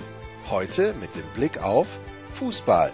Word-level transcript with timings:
Heute 0.49 0.93
mit 1.01 1.13
dem 1.13 1.27
Blick 1.35 1.61
auf 1.61 1.87
Fußball. 2.35 2.93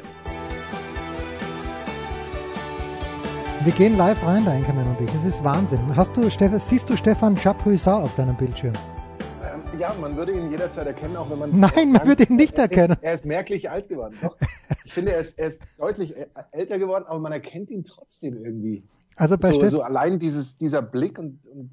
Wir 3.64 3.74
gehen 3.74 3.96
live 3.96 4.26
rein, 4.26 4.44
da 4.44 4.56
Enkermann 4.56 4.88
und 4.88 5.02
ich. 5.02 5.14
Es 5.14 5.24
ist 5.24 5.44
Wahnsinn. 5.44 5.96
Hast 5.96 6.18
du, 6.18 6.28
siehst 6.32 6.90
du 6.90 6.98
Stefan 6.98 7.38
Chapuisat 7.38 8.02
auf 8.02 8.16
deinem 8.16 8.38
Bildschirm? 8.38 8.74
Ja, 9.80 9.94
man 9.94 10.18
würde 10.18 10.32
ihn 10.32 10.50
jederzeit 10.50 10.88
erkennen, 10.88 11.16
auch 11.18 11.30
wenn 11.30 11.40
man. 11.40 11.60
Nein, 11.60 11.92
man 11.92 12.08
würde 12.08 12.24
ihn 12.24 12.36
nicht 12.36 12.58
erkennen. 12.58 12.90
Er 12.90 12.96
ist, 12.96 13.04
er 13.04 13.14
ist 13.14 13.26
merklich 13.26 13.70
alt 13.70 13.90
geworden. 13.90 14.18
Doch. 14.22 14.36
Ich 14.86 14.94
finde, 14.94 15.14
er 15.14 15.20
ist, 15.20 15.38
er 15.38 15.48
ist 15.48 15.62
deutlich 15.78 16.16
älter 16.52 16.80
geworden, 16.80 17.06
aber 17.08 17.20
man 17.20 17.32
erkennt 17.32 17.70
ihn 17.70 17.84
trotzdem 17.84 18.44
irgendwie. 18.44 18.84
Also 19.18 19.38
bei 19.38 19.52
so, 19.52 19.60
Steff 19.60 19.72
so 19.72 19.82
allein 19.82 20.20
dieses, 20.20 20.58
dieser 20.58 20.82
Blick 20.82 21.20
und, 21.20 21.46
und 21.46 21.72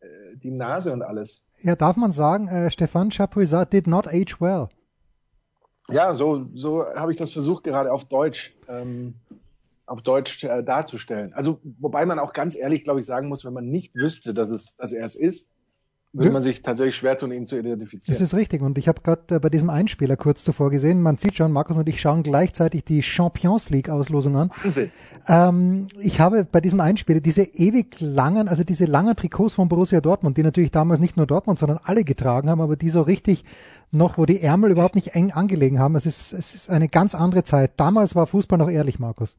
äh, 0.00 0.36
die 0.36 0.50
Nase 0.50 0.92
und 0.92 1.02
alles. 1.02 1.46
Ja, 1.62 1.74
darf 1.74 1.96
man 1.96 2.12
sagen, 2.12 2.48
äh, 2.48 2.70
Stefan 2.70 3.10
Chapuisat 3.10 3.72
did 3.72 3.86
not 3.86 4.06
age 4.06 4.40
well. 4.40 4.68
Ja, 5.88 6.14
so, 6.14 6.46
so 6.54 6.84
habe 6.84 7.10
ich 7.10 7.18
das 7.18 7.32
versucht, 7.32 7.64
gerade 7.64 7.92
auf 7.92 8.04
Deutsch, 8.04 8.54
ähm, 8.68 9.14
auf 9.86 10.02
Deutsch 10.02 10.44
äh, 10.44 10.62
darzustellen. 10.62 11.32
Also, 11.32 11.60
wobei 11.80 12.06
man 12.06 12.20
auch 12.20 12.32
ganz 12.32 12.54
ehrlich, 12.54 12.84
glaube 12.84 13.00
ich, 13.00 13.06
sagen 13.06 13.28
muss, 13.28 13.44
wenn 13.44 13.52
man 13.52 13.66
nicht 13.66 13.94
wüsste, 13.94 14.34
dass, 14.34 14.50
es, 14.50 14.76
dass 14.76 14.92
er 14.92 15.04
es 15.04 15.16
ist, 15.16 15.50
würde 16.12 16.32
man 16.32 16.42
sich 16.42 16.62
tatsächlich 16.62 16.96
schwer 16.96 17.16
tun, 17.16 17.30
ihn 17.30 17.46
zu 17.46 17.56
identifizieren. 17.56 18.18
Das 18.18 18.20
ist 18.20 18.36
richtig. 18.36 18.62
Und 18.62 18.78
ich 18.78 18.88
habe 18.88 19.00
gerade 19.00 19.36
äh, 19.36 19.38
bei 19.38 19.48
diesem 19.48 19.70
Einspieler 19.70 20.16
kurz 20.16 20.42
zuvor 20.42 20.70
gesehen, 20.70 21.02
man 21.02 21.18
sieht 21.18 21.36
schon, 21.36 21.52
Markus 21.52 21.76
und 21.76 21.88
ich 21.88 22.00
schauen 22.00 22.24
gleichzeitig 22.24 22.84
die 22.84 23.02
Champions 23.02 23.70
League-Auslosung 23.70 24.36
an. 24.36 24.50
Wahnsinn. 24.62 24.90
Ähm, 25.28 25.86
ich 26.00 26.18
habe 26.18 26.44
bei 26.44 26.60
diesem 26.60 26.80
Einspieler 26.80 27.20
diese 27.20 27.42
ewig 27.42 28.00
langen, 28.00 28.48
also 28.48 28.64
diese 28.64 28.86
langen 28.86 29.14
Trikots 29.14 29.54
von 29.54 29.68
Borussia 29.68 30.00
Dortmund, 30.00 30.36
die 30.36 30.42
natürlich 30.42 30.72
damals 30.72 30.98
nicht 30.98 31.16
nur 31.16 31.26
Dortmund, 31.26 31.60
sondern 31.60 31.78
alle 31.84 32.02
getragen 32.02 32.50
haben, 32.50 32.60
aber 32.60 32.74
die 32.74 32.90
so 32.90 33.02
richtig 33.02 33.44
noch, 33.92 34.18
wo 34.18 34.26
die 34.26 34.40
Ärmel 34.40 34.72
überhaupt 34.72 34.96
nicht 34.96 35.14
eng 35.14 35.30
angelegen 35.30 35.78
haben. 35.78 35.94
Es 35.94 36.06
ist, 36.06 36.32
es 36.32 36.54
ist 36.56 36.70
eine 36.70 36.88
ganz 36.88 37.14
andere 37.14 37.44
Zeit. 37.44 37.72
Damals 37.76 38.16
war 38.16 38.26
Fußball 38.26 38.58
noch 38.58 38.70
ehrlich, 38.70 38.98
Markus. 38.98 39.36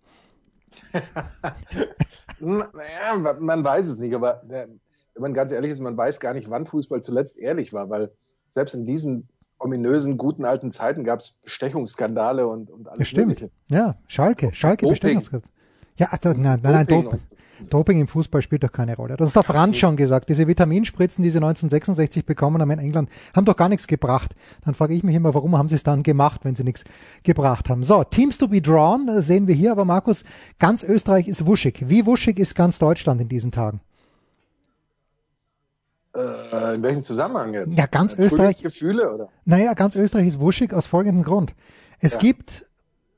naja, 2.39 3.35
man 3.39 3.63
weiß 3.63 3.87
es 3.87 3.99
nicht, 3.99 4.15
aber 4.15 4.41
äh, 4.49 4.67
wenn 5.13 5.21
man 5.21 5.33
ganz 5.33 5.51
ehrlich 5.51 5.71
ist, 5.71 5.79
man 5.79 5.97
weiß 5.97 6.19
gar 6.19 6.33
nicht, 6.33 6.49
wann 6.49 6.65
Fußball 6.65 7.01
zuletzt 7.01 7.39
ehrlich 7.39 7.73
war, 7.73 7.89
weil 7.89 8.11
selbst 8.49 8.73
in 8.73 8.85
diesen 8.85 9.27
ominösen, 9.59 10.17
guten 10.17 10.45
alten 10.45 10.71
Zeiten 10.71 11.03
gab 11.03 11.19
es 11.19 11.31
Bestechungsskandale 11.43 12.47
und, 12.47 12.71
und 12.71 12.89
alles 12.89 13.07
Stimmt. 13.07 13.27
Mögliche. 13.27 13.51
Ja, 13.69 13.95
Schalke, 14.07 14.53
Schalke. 14.53 14.87
Bestechungsskandale. 14.87 15.51
Ja, 15.97 16.09
da, 16.19 16.33
nein, 16.33 16.59
nein, 16.63 16.73
nein, 16.73 16.87
Doping 16.87 17.03
Doping. 17.11 17.21
Doping 17.69 17.99
im 18.01 18.07
Fußball 18.07 18.41
spielt 18.41 18.63
doch 18.63 18.71
keine 18.71 18.95
Rolle. 18.95 19.17
Das 19.17 19.27
ist 19.27 19.35
der 19.35 19.43
Franz 19.43 19.77
schon 19.77 19.95
gesagt. 19.95 20.29
Diese 20.29 20.47
Vitaminspritzen, 20.47 21.23
die 21.23 21.29
sie 21.29 21.37
1966 21.37 22.25
bekommen 22.25 22.61
haben 22.61 22.71
in 22.71 22.79
England, 22.79 23.09
haben 23.35 23.45
doch 23.45 23.55
gar 23.55 23.69
nichts 23.69 23.87
gebracht. 23.87 24.35
Dann 24.65 24.73
frage 24.73 24.93
ich 24.93 25.03
mich 25.03 25.15
immer, 25.15 25.33
warum 25.33 25.57
haben 25.57 25.69
sie 25.69 25.75
es 25.75 25.83
dann 25.83 26.03
gemacht, 26.03 26.41
wenn 26.43 26.55
sie 26.55 26.63
nichts 26.63 26.83
gebracht 27.23 27.69
haben. 27.69 27.83
So, 27.83 28.03
Teams 28.03 28.37
to 28.37 28.47
be 28.47 28.61
drawn 28.61 29.07
äh, 29.07 29.21
sehen 29.21 29.47
wir 29.47 29.55
hier, 29.55 29.71
aber 29.71 29.85
Markus, 29.85 30.23
ganz 30.59 30.83
Österreich 30.83 31.27
ist 31.27 31.45
wuschig. 31.45 31.85
Wie 31.87 32.05
wuschig 32.05 32.39
ist 32.39 32.55
ganz 32.55 32.79
Deutschland 32.79 33.21
in 33.21 33.29
diesen 33.29 33.51
Tagen? 33.51 33.81
Äh, 36.15 36.75
in 36.75 36.83
welchem 36.83 37.03
Zusammenhang 37.03 37.53
jetzt? 37.53 37.77
Ja, 37.77 37.85
ganz 37.85 38.17
Österreich. 38.17 38.61
Gefühle 38.61 39.13
oder? 39.13 39.29
Naja, 39.45 39.73
ganz 39.73 39.95
Österreich 39.95 40.27
ist 40.27 40.39
wuschig 40.39 40.73
aus 40.73 40.85
folgendem 40.87 41.23
Grund. 41.23 41.53
Es 41.99 42.13
Ja. 42.13 42.19
gibt 42.19 42.65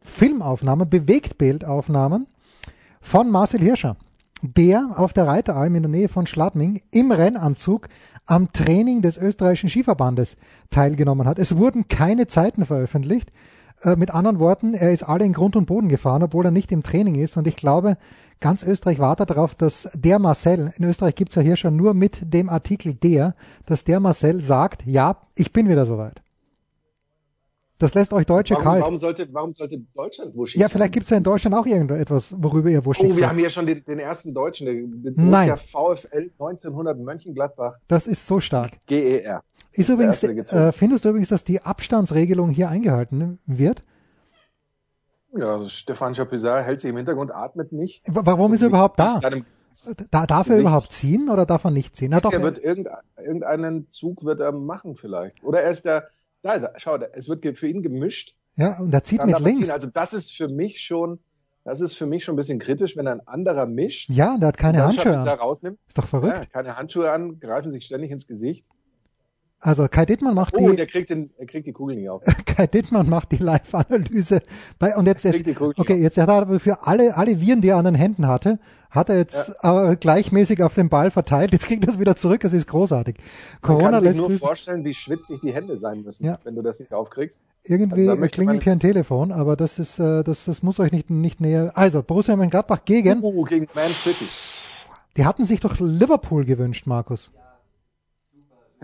Filmaufnahmen, 0.02 0.90
Bewegtbildaufnahmen 0.90 2.28
von 3.02 3.30
Marcel 3.32 3.62
Hirscher, 3.62 3.96
der 4.42 4.92
auf 4.98 5.14
der 5.14 5.26
Reiteralm 5.28 5.76
in 5.76 5.84
der 5.84 5.92
Nähe 5.92 6.10
von 6.10 6.28
Schladming 6.28 6.82
im 6.92 7.12
Rennanzug 7.12 7.88
am 8.26 8.52
Training 8.54 9.02
des 9.02 9.18
österreichischen 9.18 9.70
Skiverbandes 9.70 10.38
teilgenommen 10.70 11.28
hat. 11.28 11.40
Es 11.40 11.58
wurden 11.58 11.88
keine 11.88 12.28
Zeiten 12.28 12.66
veröffentlicht. 12.66 13.32
Äh, 13.82 13.96
mit 13.98 14.12
anderen 14.12 14.40
Worten, 14.40 14.74
er 14.76 14.92
ist 14.92 15.04
alle 15.04 15.26
in 15.26 15.34
Grund 15.34 15.56
und 15.56 15.66
Boden 15.66 15.90
gefahren, 15.90 16.24
obwohl 16.24 16.46
er 16.46 16.52
nicht 16.52 16.72
im 16.72 16.84
Training 16.84 17.16
ist. 17.16 17.36
Und 17.38 17.48
ich 17.48 17.56
glaube, 17.56 17.98
ganz 18.40 18.64
Österreich 18.64 19.00
wartet 19.00 19.30
darauf, 19.30 19.56
dass 19.56 19.90
der 19.96 20.20
Marcel, 20.20 20.74
in 20.78 20.86
Österreich 20.86 21.16
gibt's 21.16 21.36
ja 21.36 21.42
Hirscher 21.42 21.72
nur 21.72 21.94
mit 21.94 22.34
dem 22.34 22.50
Artikel 22.50 22.94
der, 22.94 23.36
dass 23.66 23.84
der 23.84 24.00
Marcel 24.00 24.42
sagt, 24.42 24.86
ja, 24.86 25.18
ich 25.36 25.52
bin 25.54 25.70
wieder 25.70 25.86
soweit. 25.86 26.22
Das 27.80 27.94
lässt 27.96 28.14
euch 28.14 28.26
Deutsche 28.26 28.54
Warum, 28.54 28.64
kalt. 28.64 28.82
warum, 28.84 28.98
sollte, 28.98 29.28
warum 29.34 29.52
sollte 29.52 29.80
Deutschland 29.94 30.36
wuschig 30.36 30.62
Ja, 30.62 30.68
sein? 30.68 30.78
vielleicht 30.78 30.94
gibt's 30.94 31.10
ja 31.10 31.18
in 31.18 31.24
Deutschland 31.24 31.56
auch 31.56 31.66
irgendetwas, 31.66 32.34
worüber 32.38 32.70
ihr 32.70 32.86
wuschig 32.86 33.04
Oh, 33.04 33.08
wir 33.10 33.14
seid. 33.16 33.30
haben 33.30 33.40
hier 33.40 33.50
schon 33.50 33.66
den, 33.66 33.84
den 33.84 34.00
ersten 34.00 34.34
Deutschen, 34.34 34.66
der 34.66 34.76
mit 34.76 35.18
Nein. 35.18 35.58
VfL 35.58 36.30
1900 36.40 36.98
Mönchengladbach 37.00 37.74
Das 37.88 38.08
ist 38.08 38.26
so 38.26 38.40
stark. 38.40 38.78
GER. 38.88 39.44
Ist 39.74 39.90
der 39.90 39.96
übrigens, 39.96 40.24
äh, 40.24 40.72
findest 40.72 41.04
du 41.04 41.10
übrigens, 41.10 41.30
dass 41.30 41.44
die 41.44 41.62
Abstandsregelung 41.62 42.52
hier 42.52 42.70
eingehalten 42.70 43.40
wird? 43.48 43.84
Ja, 45.36 45.68
Stefan 45.68 46.14
Chapuisat 46.14 46.66
hält 46.66 46.80
sich 46.80 46.90
im 46.90 46.98
Hintergrund, 46.98 47.34
atmet 47.34 47.72
nicht. 47.72 48.04
Warum 48.08 48.52
So 48.52 48.56
ist 48.56 48.62
er 48.62 48.68
überhaupt 48.68 49.00
da? 49.00 49.20
Da 50.12 50.28
darf 50.28 50.50
er 50.50 50.60
überhaupt 50.60 50.92
ziehen 50.92 51.30
oder 51.30 51.46
darf 51.48 51.64
er 51.64 51.72
nicht 51.72 51.96
ziehen? 51.96 52.12
Na 52.12 52.20
doch, 52.20 52.32
er 52.32 52.44
wird 52.44 52.60
irgendein, 52.64 52.98
irgendeinen 53.18 53.90
Zug 53.90 54.24
wird 54.24 54.40
er 54.40 54.52
machen 54.52 54.96
vielleicht. 54.96 55.44
Oder 55.44 55.62
er 55.62 55.72
ist 55.72 55.86
der, 55.86 56.10
da 56.44 56.54
ist 56.54 56.64
er, 56.64 56.74
schau, 56.78 56.98
es 56.98 57.28
wird 57.28 57.58
für 57.58 57.68
ihn 57.68 57.82
gemischt. 57.82 58.36
ja, 58.56 58.78
und 58.80 58.94
er 58.94 59.04
zieht 59.04 59.26
mit 59.26 59.40
links. 59.40 59.72
Also 59.72 59.88
das 59.88 60.14
ist 60.14 60.32
für 60.32 60.48
mich 60.48 60.82
schon, 60.82 61.20
das 61.64 61.82
ist 61.82 61.96
für 61.96 62.06
mich 62.06 62.24
schon 62.24 62.36
ein 62.36 62.38
bisschen 62.38 62.60
kritisch, 62.60 62.96
wenn 62.96 63.08
ein 63.08 63.26
anderer 63.28 63.66
mischt. 63.66 64.10
ja, 64.12 64.38
der 64.38 64.50
hat 64.50 64.58
keine 64.58 64.86
Handschuhe 64.86 65.18
an. 65.18 65.28
rausnimmt. 65.28 65.80
Ist 65.88 65.98
doch 65.98 66.06
verrückt. 66.08 66.38
Ja, 66.38 66.46
keine 66.46 66.78
Handschuhe 66.78 67.12
an, 67.12 67.40
greifen 67.40 67.72
sich 67.72 67.86
ständig 67.86 68.12
ins 68.12 68.28
Gesicht. 68.28 68.68
Also 69.64 69.88
Kai 69.88 70.06
Dittmann 70.06 70.36
macht 70.36 70.54
Oh, 70.58 70.70
die, 70.70 70.76
der 70.76 70.86
kriegt 70.88 71.10
den, 71.10 71.30
er 71.38 71.46
kriegt 71.46 71.66
die 71.66 71.72
Kugel 71.72 71.96
nicht 71.96 72.10
auf. 72.10 72.22
Kai 72.46 72.68
Dittmann 72.68 73.10
macht 73.10 73.32
die 73.32 73.38
Live-Analyse. 73.38 74.42
Bei, 74.78 74.96
und 74.98 75.06
jetzt, 75.08 75.24
jetzt, 75.24 75.42
okay, 75.78 75.96
jetzt 75.96 76.18
hat 76.18 76.28
er 76.28 76.36
aber 76.36 76.60
für 76.60 76.86
alle, 76.86 77.16
alle 77.16 77.40
Viren, 77.40 77.62
die 77.62 77.70
er 77.70 77.78
an 77.78 77.86
den 77.86 77.96
Händen 77.96 78.28
hatte, 78.28 78.60
hat 78.92 79.08
er 79.10 79.18
jetzt 79.18 79.64
aber 79.64 79.96
gleichmäßig 79.96 80.62
auf 80.62 80.76
den 80.76 80.90
Ball 80.90 81.12
verteilt. 81.12 81.54
Jetzt 81.54 81.66
kriegt 81.66 81.86
er 81.86 81.90
es 81.92 82.00
wieder 82.00 82.16
zurück. 82.18 82.42
Das 82.42 82.52
ist 82.54 82.68
großartig. 82.68 83.16
Man 83.18 83.62
Corona 83.62 83.92
kann 83.92 84.02
sich 84.02 84.18
nur 84.18 84.28
grüßen. 84.28 84.40
vorstellen, 84.40 84.84
wie 84.84 84.94
schwitzig 84.94 85.40
die 85.42 85.54
Hände 85.54 85.78
sein 85.78 86.02
müssen, 86.04 86.26
Ja. 86.26 86.38
wenn 86.44 86.56
du 86.56 86.62
das 86.62 86.80
nicht 86.80 86.94
aufkriegst. 86.94 87.42
Irgendwie 87.64 88.10
Also 88.10 88.22
klingelt 88.28 88.58
man 88.58 88.62
hier 88.62 88.74
ein 88.74 88.80
Telefon, 88.82 89.32
aber 89.32 89.56
das 89.56 89.80
ist, 89.80 89.98
äh, 89.98 90.24
das, 90.24 90.44
das 90.46 90.62
muss 90.62 90.80
euch 90.80 90.92
nicht, 90.92 91.10
nicht 91.10 91.40
näher. 91.42 91.72
Also, 91.76 92.04
Borussia 92.04 92.36
Mönchengladbach 92.36 92.84
gegen, 92.86 93.24
Uh, 93.24 93.44
gegen 93.46 93.68
Man 93.74 93.90
City. 93.92 94.26
die 95.16 95.26
hatten 95.26 95.46
sich 95.46 95.62
doch 95.62 95.80
Liverpool 95.80 96.44
gewünscht, 96.46 96.86
Markus. 96.86 97.32
Ja 97.34 97.43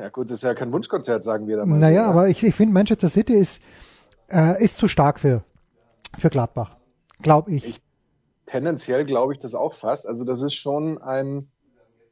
gut, 0.08 0.28
das 0.28 0.36
ist 0.36 0.44
ja 0.44 0.54
kein 0.54 0.72
Wunschkonzert, 0.72 1.22
sagen 1.24 1.48
wir 1.48 1.58
da 1.58 1.66
mal. 1.66 1.78
Naja, 1.78 2.06
so, 2.06 2.10
aber 2.12 2.30
ich, 2.30 2.42
ich 2.44 2.56
finde, 2.56 2.74
Manchester 2.74 3.10
City 3.10 3.34
ist, 3.34 3.62
äh, 4.32 4.64
ist 4.64 4.78
zu 4.78 4.88
stark 4.88 5.20
für, 5.20 5.44
für 6.18 6.30
Gladbach. 6.30 6.76
Glaube 7.22 7.52
ich. 7.52 7.68
Ich- 7.68 7.82
tendenziell 8.46 9.06
glaube 9.06 9.34
ich 9.34 9.40
das 9.40 9.54
auch 9.54 9.74
fast. 9.74 10.08
Also 10.08 10.24
das 10.26 10.42
ist 10.42 10.56
schon 10.56 10.98
ein 11.00 11.50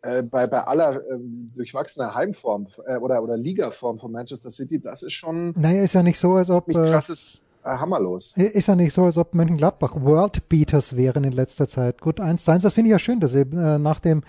äh, 0.03 0.21
bei, 0.21 0.45
bei 0.45 0.61
aller 0.67 1.01
ähm, 1.11 1.51
durchwachsener 1.55 2.13
Heimform 2.13 2.67
äh, 2.85 2.97
oder, 2.97 3.23
oder 3.23 3.35
Ligaform 3.37 3.97
von 3.97 4.11
Manchester 4.11 4.51
City, 4.51 4.79
das 4.79 5.01
ist 5.01 5.13
schon 5.13 5.53
Naja, 5.57 5.81
ist 5.83 5.93
ja 5.93 6.03
nicht 6.03 6.19
so, 6.19 6.35
als 6.35 6.51
ob, 6.51 6.67
ein 6.67 6.75
äh, 6.75 6.91
krasses 6.91 7.41
hammerlos. 7.63 8.33
Ist 8.37 8.67
ja 8.67 8.75
nicht 8.75 8.93
so, 8.93 9.05
als 9.05 9.17
ob 9.17 9.33
Mönchengladbach 9.33 9.95
World 9.99 10.47
Beaters 10.47 10.95
wären 10.95 11.23
in 11.23 11.33
letzter 11.33 11.67
Zeit. 11.67 11.99
Gut, 12.01 12.21
1-1, 12.21 12.61
das 12.61 12.73
finde 12.73 12.89
ich 12.89 12.91
ja 12.91 12.99
schön, 12.99 13.19
dass 13.19 13.31
sie 13.31 13.39
äh, 13.41 13.77
nach 13.79 13.99
dem 13.99 14.19
äh, 14.19 14.23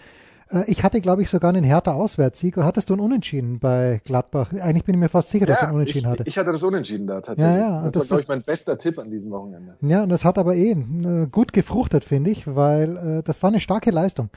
ich 0.66 0.82
hatte, 0.82 1.00
glaube 1.00 1.22
ich, 1.22 1.30
sogar 1.30 1.50
einen 1.50 1.64
härter 1.64 1.94
Auswärtssieg. 1.94 2.56
Oder 2.56 2.66
hattest 2.66 2.88
du 2.88 2.94
einen 2.94 3.02
Unentschieden 3.02 3.58
bei 3.58 4.00
Gladbach? 4.04 4.52
Eigentlich 4.52 4.84
bin 4.84 4.94
ich 4.94 5.00
mir 5.00 5.08
fast 5.08 5.30
sicher, 5.30 5.46
dass 5.46 5.58
du 5.60 5.66
einen 5.66 5.74
Unentschieden 5.74 6.06
ich, 6.06 6.10
hatte. 6.10 6.24
Ich 6.26 6.38
hatte 6.38 6.52
das 6.52 6.62
Unentschieden 6.62 7.06
da 7.06 7.20
tatsächlich. 7.20 7.60
Ja, 7.60 7.80
ja, 7.80 7.82
das, 7.82 7.92
das 7.92 8.00
war, 8.00 8.06
glaube 8.06 8.22
ich, 8.22 8.28
mein 8.28 8.42
bester 8.42 8.78
Tipp 8.78 8.98
an 8.98 9.10
diesem 9.10 9.30
Wochenende. 9.30 9.76
Ja, 9.82 10.02
und 10.02 10.08
das 10.08 10.24
hat 10.24 10.38
aber 10.38 10.54
eh 10.54 10.70
äh, 10.70 11.26
gut 11.30 11.52
gefruchtet, 11.52 12.04
finde 12.04 12.30
ich, 12.30 12.46
weil 12.46 12.96
äh, 12.96 13.22
das 13.22 13.42
war 13.42 13.48
eine 13.48 13.60
starke 13.60 13.90
Leistung. 13.90 14.30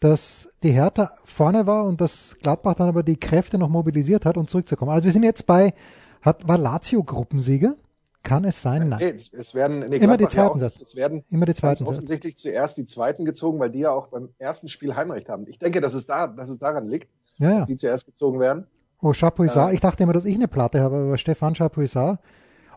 Dass 0.00 0.48
die 0.62 0.70
Hertha 0.70 1.10
vorne 1.24 1.66
war 1.66 1.84
und 1.84 2.00
dass 2.00 2.36
Gladbach 2.42 2.74
dann 2.74 2.88
aber 2.88 3.02
die 3.02 3.16
Kräfte 3.16 3.58
noch 3.58 3.68
mobilisiert 3.68 4.24
hat, 4.24 4.36
um 4.36 4.46
zurückzukommen. 4.46 4.92
Also 4.92 5.04
wir 5.04 5.12
sind 5.12 5.24
jetzt 5.24 5.46
bei, 5.46 5.74
hat, 6.22 6.46
war 6.46 6.56
Lazio 6.56 7.02
Gruppensieger? 7.02 7.74
Kann 8.22 8.44
es 8.44 8.60
sein? 8.60 8.88
Nein. 8.88 8.98
Nee, 9.00 9.10
es, 9.10 9.32
es 9.32 9.54
werden 9.54 9.80
nee, 9.88 9.96
immer 9.96 10.16
die 10.16 10.28
zweiten. 10.28 10.58
Ja 10.60 10.66
auch, 10.66 10.80
es 10.80 10.96
werden 10.96 11.24
immer 11.30 11.46
die 11.46 11.54
zweiten. 11.54 11.84
offensichtlich 11.86 12.36
zuerst 12.36 12.76
die 12.76 12.84
zweiten 12.84 13.24
gezogen, 13.24 13.58
weil 13.58 13.70
die 13.70 13.80
ja 13.80 13.90
auch 13.90 14.08
beim 14.08 14.30
ersten 14.38 14.68
Spiel 14.68 14.94
Heimrecht 14.96 15.28
haben. 15.28 15.46
Ich 15.46 15.58
denke, 15.58 15.80
dass 15.80 15.94
es 15.94 16.06
da, 16.06 16.26
dass 16.26 16.48
es 16.48 16.58
daran 16.58 16.88
liegt, 16.88 17.08
ja, 17.38 17.50
ja. 17.50 17.58
dass 17.60 17.68
die 17.68 17.76
zuerst 17.76 18.06
gezogen 18.06 18.40
werden. 18.40 18.66
Oh, 19.00 19.12
Chapuisat. 19.12 19.68
Ja. 19.68 19.72
Ich 19.72 19.80
dachte 19.80 20.02
immer, 20.02 20.12
dass 20.12 20.24
ich 20.24 20.34
eine 20.34 20.48
Platte 20.48 20.80
habe, 20.80 20.96
aber 20.96 21.18
Stefan 21.18 21.54
Chapuisat. 21.54 22.18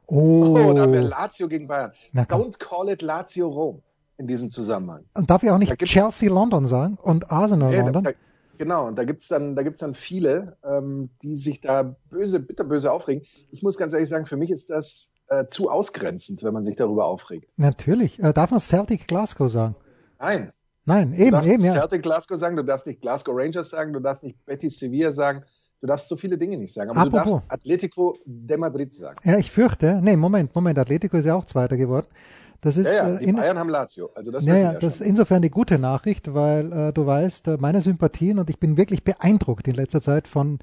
Oh, 0.07 0.57
Oh, 0.57 0.73
da 0.73 0.81
haben 0.81 0.93
wir 0.93 1.01
Lazio 1.01 1.47
gegen 1.47 1.67
Bayern. 1.67 1.91
Don't 2.13 2.57
call 2.59 2.89
it 2.89 3.01
Lazio 3.01 3.47
Rom 3.49 3.81
in 4.17 4.27
diesem 4.27 4.51
Zusammenhang. 4.51 5.03
Und 5.15 5.29
darf 5.29 5.41
ich 5.43 5.49
auch 5.49 5.55
Da 5.55 5.59
nicht 5.59 5.77
Chelsea 5.85 6.29
London 6.31 6.67
sagen 6.67 6.97
und 7.01 7.31
Arsenal 7.31 7.69
Nee, 7.71 7.77
da, 7.77 7.83
London? 7.85 8.03
da, 8.03 8.11
genau, 8.57 8.87
und 8.87 8.97
da 8.97 9.03
gibt's 9.03 9.27
dann, 9.27 9.55
da 9.55 9.63
gibt's 9.63 9.79
dann 9.79 9.95
viele, 9.95 10.57
ähm, 10.63 11.09
die 11.23 11.35
sich 11.35 11.61
da 11.61 11.95
böse, 12.09 12.39
bitterböse 12.39 12.91
aufregen. 12.91 13.25
Ich 13.51 13.63
muss 13.63 13.77
ganz 13.77 13.93
ehrlich 13.93 14.09
sagen, 14.09 14.25
für 14.25 14.37
mich 14.37 14.51
ist 14.51 14.69
das 14.69 15.11
äh, 15.31 15.47
zu 15.47 15.69
ausgrenzend, 15.69 16.43
wenn 16.43 16.53
man 16.53 16.63
sich 16.65 16.75
darüber 16.75 17.05
aufregt. 17.05 17.49
Natürlich. 17.55 18.21
Äh, 18.21 18.33
darf 18.33 18.51
man 18.51 18.59
Celtic 18.59 19.07
Glasgow 19.07 19.49
sagen? 19.49 19.75
Nein, 20.19 20.51
Nein, 20.85 21.11
du 21.11 21.17
eben, 21.17 21.31
darfst 21.31 21.49
eben, 21.49 21.61
nicht 21.61 21.73
ja. 21.73 21.79
Celtic 21.79 22.03
Glasgow 22.03 22.37
sagen, 22.37 22.57
du 22.57 22.63
darfst 22.63 22.85
nicht 22.85 23.01
Glasgow 23.01 23.33
Rangers 23.37 23.69
sagen, 23.69 23.93
du 23.93 23.99
darfst 23.99 24.23
nicht 24.23 24.45
Betis 24.45 24.77
Sevilla 24.77 25.13
sagen, 25.13 25.43
du 25.79 25.87
darfst 25.87 26.09
so 26.09 26.17
viele 26.17 26.37
Dinge 26.37 26.57
nicht 26.57 26.73
sagen. 26.73 26.89
Aber 26.91 27.09
du 27.09 27.17
Apropos. 27.17 27.41
darfst 27.41 27.51
Atletico 27.51 28.17
de 28.25 28.57
Madrid 28.57 28.93
sagen. 28.93 29.17
Ja, 29.23 29.37
ich 29.37 29.51
fürchte, 29.51 30.01
nee, 30.01 30.17
Moment, 30.17 30.53
Moment, 30.53 30.77
Atletico 30.77 31.15
ist 31.15 31.25
ja 31.25 31.35
auch 31.35 31.45
Zweiter 31.45 31.77
geworden. 31.77 32.07
Das 32.59 32.77
ist, 32.77 32.87
Ja, 32.87 32.93
ja, 32.93 33.15
äh, 33.15 33.19
die 33.19 33.29
in, 33.29 33.37
Bayern 33.37 33.57
haben 33.57 33.69
Lazio. 33.69 34.09
Also 34.15 34.31
das 34.31 34.43
ja, 34.43 34.57
ja, 34.57 34.73
das 34.73 34.95
ist 34.95 35.01
insofern 35.01 35.41
die 35.41 35.49
gute 35.49 35.79
Nachricht, 35.79 36.33
weil 36.33 36.71
äh, 36.71 36.93
du 36.93 37.05
weißt, 37.05 37.47
äh, 37.47 37.57
meine 37.57 37.81
Sympathien 37.81 38.37
und 38.37 38.49
ich 38.49 38.59
bin 38.59 38.75
wirklich 38.75 39.03
beeindruckt 39.03 39.67
in 39.67 39.75
letzter 39.75 40.01
Zeit 40.01 40.27
von, 40.27 40.59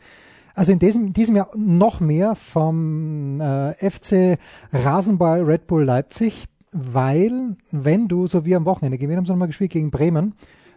also 0.58 0.72
in 0.72 0.80
diesem, 0.80 1.12
diesem 1.12 1.36
Jahr 1.36 1.50
noch 1.56 2.00
mehr 2.00 2.34
vom 2.34 3.40
äh, 3.40 3.72
FC 3.74 4.38
Rasenball 4.72 5.42
Red 5.42 5.68
Bull 5.68 5.84
Leipzig, 5.84 6.46
weil 6.72 7.56
wenn 7.70 8.08
du, 8.08 8.26
so 8.26 8.44
wie 8.44 8.56
am 8.56 8.64
Wochenende, 8.64 8.98
wir 8.98 9.16
haben 9.16 9.24
sie 9.24 9.30
nochmal 9.30 9.46
gespielt 9.46 9.70
gegen 9.70 9.92
Bremen, 9.92 10.34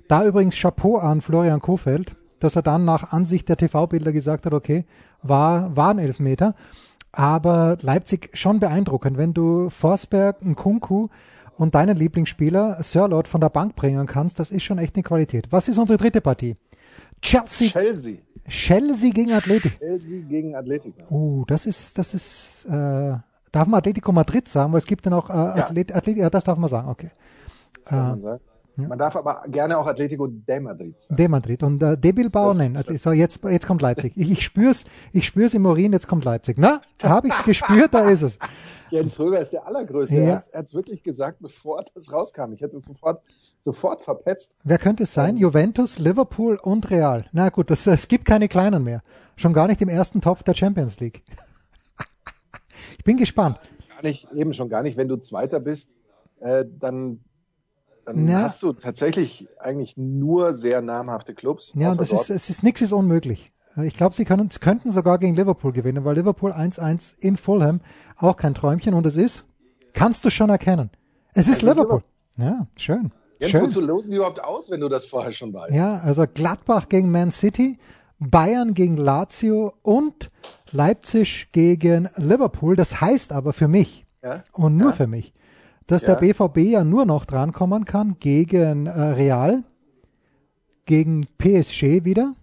da 0.07 0.23
übrigens 0.23 0.55
Chapeau 0.55 0.97
an 0.97 1.21
Florian 1.21 1.61
Kofeld, 1.61 2.15
dass 2.39 2.55
er 2.55 2.61
dann 2.61 2.85
nach 2.85 3.11
Ansicht 3.11 3.49
der 3.49 3.57
TV-Bilder 3.57 4.11
gesagt 4.11 4.45
hat, 4.45 4.53
okay, 4.53 4.85
war, 5.23 5.75
war 5.75 5.89
ein 5.89 5.99
Elfmeter. 5.99 6.53
Aber 7.11 7.77
Leipzig 7.81 8.29
schon 8.33 8.59
beeindruckend, 8.59 9.17
wenn 9.17 9.33
du 9.33 9.69
Forsberg, 9.69 10.45
Nkunku 10.45 11.07
und 11.57 11.73
deinen 11.73 11.97
Lieblingsspieler 11.97 12.83
Sirlot 12.83 13.27
von 13.27 13.41
der 13.41 13.49
Bank 13.49 13.75
bringen 13.75 14.05
kannst, 14.05 14.39
das 14.39 14.51
ist 14.51 14.63
schon 14.63 14.77
echt 14.77 14.95
eine 14.95 15.03
Qualität. 15.03 15.47
Was 15.51 15.67
ist 15.67 15.79
unsere 15.79 15.97
dritte 15.97 16.21
Partie? 16.21 16.55
Chelsea, 17.21 17.69
Chelsea. 17.69 18.17
Chelsea 18.47 19.11
gegen 19.11 19.31
Atletico. 19.31 19.77
Chelsea 19.77 20.21
gegen 20.21 20.55
Atletico. 20.55 21.01
Oh, 21.09 21.43
das 21.47 21.65
ist, 21.65 21.97
das 21.97 22.13
ist, 22.13 22.65
äh, 22.65 23.15
darf 23.51 23.67
man 23.67 23.75
Atletico 23.75 24.11
Madrid 24.11 24.47
sagen, 24.47 24.71
weil 24.73 24.79
es 24.79 24.85
gibt 24.85 25.05
ja 25.05 25.11
noch 25.11 25.29
äh, 25.29 25.33
Athlet, 25.33 25.93
Athlet, 25.93 26.17
ja, 26.17 26.29
das 26.29 26.43
darf 26.43 26.57
man 26.57 26.69
sagen, 26.69 26.89
okay. 26.89 27.11
Das 27.73 27.91
darf 27.91 28.09
man 28.09 28.21
sagen. 28.21 28.43
Man 28.87 28.97
darf 28.99 29.15
aber 29.15 29.43
gerne 29.47 29.77
auch 29.77 29.87
Atletico 29.87 30.27
de 30.27 30.59
Madrid 30.59 30.99
sagen. 30.99 31.15
De 31.17 31.27
Madrid 31.27 31.63
und 31.63 31.81
äh, 31.83 31.97
De 31.97 32.11
Bilbao 32.11 32.49
Das- 32.49 32.57
nein. 32.57 32.73
das- 32.73 32.87
Also, 32.87 33.09
so, 33.09 33.11
jetzt, 33.11 33.39
jetzt 33.43 33.67
kommt 33.67 33.81
Leipzig. 33.81 34.13
Ich, 34.15 34.31
ich 34.31 34.43
spür's, 34.43 34.83
ich 35.13 35.25
spür's 35.25 35.53
im 35.53 35.65
Urin, 35.65 35.93
jetzt 35.93 36.07
kommt 36.07 36.25
Leipzig. 36.25 36.57
Na, 36.57 36.81
habe 37.03 37.27
ich's 37.27 37.43
gespürt, 37.43 37.93
da 37.93 38.09
ist 38.09 38.21
es. 38.21 38.37
Jens 38.91 39.17
Röber 39.19 39.39
ist 39.39 39.53
der 39.53 39.65
Allergrößte. 39.65 40.15
Ja. 40.15 40.21
Er 40.21 40.35
hat's- 40.35 40.47
Er 40.49 40.59
hat 40.59 40.65
es 40.65 40.73
wirklich 40.73 41.01
gesagt, 41.03 41.37
bevor 41.39 41.83
das 41.95 42.11
rauskam. 42.11 42.51
Ich 42.53 42.61
hätte 42.61 42.77
es 42.77 42.85
sofort, 42.85 43.21
sofort 43.59 44.01
verpetzt. 44.01 44.57
Wer 44.65 44.77
könnte 44.77 45.03
es 45.03 45.13
sein? 45.13 45.37
Juventus, 45.37 45.97
Liverpool 45.97 46.59
und 46.61 46.89
Real. 46.89 47.25
Na 47.31 47.49
gut, 47.49 47.69
das, 47.69 47.87
es 47.87 48.07
gibt 48.09 48.25
keine 48.25 48.47
kleinen 48.49 48.83
mehr. 48.83 49.01
Schon 49.37 49.53
gar 49.53 49.67
nicht 49.67 49.81
im 49.81 49.87
ersten 49.89 50.19
Topf 50.19 50.43
der 50.43 50.53
Champions 50.55 50.99
League. 50.99 51.23
Ich 52.97 53.03
bin 53.03 53.17
gespannt. 53.17 53.59
Gar 53.89 54.03
nicht, 54.03 54.27
eben 54.33 54.53
schon 54.53 54.69
gar 54.69 54.83
nicht. 54.83 54.97
Wenn 54.97 55.07
du 55.07 55.15
Zweiter 55.17 55.59
bist, 55.59 55.95
äh, 56.39 56.65
dann, 56.79 57.19
dann 58.05 58.27
Ja. 58.27 58.41
hast 58.41 58.61
du 58.63 58.73
tatsächlich 58.73 59.47
eigentlich 59.59 59.95
nur 59.97 60.53
sehr 60.53 60.81
namhafte 60.81 61.33
Clubs. 61.33 61.73
Ja, 61.75 61.91
und 61.91 61.99
das 62.01 62.11
ist, 62.11 62.29
es 62.29 62.49
ist 62.49 62.63
nichts 62.63 62.81
ist 62.81 62.91
unmöglich. 62.93 63.51
Ich 63.83 63.95
glaube, 63.95 64.15
sie 64.15 64.25
können, 64.25 64.49
könnten 64.59 64.91
sogar 64.91 65.17
gegen 65.17 65.35
Liverpool 65.35 65.71
gewinnen, 65.71 66.03
weil 66.03 66.15
Liverpool 66.15 66.51
1-1 66.51 67.13
in 67.19 67.37
Fulham 67.37 67.79
auch 68.17 68.35
kein 68.35 68.53
Träumchen 68.53 68.93
und 68.93 69.05
es 69.05 69.15
ist, 69.15 69.45
kannst 69.93 70.25
du 70.25 70.29
schon 70.29 70.49
erkennen. 70.49 70.89
Es 71.33 71.47
ist 71.47 71.57
ist 71.57 71.61
Liverpool. 71.61 72.03
Ja, 72.37 72.67
schön. 72.75 73.11
Jens, 73.39 73.51
schön. 73.51 73.61
wozu 73.63 73.79
losen 73.81 74.11
die 74.11 74.17
überhaupt 74.17 74.43
aus, 74.43 74.69
wenn 74.69 74.81
du 74.81 74.89
das 74.89 75.05
vorher 75.05 75.31
schon 75.31 75.53
weißt? 75.53 75.73
Ja, 75.73 75.97
also 75.99 76.25
Gladbach 76.31 76.89
gegen 76.89 77.09
Man 77.11 77.31
City, 77.31 77.79
Bayern 78.19 78.73
gegen 78.73 78.97
Lazio 78.97 79.73
und 79.83 80.29
Leipzig 80.71 81.47
gegen 81.51 82.09
Liverpool. 82.17 82.75
Das 82.75 82.99
heißt 83.01 83.31
aber 83.31 83.53
für 83.53 83.67
mich 83.67 84.05
Ja? 84.23 84.43
und 84.53 84.77
nur 84.77 84.89
Ja. 84.89 84.95
für 84.95 85.07
mich, 85.07 85.33
dass 85.87 86.01
Ja. 86.03 86.15
der 86.15 86.15
BVB 86.27 86.57
ja 86.71 86.83
nur 86.83 87.05
noch 87.05 87.25
drankommen 87.25 87.85
kann 87.85 88.15
gegen 88.19 88.85
äh, 88.87 88.91
Real, 88.91 89.63
gegen 90.85 91.21
PSG 91.37 92.03
wieder 92.05 92.33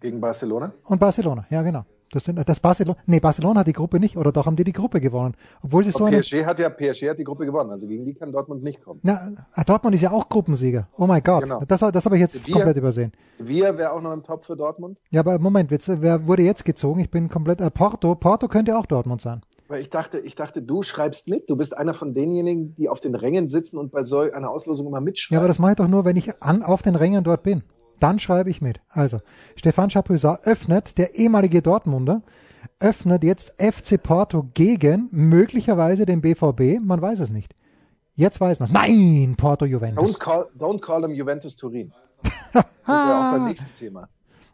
Gegen 0.00 0.20
Barcelona? 0.20 0.72
und 0.84 0.98
Barcelona. 1.00 1.46
Ja, 1.50 1.62
genau. 1.62 1.84
Das 2.12 2.24
sind 2.24 2.40
das 2.48 2.58
Barcelona. 2.58 2.98
Nee, 3.06 3.20
Barcelona 3.20 3.60
hat 3.60 3.68
die 3.68 3.72
Gruppe 3.72 4.00
nicht 4.00 4.16
oder 4.16 4.32
doch 4.32 4.44
haben 4.46 4.56
die 4.56 4.64
die 4.64 4.72
Gruppe 4.72 5.00
gewonnen, 5.00 5.36
obwohl 5.62 5.84
sie 5.84 5.92
so 5.92 6.04
eine 6.06 6.18
PSG 6.20 6.44
hat 6.44 6.58
ja 6.58 6.68
PSG 6.68 7.08
hat 7.08 7.20
die 7.20 7.24
Gruppe 7.24 7.46
gewonnen, 7.46 7.70
also 7.70 7.86
gegen 7.86 8.04
die 8.04 8.14
kann 8.14 8.32
Dortmund 8.32 8.64
nicht 8.64 8.82
kommen. 8.82 8.98
na, 9.04 9.30
ah, 9.52 9.62
Dortmund 9.62 9.94
ist 9.94 10.00
ja 10.00 10.10
auch 10.10 10.28
Gruppensieger. 10.28 10.88
Oh 10.96 11.06
mein 11.06 11.22
Gott, 11.22 11.44
Genau. 11.44 11.62
das, 11.68 11.78
das 11.78 12.04
habe 12.04 12.16
ich 12.16 12.20
jetzt 12.20 12.44
Wir- 12.44 12.52
komplett 12.54 12.76
übersehen. 12.76 13.12
Wir 13.38 13.78
wäre 13.78 13.92
auch 13.92 14.00
noch 14.02 14.12
im 14.12 14.24
Top 14.24 14.44
für 14.44 14.56
Dortmund. 14.56 14.98
Ja, 15.10 15.20
aber 15.20 15.38
Moment, 15.38 15.70
jetzt, 15.70 15.86
wer 15.88 16.26
wurde 16.26 16.42
jetzt 16.42 16.64
gezogen? 16.64 16.98
Ich 16.98 17.10
bin 17.12 17.28
komplett. 17.28 17.60
Äh, 17.60 17.70
Porto, 17.70 18.16
Porto 18.16 18.48
könnte 18.48 18.76
auch 18.76 18.86
Dortmund 18.86 19.20
sein. 19.20 19.42
Weil 19.70 19.82
ich 19.82 19.88
dachte, 19.88 20.18
ich 20.18 20.34
dachte, 20.34 20.62
du 20.62 20.82
schreibst 20.82 21.28
mit. 21.28 21.48
Du 21.48 21.56
bist 21.56 21.78
einer 21.78 21.94
von 21.94 22.12
denjenigen, 22.12 22.74
die 22.74 22.88
auf 22.88 22.98
den 22.98 23.14
Rängen 23.14 23.46
sitzen 23.46 23.78
und 23.78 23.92
bei 23.92 24.02
so 24.02 24.18
einer 24.18 24.50
Auslosung 24.50 24.88
immer 24.88 25.00
mitschreiben. 25.00 25.34
Ja, 25.34 25.38
aber 25.38 25.46
das 25.46 25.60
mache 25.60 25.70
ich 25.70 25.76
doch 25.76 25.86
nur, 25.86 26.04
wenn 26.04 26.16
ich 26.16 26.42
an, 26.42 26.64
auf 26.64 26.82
den 26.82 26.96
Rängen 26.96 27.22
dort 27.22 27.44
bin. 27.44 27.62
Dann 28.00 28.18
schreibe 28.18 28.50
ich 28.50 28.60
mit. 28.60 28.80
Also, 28.88 29.18
Stefan 29.54 29.88
Chapuisat 29.88 30.44
öffnet, 30.44 30.98
der 30.98 31.14
ehemalige 31.14 31.62
Dortmunder, 31.62 32.22
öffnet 32.80 33.22
jetzt 33.22 33.54
FC 33.58 34.02
Porto 34.02 34.48
gegen 34.54 35.08
möglicherweise 35.12 36.04
den 36.04 36.20
BVB. 36.20 36.80
Man 36.82 37.00
weiß 37.00 37.20
es 37.20 37.30
nicht. 37.30 37.54
Jetzt 38.16 38.40
weiß 38.40 38.58
man 38.58 38.68
es. 38.68 38.72
Nein, 38.72 39.36
Porto 39.36 39.66
Juventus. 39.66 40.04
Don't 40.04 40.18
call, 40.18 40.48
don't 40.58 40.80
call 40.80 41.00
them 41.00 41.14
Juventus 41.14 41.54
Turin. 41.54 41.92
Das 42.52 42.64
ist 42.64 42.88
ja 42.88 43.28
auch 43.28 43.32
beim 43.36 43.46
nächsten 43.46 43.72
Thema. 43.72 44.08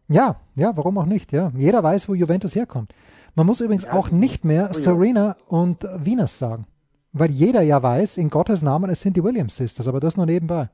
Ja, 0.08 0.36
ja, 0.56 0.76
warum 0.76 0.98
auch 0.98 1.06
nicht? 1.06 1.32
Ja, 1.32 1.50
jeder 1.56 1.82
weiß, 1.82 2.06
wo 2.06 2.14
Juventus 2.14 2.54
herkommt. 2.54 2.92
Man 3.36 3.46
muss 3.46 3.60
übrigens 3.60 3.84
auch 3.86 4.10
nicht 4.10 4.44
mehr 4.44 4.74
Serena 4.74 5.36
und 5.46 5.84
Venus 5.84 6.38
sagen, 6.38 6.64
weil 7.12 7.30
jeder 7.30 7.62
ja 7.62 7.80
weiß, 7.82 8.16
in 8.16 8.30
Gottes 8.30 8.62
Namen, 8.62 8.90
es 8.90 9.00
sind 9.02 9.16
die 9.16 9.22
Williams 9.22 9.54
Sisters, 9.56 9.86
aber 9.86 10.00
das 10.00 10.16
nur 10.16 10.26
nebenbei. 10.26 10.68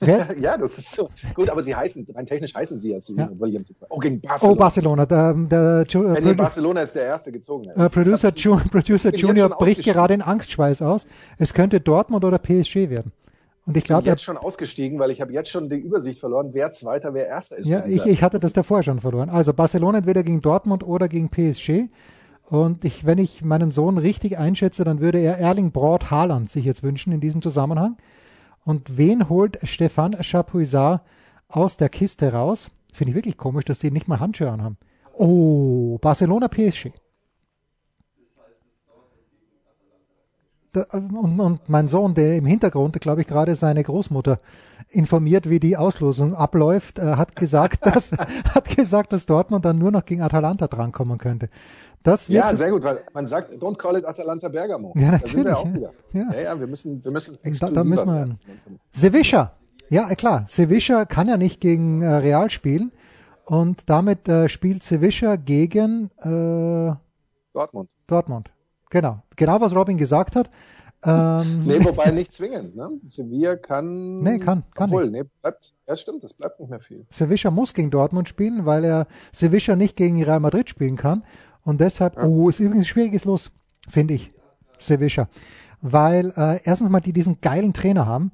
Wer, 0.00 0.26
Ja, 0.40 0.56
das 0.56 0.78
ist 0.78 0.92
so. 0.92 1.08
Gut, 1.34 1.48
aber 1.50 1.62
sie 1.62 1.74
heißen, 1.74 2.06
rein 2.14 2.26
technisch 2.26 2.54
heißen 2.54 2.76
sie 2.76 2.90
ja 2.92 3.00
Serena 3.00 3.30
Ja. 3.32 3.38
Williams. 3.40 3.72
Oh, 3.90 3.98
gegen 3.98 4.20
Barcelona. 4.20 4.52
oh, 4.52 4.58
Barcelona, 4.58 5.06
der, 5.06 5.34
der 5.34 5.84
Ju- 5.86 6.14
Äh, 6.16 6.20
nee, 6.20 6.34
Barcelona 6.34 6.80
ist 6.82 6.94
der 6.94 7.04
erste 7.04 7.30
gezogen. 7.30 7.68
äh, 7.70 7.88
Producer, 7.90 8.32
Ju 8.34 8.56
Producer 8.70 9.14
Junior 9.14 9.50
bricht 9.50 9.84
gerade 9.84 10.14
in 10.14 10.22
Angstschweiß 10.22 10.82
aus. 10.82 11.06
Es 11.38 11.52
könnte 11.54 11.80
Dortmund 11.80 12.24
oder 12.24 12.38
PSG 12.38 12.88
werden. 12.90 13.12
Und 13.66 13.76
ich 13.76 13.84
glaube, 13.84 14.06
jetzt 14.06 14.22
schon 14.22 14.36
ausgestiegen, 14.36 14.98
weil 14.98 15.10
ich 15.10 15.20
habe 15.20 15.32
jetzt 15.32 15.50
schon 15.50 15.68
die 15.68 15.76
Übersicht 15.76 16.18
verloren, 16.18 16.50
wer 16.52 16.72
Zweiter, 16.72 17.14
wer 17.14 17.26
Erster 17.28 17.58
ist. 17.58 17.68
Ja, 17.68 17.84
ich, 17.86 18.06
ich 18.06 18.22
hatte 18.22 18.38
das 18.38 18.52
davor 18.52 18.82
schon 18.82 19.00
verloren. 19.00 19.28
Also 19.28 19.52
Barcelona 19.52 19.98
entweder 19.98 20.22
gegen 20.22 20.40
Dortmund 20.40 20.84
oder 20.86 21.08
gegen 21.08 21.28
PSG. 21.28 21.88
Und 22.44 22.84
ich, 22.84 23.06
wenn 23.06 23.18
ich 23.18 23.44
meinen 23.44 23.70
Sohn 23.70 23.98
richtig 23.98 24.38
einschätze, 24.38 24.82
dann 24.82 25.00
würde 25.00 25.18
er 25.18 25.38
Erling 25.38 25.70
Braut 25.70 26.10
Haaland 26.10 26.50
sich 26.50 26.64
jetzt 26.64 26.82
wünschen 26.82 27.12
in 27.12 27.20
diesem 27.20 27.42
Zusammenhang. 27.42 27.96
Und 28.64 28.96
wen 28.96 29.28
holt 29.28 29.58
Stefan 29.62 30.12
Chapuisat 30.20 31.02
aus 31.48 31.76
der 31.76 31.88
Kiste 31.88 32.32
raus? 32.32 32.70
Finde 32.92 33.10
ich 33.10 33.16
wirklich 33.16 33.36
komisch, 33.36 33.66
dass 33.66 33.78
die 33.78 33.90
nicht 33.90 34.08
mal 34.08 34.20
Handschuhe 34.20 34.50
anhaben. 34.50 34.78
Oh, 35.12 35.98
Barcelona 35.98 36.48
PSG. 36.48 36.90
Und, 40.76 41.40
und 41.40 41.68
mein 41.68 41.88
Sohn, 41.88 42.14
der 42.14 42.36
im 42.36 42.46
Hintergrund, 42.46 43.00
glaube 43.00 43.22
ich, 43.22 43.26
gerade 43.26 43.54
seine 43.54 43.82
Großmutter 43.82 44.38
informiert, 44.88 45.48
wie 45.48 45.60
die 45.60 45.76
Auslosung 45.76 46.34
abläuft, 46.34 46.98
äh, 46.98 47.16
hat 47.16 47.36
gesagt, 47.36 47.86
dass 47.86 48.12
hat 48.12 48.76
gesagt, 48.76 49.12
dass 49.12 49.26
Dortmund 49.26 49.64
dann 49.64 49.78
nur 49.78 49.90
noch 49.90 50.04
gegen 50.04 50.22
Atalanta 50.22 50.66
drankommen 50.66 51.18
könnte. 51.18 51.48
Das 52.02 52.28
ja, 52.28 52.56
sehr 52.56 52.70
gut, 52.70 52.82
weil 52.82 53.02
man 53.12 53.26
sagt, 53.26 53.52
don't 53.54 53.76
call 53.76 53.96
it 53.96 54.06
Atalanta 54.06 54.48
Bergamo. 54.48 54.94
Ja, 54.96 55.12
natürlich. 55.12 55.22
Da 55.22 55.28
sind 55.28 55.44
wir 55.44 55.58
auch 55.58 55.74
wieder. 55.74 55.92
Ja, 56.12 56.32
ja, 56.32 56.40
ja 56.40 56.60
wir 56.60 56.66
müssen, 56.66 57.04
wir 57.04 57.10
müssen 57.10 57.36
da, 57.60 57.70
da 57.70 57.84
müssen 57.84 58.06
wir, 58.06 58.36
Sevilla. 58.92 59.52
Ja, 59.90 60.14
klar. 60.14 60.44
Sevilla 60.48 61.04
kann 61.04 61.28
ja 61.28 61.36
nicht 61.36 61.60
gegen 61.60 62.00
äh, 62.00 62.08
Real 62.08 62.48
spielen 62.48 62.92
und 63.44 63.90
damit 63.90 64.28
äh, 64.28 64.48
spielt 64.48 64.82
Sevilla 64.82 65.36
gegen 65.36 66.10
äh, 66.22 66.94
Dortmund. 67.52 67.90
Dortmund. 68.06 68.50
Genau. 68.90 69.22
Genau, 69.36 69.60
was 69.60 69.74
Robin 69.74 69.96
gesagt 69.96 70.36
hat. 70.36 70.50
Ähm, 71.04 71.62
nee, 71.66 71.82
wobei 71.82 72.10
nicht 72.10 72.32
zwingend. 72.32 72.76
Ne? 72.76 72.90
Sevilla 73.06 73.56
kann. 73.56 74.20
Nee, 74.20 74.38
kann, 74.38 74.64
kann 74.74 74.90
obwohl, 74.90 75.04
nicht. 75.04 75.22
Nee, 75.22 75.30
bleibt, 75.40 75.74
ja, 75.88 75.96
stimmt, 75.96 76.22
das 76.22 76.34
bleibt 76.34 76.60
nicht 76.60 76.68
mehr 76.68 76.80
viel. 76.80 77.06
Sevilla 77.10 77.50
muss 77.50 77.72
gegen 77.72 77.90
Dortmund 77.90 78.28
spielen, 78.28 78.66
weil 78.66 78.84
er 78.84 79.06
Sevilla 79.32 79.76
nicht 79.76 79.96
gegen 79.96 80.22
Real 80.22 80.40
Madrid 80.40 80.68
spielen 80.68 80.96
kann. 80.96 81.24
Und 81.62 81.80
deshalb, 81.80 82.16
ja. 82.16 82.24
oh, 82.24 82.48
ist 82.48 82.60
übrigens 82.60 82.84
ein 82.84 82.88
schwieriges 82.88 83.24
Los, 83.24 83.50
finde 83.88 84.14
ich. 84.14 84.30
Sevilla. 84.78 85.28
Weil 85.80 86.32
äh, 86.36 86.60
erstens 86.64 86.90
mal 86.90 87.00
die 87.00 87.12
diesen 87.12 87.40
geilen 87.40 87.72
Trainer 87.72 88.06
haben. 88.06 88.32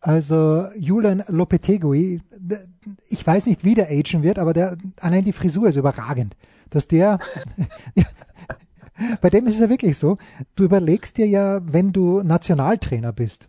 Also 0.00 0.66
Julian 0.78 1.24
Lopetegui, 1.26 2.22
ich 3.08 3.26
weiß 3.26 3.46
nicht, 3.46 3.64
wie 3.64 3.74
der 3.74 3.90
agen 3.90 4.22
wird, 4.22 4.38
aber 4.38 4.52
der, 4.52 4.76
allein 5.00 5.24
die 5.24 5.32
Frisur 5.32 5.68
ist 5.68 5.76
überragend. 5.76 6.36
Dass 6.70 6.86
der, 6.86 7.18
Bei 9.20 9.30
dem 9.30 9.46
ist 9.46 9.54
es 9.54 9.60
ja 9.60 9.70
wirklich 9.70 9.98
so, 9.98 10.18
du 10.54 10.64
überlegst 10.64 11.18
dir 11.18 11.26
ja, 11.26 11.60
wenn 11.64 11.92
du 11.92 12.22
Nationaltrainer 12.22 13.12
bist, 13.12 13.48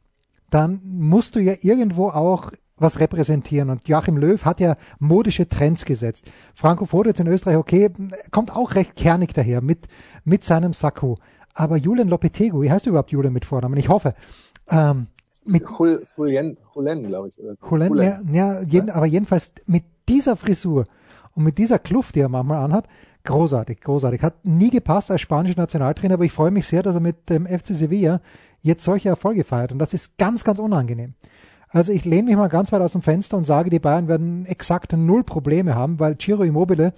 dann 0.50 0.82
musst 0.84 1.36
du 1.36 1.39
ja 1.39 1.54
irgendwo 1.62 2.10
auch 2.10 2.51
was 2.77 3.00
repräsentieren. 3.00 3.70
Und 3.70 3.88
Joachim 3.88 4.18
Löw 4.18 4.44
hat 4.46 4.60
ja 4.60 4.75
modische 5.00 5.48
Trends 5.48 5.86
gesetzt. 5.86 6.32
Franco 6.54 6.86
Fodatz 6.86 7.20
in 7.20 7.27
Österreich, 7.27 7.58
okay, 7.58 7.89
kommt 8.32 8.56
auch 8.56 8.75
recht 8.75 8.96
kernig 8.96 9.34
daher 9.34 9.62
mit, 9.62 9.88
mit 10.24 10.44
seinem 10.44 10.74
Sakko. 10.74 11.18
Aber 11.54 11.75
Julian 11.77 12.08
Lopetegu, 12.08 12.62
wie 12.62 12.72
heißt 12.72 12.86
du 12.86 12.92
überhaupt 12.92 13.12
Julian 13.12 13.34
mit 13.34 13.46
Vornamen? 13.46 13.77
Ich 13.77 13.89
hoffe. 13.89 14.13
Ähm, 14.70 15.08
mit 15.46 15.63
Julen, 16.18 16.58
Julen 16.75 17.08
glaube 17.08 17.30
ich. 17.30 17.44
Oder 17.44 17.56
so. 17.56 17.66
Julen, 17.66 17.96
ja, 17.96 18.22
ja, 18.32 18.62
jeden, 18.62 18.89
aber 18.89 19.08
jedenfalls 19.08 19.51
mit 19.66 19.84
dieser 20.08 20.36
Frisur 20.36 20.84
und 21.34 21.44
mit 21.44 21.58
dieser 21.58 21.80
Kluft, 21.80 22.16
die 22.16 22.20
er 22.20 22.30
manchmal 22.30 22.63
anhat, 22.63 22.88
Großartig, 23.28 23.82
großartig. 23.82 24.24
Hat 24.24 24.46
nie 24.46 24.70
gepasst 24.70 25.12
als 25.12 25.20
spanischer 25.20 25.60
Nationaltrainer, 25.60 26.14
aber 26.14 26.24
ich 26.24 26.32
freue 26.32 26.50
mich 26.50 26.66
sehr, 26.66 26.82
dass 26.82 26.96
er 26.96 27.02
mit 27.02 27.30
dem 27.30 27.46
FC 27.46 27.76
Sevilla 27.76 28.22
jetzt 28.62 28.86
solche 28.86 29.10
Erfolge 29.10 29.44
feiert. 29.44 29.74
Und 29.74 29.80
das 29.80 29.94
ist 29.94 30.18
ganz, 30.18 30.46
ganz 30.46 30.60
unangenehm. 30.60 31.14
Also 31.68 31.92
ich 31.92 32.06
lehne 32.06 32.30
mich 32.30 32.38
mal 32.38 32.48
ganz 32.48 32.72
weit 32.72 32.82
aus 32.82 32.94
dem 32.94 33.02
Fenster 33.02 33.36
und 33.36 33.44
sage, 33.44 33.70
die 33.70 33.80
Bayern 33.80 34.08
werden 34.08 34.46
exakt 34.46 34.94
null 34.94 35.26
Probleme 35.26 35.76
haben, 35.76 36.00
weil 36.00 36.18
Ciro 36.18 36.44
Immobile 36.44 36.94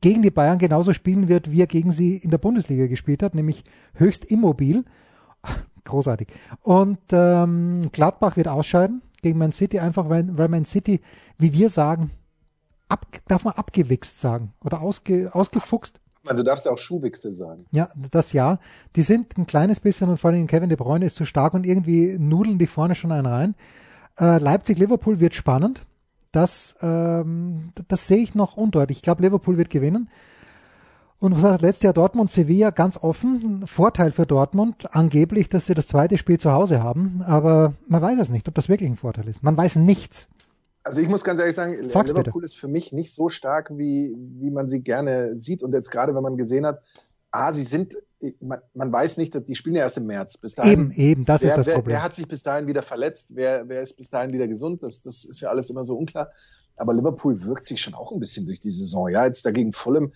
gegen 0.00 0.22
die 0.22 0.30
Bayern 0.30 0.58
genauso 0.58 0.94
spielen 0.94 1.26
wird, 1.26 1.50
wie 1.50 1.62
er 1.62 1.66
gegen 1.66 1.90
sie 1.90 2.16
in 2.16 2.30
der 2.30 2.38
Bundesliga 2.38 2.86
gespielt 2.86 3.24
hat, 3.24 3.34
nämlich 3.34 3.64
höchst 3.94 4.24
immobil. 4.26 4.84
Großartig. 5.84 6.28
Und 6.60 7.00
ähm, 7.10 7.80
Gladbach 7.90 8.36
wird 8.36 8.46
ausscheiden 8.46 9.02
gegen 9.20 9.36
Man 9.36 9.50
City, 9.50 9.80
einfach 9.80 10.08
weil, 10.08 10.28
weil 10.38 10.48
Man 10.48 10.64
City, 10.64 11.00
wie 11.38 11.52
wir 11.52 11.70
sagen, 11.70 12.12
ab, 12.92 13.06
darf 13.26 13.44
man 13.44 13.54
abgewichst 13.54 14.20
sagen 14.20 14.52
oder 14.62 14.80
ausge, 14.82 15.34
ausgefuchst? 15.34 15.98
Du 16.24 16.44
darfst 16.44 16.66
ja 16.66 16.72
auch 16.72 16.78
Schuhwichse 16.78 17.32
sagen. 17.32 17.66
Ja, 17.72 17.88
das 18.12 18.32
ja. 18.32 18.60
Die 18.94 19.02
sind 19.02 19.36
ein 19.38 19.46
kleines 19.46 19.80
bisschen 19.80 20.08
und 20.08 20.18
vor 20.18 20.30
allem 20.30 20.46
Kevin 20.46 20.68
De 20.68 20.78
Bruyne 20.78 21.06
ist 21.06 21.16
zu 21.16 21.24
stark 21.24 21.54
und 21.54 21.66
irgendwie 21.66 22.16
nudeln 22.18 22.58
die 22.58 22.68
vorne 22.68 22.94
schon 22.94 23.10
einen 23.10 23.26
rein. 23.26 23.54
Äh, 24.20 24.38
Leipzig-Liverpool 24.38 25.18
wird 25.18 25.34
spannend. 25.34 25.82
Das, 26.30 26.76
ähm, 26.80 27.72
das 27.88 28.06
sehe 28.06 28.18
ich 28.18 28.34
noch 28.34 28.56
undeutlich. 28.56 28.98
Ich 28.98 29.02
glaube, 29.02 29.22
Liverpool 29.22 29.58
wird 29.58 29.68
gewinnen. 29.68 30.08
Und 31.18 31.42
was 31.42 31.52
hat 31.52 31.62
letztes 31.62 31.84
Jahr 31.84 31.92
Dortmund 31.92 32.30
Sevilla 32.30 32.70
ganz 32.70 32.96
offen? 32.96 33.66
Vorteil 33.66 34.12
für 34.12 34.26
Dortmund, 34.26 34.94
angeblich, 34.94 35.48
dass 35.48 35.66
sie 35.66 35.74
das 35.74 35.86
zweite 35.86 36.18
Spiel 36.18 36.38
zu 36.38 36.52
Hause 36.52 36.82
haben. 36.82 37.22
Aber 37.24 37.74
man 37.88 38.02
weiß 38.02 38.18
es 38.18 38.30
nicht, 38.30 38.48
ob 38.48 38.54
das 38.54 38.68
wirklich 38.68 38.90
ein 38.90 38.96
Vorteil 38.96 39.28
ist. 39.28 39.42
Man 39.42 39.56
weiß 39.56 39.76
nichts. 39.76 40.28
Also 40.84 41.00
ich 41.00 41.08
muss 41.08 41.22
ganz 41.22 41.38
ehrlich 41.38 41.54
sagen, 41.54 41.76
Sag's 41.88 42.10
Liverpool 42.10 42.42
bitte. 42.42 42.46
ist 42.46 42.58
für 42.58 42.68
mich 42.68 42.92
nicht 42.92 43.14
so 43.14 43.28
stark, 43.28 43.70
wie, 43.76 44.16
wie 44.16 44.50
man 44.50 44.68
sie 44.68 44.80
gerne 44.80 45.36
sieht. 45.36 45.62
Und 45.62 45.72
jetzt 45.72 45.90
gerade, 45.90 46.14
wenn 46.14 46.22
man 46.22 46.36
gesehen 46.36 46.66
hat, 46.66 46.82
ah, 47.30 47.52
sie 47.52 47.64
sind, 47.64 47.96
man, 48.40 48.60
man 48.74 48.92
weiß 48.92 49.16
nicht, 49.16 49.48
die 49.48 49.54
spielen 49.54 49.76
ja 49.76 49.82
erst 49.82 49.96
im 49.96 50.06
März. 50.06 50.38
Bis 50.38 50.54
dahin, 50.54 50.72
eben, 50.72 50.92
eben, 50.92 51.24
das 51.24 51.42
wer, 51.42 51.50
ist 51.50 51.56
das 51.56 51.66
wer, 51.66 51.74
Problem. 51.74 51.94
Wer 51.94 52.02
hat 52.02 52.14
sich 52.14 52.26
bis 52.26 52.42
dahin 52.42 52.66
wieder 52.66 52.82
verletzt? 52.82 53.34
Wer, 53.34 53.68
wer 53.68 53.82
ist 53.82 53.94
bis 53.94 54.10
dahin 54.10 54.32
wieder 54.32 54.48
gesund? 54.48 54.82
Das, 54.82 55.02
das 55.02 55.24
ist 55.24 55.40
ja 55.40 55.50
alles 55.50 55.70
immer 55.70 55.84
so 55.84 55.96
unklar. 55.96 56.30
Aber 56.76 56.94
Liverpool 56.94 57.42
wirkt 57.44 57.66
sich 57.66 57.80
schon 57.80 57.94
auch 57.94 58.12
ein 58.12 58.20
bisschen 58.20 58.46
durch 58.46 58.60
die 58.60 58.70
Saison. 58.70 59.08
Ja, 59.08 59.26
jetzt 59.26 59.44
dagegen 59.46 59.72
Fulham 59.72 60.12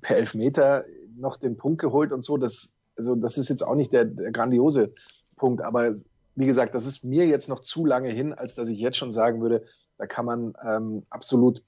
per 0.00 0.16
Elfmeter 0.16 0.84
noch 1.16 1.36
den 1.36 1.56
Punkt 1.56 1.80
geholt 1.80 2.12
und 2.12 2.24
so. 2.24 2.36
Das, 2.36 2.76
also 2.96 3.14
das 3.14 3.38
ist 3.38 3.48
jetzt 3.48 3.62
auch 3.62 3.74
nicht 3.74 3.92
der, 3.92 4.04
der 4.04 4.32
grandiose 4.32 4.92
Punkt. 5.36 5.62
Aber 5.62 5.94
wie 6.40 6.46
gesagt, 6.46 6.74
das 6.74 6.86
ist 6.86 7.04
mir 7.04 7.26
jetzt 7.26 7.48
noch 7.48 7.60
zu 7.60 7.86
lange 7.86 8.08
hin, 8.08 8.32
als 8.32 8.54
dass 8.54 8.68
ich 8.68 8.78
jetzt 8.78 8.96
schon 8.96 9.12
sagen 9.12 9.40
würde, 9.40 9.64
da 9.98 10.06
kann 10.06 10.24
man 10.24 10.54
ähm, 10.64 11.02
absolut 11.10 11.62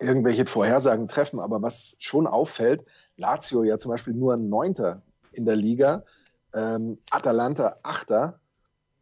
irgendwelche 0.00 0.46
Vorhersagen 0.46 1.08
treffen. 1.08 1.40
Aber 1.40 1.62
was 1.62 1.96
schon 1.98 2.26
auffällt, 2.26 2.84
Lazio 3.16 3.62
ja 3.62 3.78
zum 3.78 3.90
Beispiel 3.90 4.14
nur 4.14 4.34
ein 4.34 4.48
Neunter 4.48 5.02
in 5.32 5.44
der 5.44 5.56
Liga, 5.56 6.04
ähm, 6.54 6.98
Atalanta 7.10 7.76
Achter. 7.82 8.40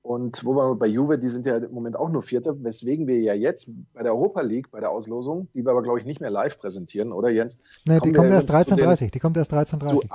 Und 0.02 0.44
wo 0.44 0.54
wir 0.54 0.76
bei 0.76 0.86
Juve, 0.86 1.18
die 1.18 1.28
sind 1.28 1.46
ja 1.46 1.56
im 1.56 1.72
Moment 1.72 1.96
auch 1.96 2.08
nur 2.08 2.22
Vierter, 2.22 2.62
weswegen 2.62 3.08
wir 3.08 3.18
ja 3.18 3.34
jetzt 3.34 3.68
bei 3.92 4.04
der 4.04 4.12
Europa 4.12 4.40
League, 4.40 4.70
bei 4.70 4.78
der 4.78 4.90
Auslosung, 4.90 5.48
die 5.52 5.64
wir 5.64 5.72
aber, 5.72 5.82
glaube 5.82 5.98
ich, 5.98 6.04
nicht 6.04 6.20
mehr 6.20 6.30
live 6.30 6.58
präsentieren, 6.58 7.12
oder 7.12 7.28
Jens? 7.28 7.58
Nee, 7.86 7.98
die 7.98 8.12
kommt 8.12 8.30
erst 8.30 8.50
13.30 8.50 9.10
die 9.10 9.18
kommt 9.18 9.36
erst 9.36 9.52
13.30 9.52 10.08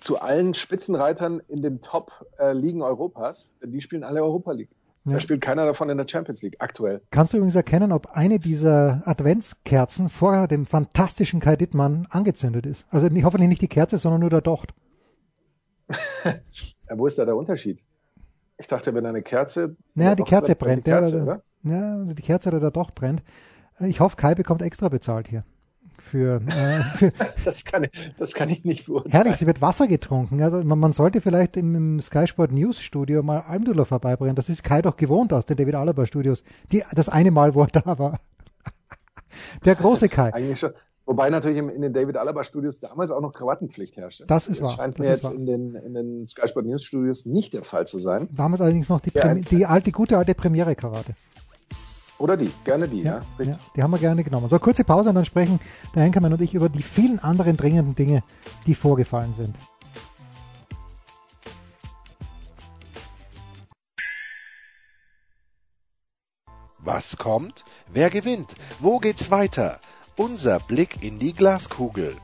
zu, 0.00 0.20
allen 0.20 0.54
Spitzenreitern 0.54 1.40
in 1.48 1.62
den 1.62 1.80
Top-Ligen 1.80 2.82
Europas, 2.82 3.56
die 3.62 3.80
spielen 3.80 4.04
alle 4.04 4.22
Europa 4.22 4.52
League. 4.52 4.70
Ja. 5.04 5.12
Da 5.12 5.20
spielt 5.20 5.40
keiner 5.40 5.64
davon 5.64 5.88
in 5.88 5.96
der 5.96 6.06
Champions 6.06 6.42
League 6.42 6.56
aktuell. 6.58 7.00
Kannst 7.10 7.32
du 7.32 7.38
übrigens 7.38 7.54
erkennen, 7.54 7.90
ob 7.90 8.10
eine 8.12 8.38
dieser 8.38 9.02
Adventskerzen 9.06 10.10
vor 10.10 10.46
dem 10.46 10.66
fantastischen 10.66 11.40
Kai 11.40 11.56
Dittmann 11.56 12.06
angezündet 12.10 12.66
ist? 12.66 12.86
Also 12.90 13.06
nicht, 13.08 13.24
hoffentlich 13.24 13.48
nicht 13.48 13.62
die 13.62 13.68
Kerze, 13.68 13.96
sondern 13.96 14.20
nur 14.20 14.30
der 14.30 14.42
Docht. 14.42 14.74
ja, 16.24 16.98
wo 16.98 17.06
ist 17.06 17.18
da 17.18 17.24
der 17.24 17.36
Unterschied? 17.36 17.80
Ich 18.58 18.66
dachte, 18.66 18.94
wenn 18.94 19.06
eine 19.06 19.22
Kerze. 19.22 19.76
Naja, 19.94 20.14
die 20.14 20.22
Kerze 20.22 20.54
brennt. 20.54 20.86
Die 20.86 20.90
Kerze, 20.90 21.42
ja, 21.62 21.72
ja, 21.72 22.04
die 22.12 22.22
Kerze 22.22 22.50
oder 22.50 22.60
der 22.60 22.70
Docht 22.70 22.94
brennt. 22.94 23.22
Ich 23.78 24.00
hoffe, 24.00 24.16
Kai 24.16 24.34
bekommt 24.34 24.60
extra 24.60 24.90
bezahlt 24.90 25.28
hier 25.28 25.44
für, 26.00 26.40
äh, 26.46 26.80
für 26.96 27.12
das, 27.44 27.64
kann 27.64 27.84
ich, 27.84 27.90
das 28.18 28.34
kann 28.34 28.48
ich 28.48 28.64
nicht 28.64 28.86
beurteilen. 28.86 29.12
Herrlich, 29.12 29.36
sie 29.36 29.46
wird 29.46 29.60
Wasser 29.60 29.86
getrunken. 29.86 30.42
Also 30.42 30.62
man, 30.62 30.78
man 30.78 30.92
sollte 30.92 31.20
vielleicht 31.20 31.56
im, 31.56 31.74
im 31.74 32.00
Sky 32.00 32.26
Sport 32.26 32.52
News 32.52 32.80
Studio 32.80 33.22
mal 33.22 33.40
Almdudler 33.40 33.84
vorbeibringen. 33.84 34.36
Das 34.36 34.48
ist 34.48 34.64
Kai 34.64 34.82
doch 34.82 34.96
gewohnt 34.96 35.32
aus 35.32 35.46
den 35.46 35.56
David 35.56 35.74
Alaba 35.74 36.06
Studios. 36.06 36.42
Die, 36.72 36.82
das 36.92 37.08
eine 37.08 37.30
Mal, 37.30 37.54
wo 37.54 37.62
er 37.62 37.68
da 37.68 37.98
war. 37.98 38.20
Der 39.64 39.74
große 39.74 40.08
Kai. 40.08 40.32
Eigentlich 40.32 40.60
schon. 40.60 40.72
Wobei 41.06 41.28
natürlich 41.28 41.58
in 41.58 41.82
den 41.82 41.92
David 41.92 42.16
Alaba 42.16 42.44
Studios 42.44 42.78
damals 42.78 43.10
auch 43.10 43.20
noch 43.20 43.32
Krawattenpflicht 43.32 43.96
herrschte. 43.96 44.26
Das 44.26 44.46
ist 44.46 44.60
das 44.60 44.68
wahr. 44.68 44.76
scheint 44.76 44.98
das 44.98 45.04
mir 45.04 45.12
jetzt 45.12 45.32
in 45.32 45.44
den, 45.44 45.74
in 45.74 45.94
den 45.94 46.26
Sky 46.26 46.46
Sport 46.46 46.66
News 46.66 46.84
Studios 46.84 47.26
nicht 47.26 47.52
der 47.52 47.64
Fall 47.64 47.86
zu 47.86 47.98
sein. 47.98 48.28
Damals 48.30 48.60
allerdings 48.60 48.88
noch 48.88 49.00
die, 49.00 49.10
ja, 49.12 49.34
die 49.34 49.66
alte, 49.66 49.90
gute 49.90 50.16
alte 50.16 50.34
Premiere-Krawatte. 50.34 51.14
Oder 52.20 52.36
die, 52.36 52.52
gerne 52.64 52.86
die, 52.86 53.02
ja. 53.02 53.16
ja 53.16 53.22
richtig. 53.38 53.56
Ja, 53.56 53.62
die 53.74 53.82
haben 53.82 53.90
wir 53.92 53.98
gerne 53.98 54.22
genommen. 54.22 54.50
So, 54.50 54.58
kurze 54.58 54.84
Pause 54.84 55.08
und 55.08 55.14
dann 55.14 55.24
sprechen 55.24 55.58
der 55.94 56.02
Henkermann 56.02 56.34
und 56.34 56.42
ich 56.42 56.52
über 56.52 56.68
die 56.68 56.82
vielen 56.82 57.18
anderen 57.18 57.56
dringenden 57.56 57.94
Dinge, 57.94 58.22
die 58.66 58.74
vorgefallen 58.74 59.32
sind. 59.32 59.56
Was 66.78 67.16
kommt? 67.16 67.64
Wer 67.90 68.10
gewinnt? 68.10 68.54
Wo 68.80 68.98
geht's 68.98 69.30
weiter? 69.30 69.80
Unser 70.16 70.60
Blick 70.60 71.02
in 71.02 71.18
die 71.18 71.32
Glaskugel. 71.32 72.16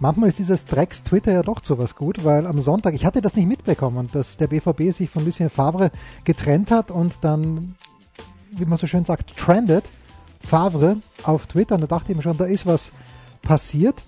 Manchmal 0.00 0.28
ist 0.28 0.38
dieses 0.38 0.64
Drecks 0.64 1.02
Twitter 1.02 1.32
ja 1.32 1.42
doch 1.42 1.60
zu 1.60 1.76
was 1.76 1.96
gut, 1.96 2.24
weil 2.24 2.46
am 2.46 2.60
Sonntag, 2.60 2.94
ich 2.94 3.04
hatte 3.04 3.20
das 3.20 3.34
nicht 3.34 3.48
mitbekommen, 3.48 4.08
dass 4.12 4.36
der 4.36 4.46
BVB 4.46 4.92
sich 4.92 5.10
von 5.10 5.24
Lucien 5.24 5.50
Favre 5.50 5.90
getrennt 6.24 6.70
hat 6.70 6.92
und 6.92 7.16
dann, 7.22 7.74
wie 8.52 8.64
man 8.64 8.78
so 8.78 8.86
schön 8.86 9.04
sagt, 9.04 9.36
trendet 9.36 9.90
Favre 10.40 10.98
auf 11.24 11.48
Twitter 11.48 11.74
und 11.74 11.80
da 11.80 11.88
dachte 11.88 12.12
ich 12.12 12.16
mir 12.16 12.22
schon, 12.22 12.38
da 12.38 12.44
ist 12.44 12.64
was 12.64 12.92
passiert. 13.42 14.04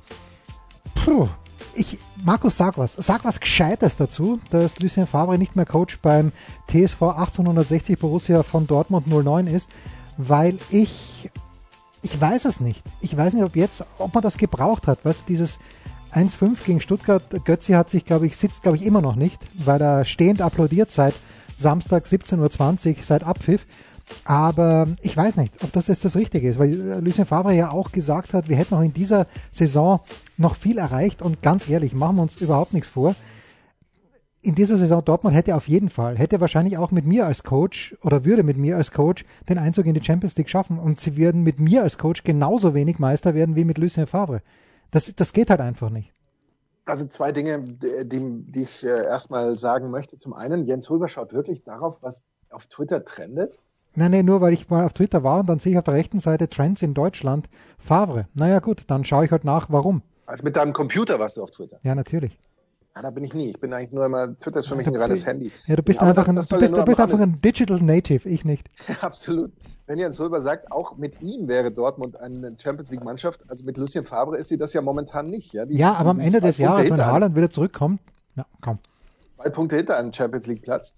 Puh, 0.95 1.29
ich, 1.75 1.99
Markus, 2.23 2.57
sag 2.57 2.79
was. 2.79 2.93
Sag 2.93 3.25
was 3.25 3.41
Gescheites 3.41 3.97
dazu, 3.97 4.39
dass 4.51 4.79
Lucien 4.79 5.09
Favre 5.09 5.39
nicht 5.39 5.57
mehr 5.57 5.67
Coach 5.67 5.99
beim 6.01 6.31
TSV 6.69 7.03
1860 7.03 7.99
Borussia 7.99 8.45
von 8.45 8.69
Dortmund 8.69 9.09
09 9.09 9.49
ist, 9.49 9.69
weil 10.17 10.59
ich 10.69 11.31
ich 12.03 12.21
weiß 12.21 12.45
es 12.47 12.61
nicht. 12.61 12.85
Ich 13.01 13.17
weiß 13.17 13.35
nicht, 13.35 13.45
ob 13.45 13.57
jetzt, 13.57 13.85
ob 13.99 14.15
man 14.15 14.23
das 14.23 14.39
gebraucht 14.39 14.87
hat. 14.87 15.05
Weißt 15.05 15.21
du, 15.21 15.25
dieses 15.29 15.59
1-5 16.13 16.65
gegen 16.65 16.81
Stuttgart, 16.81 17.23
Götzi 17.45 17.73
hat 17.73 17.91
sich, 17.91 18.05
glaube 18.05 18.27
ich, 18.27 18.37
sitzt, 18.37 18.63
glaube 18.63 18.77
ich, 18.77 18.85
immer 18.85 19.01
noch 19.01 19.17
nicht, 19.17 19.49
weil 19.65 19.81
er 19.81 20.05
stehend 20.05 20.43
applaudiert 20.43 20.91
seit 20.91 21.15
Samstag 21.57 22.07
17.20 22.07 22.89
Uhr, 22.89 23.03
seit 23.03 23.25
Abpfiff. 23.25 23.67
Aber 24.25 24.89
ich 25.03 25.17
weiß 25.17 25.37
nicht, 25.37 25.63
ob 25.63 25.73
das 25.73 25.87
jetzt 25.87 26.05
das 26.05 26.17
Richtige 26.17 26.49
ist, 26.49 26.59
weil 26.59 27.01
Lucien 27.01 27.27
Favre 27.27 27.55
ja 27.55 27.71
auch 27.71 27.93
gesagt 27.93 28.35
hat, 28.35 28.49
wir 28.49 28.57
hätten 28.57 28.75
auch 28.75 28.81
in 28.81 28.93
dieser 28.93 29.27
Saison 29.53 30.01
noch 30.37 30.57
viel 30.57 30.79
erreicht 30.79 31.23
und 31.23 31.43
ganz 31.43 31.69
ehrlich, 31.69 31.95
machen 31.95 32.17
wir 32.17 32.23
uns 32.23 32.37
überhaupt 32.37 32.73
nichts 32.73 32.89
vor. 32.89 33.15
In 34.43 34.55
dieser 34.55 34.79
Saison 34.79 35.05
Dortmund 35.05 35.37
hätte 35.37 35.55
auf 35.55 35.69
jeden 35.69 35.91
Fall, 35.91 36.17
hätte 36.17 36.41
wahrscheinlich 36.41 36.79
auch 36.79 36.91
mit 36.91 37.05
mir 37.05 37.27
als 37.27 37.43
Coach 37.43 37.95
oder 38.03 38.25
würde 38.25 38.43
mit 38.43 38.57
mir 38.57 38.79
als 38.79 38.91
Coach 38.91 39.27
den 39.51 39.59
Einzug 39.59 39.85
in 39.85 39.93
die 39.93 40.03
Champions 40.03 40.35
League 40.37 40.49
schaffen 40.49 40.79
und 40.79 40.99
sie 40.99 41.19
würden 41.19 41.43
mit 41.43 41.61
mir 41.61 41.83
als 41.83 41.99
Coach 41.99 42.25
genauso 42.25 42.75
wenig 42.75 42.99
Meister 42.99 43.35
werden 43.35 43.55
wie 43.55 43.65
mit 43.65 43.77
Lucien 43.77 44.07
Favre. 44.07 44.41
Das, 44.93 45.15
das 45.15 45.35
geht 45.35 45.51
halt 45.51 45.61
einfach 45.61 45.91
nicht. 45.91 46.11
Also 46.87 47.05
zwei 47.05 47.33
Dinge, 47.33 47.61
die, 47.61 48.19
die 48.19 48.63
ich 48.63 48.83
äh, 48.83 49.05
erstmal 49.05 49.57
sagen 49.59 49.91
möchte. 49.91 50.17
Zum 50.17 50.33
einen, 50.33 50.65
Jens 50.65 50.89
Rüber 50.89 51.09
schaut 51.09 51.35
wirklich 51.35 51.63
darauf, 51.63 51.99
was 52.01 52.25
auf 52.49 52.67
Twitter 52.67 53.05
trendet. 53.05 53.59
Nein, 53.95 54.13
nein, 54.13 54.25
nur 54.25 54.41
weil 54.41 54.55
ich 54.55 54.71
mal 54.71 54.85
auf 54.85 54.95
Twitter 54.95 55.23
war 55.23 55.41
und 55.41 55.49
dann 55.49 55.59
sehe 55.59 55.73
ich 55.73 55.79
auf 55.79 55.85
der 55.85 55.95
rechten 55.95 56.19
Seite 56.19 56.49
Trends 56.49 56.81
in 56.81 56.95
Deutschland, 56.95 57.51
Favre. 57.79 58.27
Naja 58.35 58.61
gut, 58.61 58.85
dann 58.87 59.05
schaue 59.05 59.27
ich 59.27 59.31
halt 59.31 59.45
nach, 59.45 59.67
warum. 59.69 60.03
Also 60.27 60.45
mit 60.45 60.57
deinem 60.57 60.73
Computer 60.73 61.19
warst 61.19 61.37
du 61.37 61.43
auf 61.43 61.51
Twitter? 61.51 61.79
Ja, 61.83 61.95
natürlich. 61.95 62.39
Ja, 62.95 63.03
da 63.03 63.11
bin 63.11 63.25
ich 63.25 63.33
nie. 63.35 63.51
Ich 63.51 63.61
bin 63.61 63.73
eigentlich 63.73 63.93
nur 63.93 64.05
immer, 64.05 64.39
Twitter 64.41 64.59
ist 64.59 64.67
für 64.67 64.75
mich 64.75 64.87
ein 64.87 64.97
reines 64.97 65.25
Handy. 65.25 65.53
Ja, 65.67 65.77
du 65.77 65.83
bist, 65.83 66.01
ja, 66.01 66.09
einfach, 66.09 66.27
das, 66.27 66.49
das 66.49 66.53
ein, 66.53 66.55
du 66.55 66.61
bist, 66.61 66.77
du 66.77 66.85
bist 66.85 67.01
einfach 67.01 67.21
ein 67.21 67.41
Digital 67.41 67.81
Native, 67.81 68.29
ich 68.29 68.45
nicht. 68.45 68.69
Ja, 68.89 68.97
absolut. 69.03 69.53
Wenn 69.87 69.99
Jens 69.99 70.21
Röber 70.21 70.41
sagt, 70.41 70.71
auch 70.73 70.97
mit 70.97 71.21
ihm 71.21 71.49
wäre 71.49 71.71
Dortmund 71.71 72.21
eine 72.21 72.55
Champions 72.59 72.91
League 72.91 73.05
Mannschaft, 73.05 73.49
also 73.49 73.65
mit 73.65 73.77
Lucien 73.77 74.05
Favre 74.05 74.37
ist 74.37 74.49
sie 74.49 74.57
das 74.57 74.73
ja 74.73 74.83
momentan 74.83 75.27
nicht. 75.27 75.53
Ja, 75.53 75.67
Die, 75.67 75.77
ja 75.77 75.95
aber 75.95 76.11
am 76.11 76.21
Ende 76.21 76.41
des 76.41 76.59
Jahres, 76.59 76.91
wenn 76.91 77.05
Haaland 77.05 77.35
wieder 77.37 77.51
zurückkommt, 77.51 78.01
ja, 78.37 78.45
komm. 78.61 78.79
Zwei 79.29 79.51
Punkte 79.51 79.77
hinter 79.77 79.97
einem 79.97 80.13
Champions 80.13 80.47
League 80.47 80.63
Platz. 80.63 80.93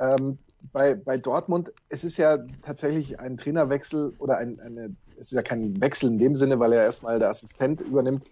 Ähm, 0.00 0.38
bei, 0.72 0.94
bei 0.94 1.18
Dortmund, 1.18 1.72
es 1.88 2.04
ist 2.04 2.16
ja 2.16 2.38
tatsächlich 2.62 3.18
ein 3.20 3.36
Trainerwechsel 3.36 4.12
oder 4.18 4.38
ein, 4.38 4.60
eine, 4.60 4.94
es 5.16 5.26
ist 5.26 5.32
ja 5.32 5.42
kein 5.42 5.80
Wechsel 5.80 6.10
in 6.10 6.18
dem 6.18 6.34
Sinne, 6.34 6.58
weil 6.58 6.72
er 6.72 6.82
erstmal 6.82 7.18
der 7.18 7.30
Assistent 7.30 7.80
übernimmt, 7.80 8.24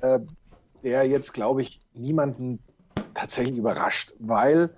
äh, 0.00 0.20
der 0.84 1.04
jetzt, 1.04 1.32
glaube 1.32 1.62
ich, 1.62 1.80
niemanden 1.94 2.60
tatsächlich 3.14 3.56
überrascht, 3.56 4.14
weil 4.18 4.70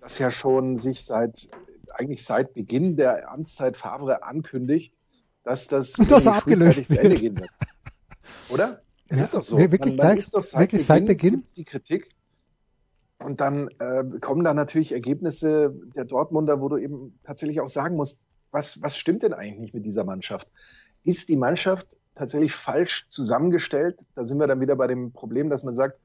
das 0.00 0.18
ja 0.18 0.30
schon 0.30 0.78
sich 0.78 1.04
seit 1.04 1.48
eigentlich 1.92 2.24
seit 2.24 2.54
Beginn 2.54 2.96
der 2.96 3.30
Amtszeit 3.30 3.76
Favre 3.76 4.22
ankündigt, 4.22 4.94
dass 5.42 5.66
das, 5.66 5.92
das 6.08 6.26
abgelöst 6.26 6.88
zu 6.88 6.98
Ende 6.98 7.16
gehen 7.16 7.38
wird. 7.38 7.50
Oder? 8.50 8.82
Es 9.08 9.18
ja, 9.18 9.24
ist 9.24 9.34
doch 9.34 9.44
so. 9.44 9.58
Wirklich, 9.58 9.96
man, 9.96 10.06
man 10.06 10.24
doch 10.32 10.42
seit 10.42 10.60
wirklich 10.60 10.82
Beginn, 10.82 10.84
seit 10.86 11.06
Beginn? 11.06 11.44
die 11.56 11.64
Kritik. 11.64 12.08
Und 13.18 13.40
dann 13.40 13.68
äh, 13.80 14.04
kommen 14.20 14.44
da 14.44 14.54
natürlich 14.54 14.92
Ergebnisse 14.92 15.74
der 15.96 16.04
Dortmunder, 16.04 16.60
wo 16.60 16.68
du 16.68 16.76
eben 16.76 17.18
tatsächlich 17.24 17.60
auch 17.60 17.68
sagen 17.68 17.96
musst, 17.96 18.26
was, 18.52 18.80
was 18.80 18.96
stimmt 18.96 19.22
denn 19.22 19.32
eigentlich 19.32 19.58
nicht 19.58 19.74
mit 19.74 19.84
dieser 19.84 20.04
Mannschaft? 20.04 20.46
Ist 21.04 21.28
die 21.28 21.36
Mannschaft 21.36 21.96
tatsächlich 22.18 22.52
falsch 22.52 23.06
zusammengestellt? 23.08 24.00
Da 24.14 24.24
sind 24.24 24.38
wir 24.38 24.46
dann 24.46 24.60
wieder 24.60 24.76
bei 24.76 24.86
dem 24.86 25.12
Problem, 25.12 25.50
dass 25.50 25.64
man 25.64 25.74
sagt, 25.74 25.98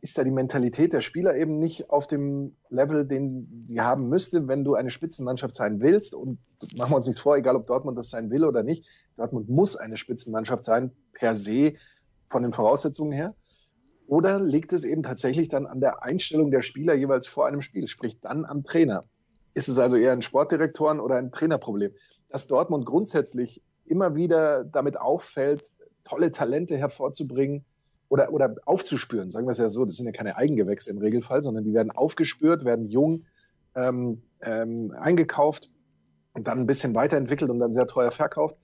ist 0.00 0.18
da 0.18 0.24
die 0.24 0.30
Mentalität 0.30 0.92
der 0.92 1.00
Spieler 1.00 1.34
eben 1.36 1.58
nicht 1.58 1.90
auf 1.90 2.06
dem 2.06 2.54
Level, 2.68 3.06
den 3.06 3.64
sie 3.66 3.80
haben 3.80 4.08
müsste, 4.08 4.46
wenn 4.46 4.62
du 4.62 4.74
eine 4.74 4.90
Spitzenmannschaft 4.90 5.54
sein 5.54 5.80
willst. 5.80 6.14
Und 6.14 6.38
machen 6.76 6.92
wir 6.92 6.96
uns 6.96 7.06
nichts 7.06 7.20
vor, 7.20 7.36
egal 7.36 7.56
ob 7.56 7.66
Dortmund 7.66 7.98
das 7.98 8.10
sein 8.10 8.30
will 8.30 8.44
oder 8.44 8.62
nicht. 8.62 8.84
Dortmund 9.16 9.48
muss 9.48 9.76
eine 9.76 9.96
Spitzenmannschaft 9.96 10.64
sein, 10.64 10.92
per 11.12 11.34
se, 11.34 11.74
von 12.28 12.42
den 12.42 12.52
Voraussetzungen 12.52 13.12
her. 13.12 13.34
Oder 14.06 14.38
liegt 14.38 14.72
es 14.72 14.84
eben 14.84 15.02
tatsächlich 15.02 15.48
dann 15.48 15.66
an 15.66 15.80
der 15.80 16.02
Einstellung 16.02 16.50
der 16.50 16.62
Spieler 16.62 16.94
jeweils 16.94 17.26
vor 17.26 17.46
einem 17.46 17.62
Spiel, 17.62 17.88
sprich 17.88 18.20
dann 18.20 18.44
am 18.44 18.62
Trainer? 18.62 19.04
Ist 19.54 19.68
es 19.68 19.78
also 19.78 19.96
eher 19.96 20.12
ein 20.12 20.22
Sportdirektoren- 20.22 21.00
oder 21.00 21.16
ein 21.16 21.32
Trainerproblem? 21.32 21.92
Dass 22.28 22.46
Dortmund 22.46 22.84
grundsätzlich 22.86 23.62
immer 23.90 24.14
wieder 24.14 24.64
damit 24.64 24.98
auffällt, 24.98 25.74
tolle 26.04 26.32
Talente 26.32 26.76
hervorzubringen 26.76 27.64
oder, 28.08 28.32
oder 28.32 28.54
aufzuspüren, 28.64 29.30
sagen 29.30 29.46
wir 29.46 29.52
es 29.52 29.58
ja 29.58 29.68
so, 29.68 29.84
das 29.84 29.96
sind 29.96 30.06
ja 30.06 30.12
keine 30.12 30.36
Eigengewächse 30.36 30.90
im 30.90 30.98
Regelfall, 30.98 31.42
sondern 31.42 31.64
die 31.64 31.74
werden 31.74 31.90
aufgespürt, 31.90 32.64
werden 32.64 32.88
jung 32.88 33.24
ähm, 33.74 34.22
ähm, 34.42 34.92
eingekauft 34.92 35.70
und 36.32 36.46
dann 36.48 36.60
ein 36.60 36.66
bisschen 36.66 36.94
weiterentwickelt 36.94 37.50
und 37.50 37.58
dann 37.58 37.72
sehr 37.72 37.86
teuer 37.86 38.10
verkauft. 38.10 38.56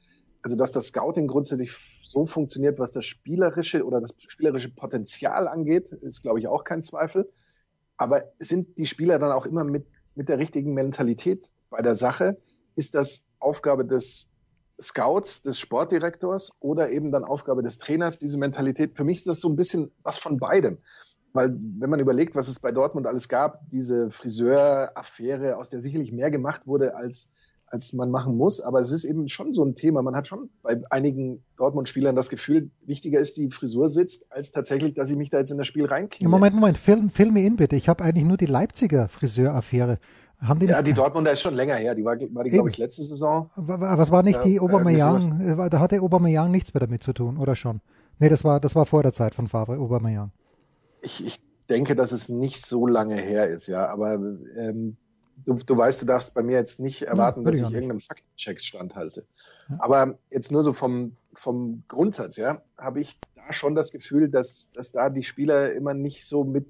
Also 0.43 0.57
dass 0.57 0.73
das 0.73 0.89
Scouting 0.89 1.27
grundsätzlich 1.29 1.73
so 2.07 2.27
funktioniert, 2.27 2.79
was 2.79 2.93
das 2.93 3.05
spielerische 3.05 3.85
oder 3.85 4.01
das 4.01 4.15
spielerische 4.29 4.71
Potenzial 4.71 5.49
angeht, 5.49 5.91
ist, 5.91 6.23
glaube 6.23 6.41
ich, 6.41 6.49
auch 6.49 6.65
kein 6.65 6.83
Zweifel. 6.83 7.31
Aber 7.97 8.25
sind 8.39 8.79
die 8.79 8.87
Spieler 8.87 9.19
dann 9.19 9.33
auch 9.33 9.47
immer 9.47 9.65
mit, 9.65 9.87
mit 10.15 10.29
der 10.29 10.39
richtigen 10.39 10.75
Mentalität 10.75 11.51
bei 11.71 11.81
der 11.81 11.95
Sache? 11.95 12.37
Ist 12.75 12.95
das 12.95 13.25
Aufgabe 13.39 13.85
des 13.85 14.32
Scouts, 14.81 15.43
des 15.43 15.59
Sportdirektors 15.59 16.57
oder 16.61 16.91
eben 16.91 17.13
dann 17.13 17.25
Aufgabe 17.25 17.63
des 17.63 17.79
Trainers, 17.79 18.19
diese 18.19 18.39
Mentalität? 18.39 18.97
Für 18.97 19.05
mich 19.05 19.19
ist 19.19 19.27
das 19.27 19.41
so 19.41 19.49
ein 19.49 19.57
bisschen 19.57 19.93
was 20.03 20.19
von 20.19 20.39
beidem. 20.39 20.79
Weil 21.33 21.57
wenn 21.79 21.89
man 21.89 22.01
überlegt, 22.01 22.35
was 22.35 22.49
es 22.49 22.59
bei 22.59 22.73
Dortmund 22.73 23.07
alles 23.07 23.29
gab, 23.29 23.61
diese 23.71 24.11
Friseur-Affäre, 24.11 25.57
aus 25.57 25.71
der 25.71 25.81
sicherlich 25.81 26.13
mehr 26.13 26.31
gemacht 26.31 26.67
wurde, 26.67 26.95
als 26.95 27.31
als 27.73 27.93
man 27.93 28.11
machen 28.11 28.37
muss. 28.37 28.61
Aber 28.61 28.81
es 28.81 28.93
ist 28.93 29.05
eben 29.05 29.29
schon 29.29 29.53
so 29.53 29.65
ein 29.65 29.75
Thema. 29.75 30.03
Man 30.03 30.15
hat 30.15 30.29
schon 30.29 30.51
bei 30.63 30.81
einigen 30.91 31.43
Dortmund-Spielern 31.57 32.15
das 32.15 32.29
Gefühl, 32.29 32.71
wichtiger 32.85 33.19
ist, 33.19 33.39
die 33.39 33.51
Frisur 33.51 33.89
sitzt, 33.89 34.31
als 34.31 34.53
tatsächlich, 34.53 34.95
dass 34.95 35.11
ich 35.11 35.17
mich 35.17 35.31
da 35.31 35.39
jetzt 35.39 35.51
in 35.51 35.59
das 35.59 35.67
Spiel 35.67 35.87
reinkriege. 35.87 36.29
Moment, 36.29 36.55
Moment, 36.55 36.79
film, 36.79 37.09
film 37.09 37.35
mir 37.35 37.45
in 37.47 37.57
bitte. 37.57 37.77
Ich 37.77 37.89
habe 37.89 38.05
eigentlich 38.05 38.27
nur 38.27 38.37
die 38.37 38.47
Leipziger 38.47 39.09
Friseur-Affäre. 39.09 39.99
Haben 40.43 40.59
die 40.59 40.67
ja, 40.67 40.83
die 40.83 40.93
Dortmunder 40.93 41.33
ist 41.33 41.41
schon 41.41 41.55
länger 41.55 41.77
her. 41.77 41.95
Die 41.95 42.05
war, 42.05 42.17
war 42.33 42.45
die, 42.45 42.51
glaube 42.51 42.71
ich, 42.71 42.79
letzte 42.79 43.05
Saison. 43.05 43.51
Aber 43.55 43.99
es 43.99 44.11
war 44.11 44.23
nicht 44.23 44.37
ja, 44.37 44.43
die 44.43 44.61
Obermeier, 44.61 45.21
äh, 45.41 45.71
da 45.71 45.79
hatte 45.79 46.03
Obermeier 46.03 46.49
nichts 46.49 46.75
mehr 46.75 46.81
damit 46.81 47.03
zu 47.03 47.13
tun, 47.13 47.37
oder 47.37 47.55
schon? 47.55 47.81
Nee, 48.19 48.29
das 48.29 48.43
war, 48.45 48.59
das 48.59 48.75
war 48.75 48.85
vor 48.85 49.03
der 49.03 49.13
Zeit 49.13 49.35
von 49.35 49.47
Favre, 49.47 49.79
Obermeier. 49.79 50.31
Ich, 51.01 51.25
ich 51.25 51.37
denke, 51.69 51.95
dass 51.95 52.13
es 52.13 52.29
nicht 52.29 52.65
so 52.65 52.87
lange 52.87 53.17
her 53.17 53.49
ist, 53.49 53.69
ja. 53.69 53.87
Aber 53.89 54.15
ähm, 54.15 54.97
du, 55.45 55.55
du 55.55 55.77
weißt, 55.77 56.03
du 56.03 56.07
darfst 56.07 56.35
bei 56.35 56.43
mir 56.43 56.57
jetzt 56.57 56.81
nicht 56.81 57.03
erwarten, 57.03 57.43
ja, 57.43 57.51
dass 57.51 57.61
ich, 57.61 57.67
ich 57.67 57.73
irgendeinem 57.73 58.01
Faktencheck 58.01 58.61
standhalte. 58.61 59.25
Ja. 59.69 59.77
Aber 59.79 60.19
jetzt 60.31 60.51
nur 60.51 60.63
so 60.63 60.73
vom, 60.73 61.17
vom 61.35 61.85
Grundsatz, 61.89 62.37
ja, 62.37 62.63
habe 62.77 63.01
ich 63.01 63.19
da 63.37 63.53
schon 63.53 63.75
das 63.75 63.93
Gefühl, 63.93 64.29
dass, 64.29 64.71
dass 64.73 64.93
da 64.93 65.09
die 65.09 65.23
Spieler 65.23 65.73
immer 65.73 65.95
nicht 65.95 66.27
so 66.27 66.45
mit, 66.45 66.67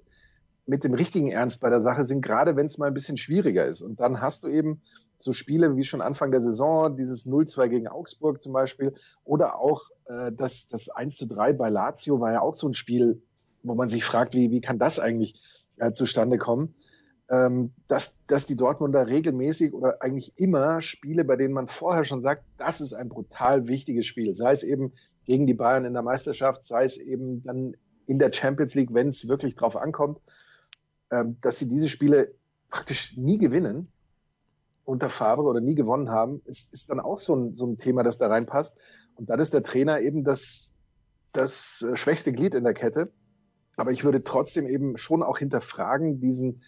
mit 0.66 0.84
dem 0.84 0.94
richtigen 0.94 1.28
Ernst 1.28 1.60
bei 1.60 1.70
der 1.70 1.80
Sache 1.80 2.04
sind, 2.04 2.22
gerade 2.22 2.56
wenn 2.56 2.66
es 2.66 2.78
mal 2.78 2.86
ein 2.86 2.94
bisschen 2.94 3.16
schwieriger 3.16 3.66
ist. 3.66 3.82
Und 3.82 4.00
dann 4.00 4.20
hast 4.20 4.44
du 4.44 4.48
eben 4.48 4.80
so 5.16 5.32
Spiele 5.32 5.76
wie 5.76 5.84
schon 5.84 6.00
Anfang 6.00 6.30
der 6.30 6.42
Saison, 6.42 6.96
dieses 6.96 7.26
0-2 7.26 7.68
gegen 7.68 7.88
Augsburg 7.88 8.42
zum 8.42 8.52
Beispiel, 8.52 8.94
oder 9.24 9.58
auch 9.58 9.82
äh, 10.06 10.32
das, 10.32 10.68
das 10.68 10.88
1 10.88 11.18
3 11.18 11.52
bei 11.52 11.68
Lazio 11.68 12.20
war 12.20 12.32
ja 12.32 12.40
auch 12.40 12.54
so 12.54 12.68
ein 12.68 12.74
Spiel, 12.74 13.22
wo 13.62 13.74
man 13.74 13.88
sich 13.88 14.04
fragt, 14.04 14.34
wie, 14.34 14.50
wie 14.50 14.60
kann 14.60 14.78
das 14.78 14.98
eigentlich 14.98 15.40
äh, 15.78 15.92
zustande 15.92 16.38
kommen? 16.38 16.74
ähm, 17.32 17.72
dass, 17.88 18.24
dass 18.26 18.44
die 18.44 18.56
Dortmunder 18.56 19.06
regelmäßig 19.06 19.72
oder 19.72 20.02
eigentlich 20.02 20.34
immer 20.36 20.82
Spiele, 20.82 21.24
bei 21.24 21.36
denen 21.36 21.54
man 21.54 21.66
vorher 21.66 22.04
schon 22.04 22.20
sagt, 22.20 22.44
das 22.58 22.82
ist 22.82 22.92
ein 22.92 23.08
brutal 23.08 23.66
wichtiges 23.66 24.04
Spiel, 24.04 24.34
sei 24.34 24.52
es 24.52 24.62
eben 24.62 24.92
gegen 25.26 25.46
die 25.46 25.54
Bayern 25.54 25.86
in 25.86 25.94
der 25.94 26.02
Meisterschaft, 26.02 26.62
sei 26.64 26.84
es 26.84 26.98
eben 26.98 27.42
dann 27.42 27.74
in 28.06 28.18
der 28.18 28.32
Champions 28.32 28.74
League, 28.74 28.92
wenn 28.92 29.08
es 29.08 29.28
wirklich 29.28 29.54
drauf 29.54 29.76
ankommt, 29.76 30.20
dass 31.40 31.58
sie 31.58 31.68
diese 31.68 31.88
Spiele 31.88 32.34
praktisch 32.70 33.16
nie 33.16 33.38
gewinnen 33.38 33.92
unter 34.84 35.10
Favre 35.10 35.44
oder 35.44 35.60
nie 35.60 35.74
gewonnen 35.74 36.10
haben, 36.10 36.42
ist, 36.44 36.72
ist 36.72 36.90
dann 36.90 37.00
auch 37.00 37.18
so 37.18 37.36
ein, 37.36 37.54
so 37.54 37.66
ein 37.66 37.76
Thema, 37.76 38.02
das 38.02 38.18
da 38.18 38.28
reinpasst. 38.28 38.76
Und 39.14 39.30
dann 39.30 39.40
ist 39.40 39.54
der 39.54 39.62
Trainer 39.62 40.00
eben 40.00 40.24
das, 40.24 40.74
das 41.32 41.82
äh, 41.82 41.96
schwächste 41.96 42.32
Glied 42.32 42.54
in 42.54 42.64
der 42.64 42.74
Kette. 42.74 43.12
Aber 43.76 43.92
ich 43.92 44.04
würde 44.04 44.24
trotzdem 44.24 44.66
eben 44.66 44.98
schon 44.98 45.22
auch 45.22 45.38
hinterfragen, 45.38 46.20
diesen, 46.20 46.62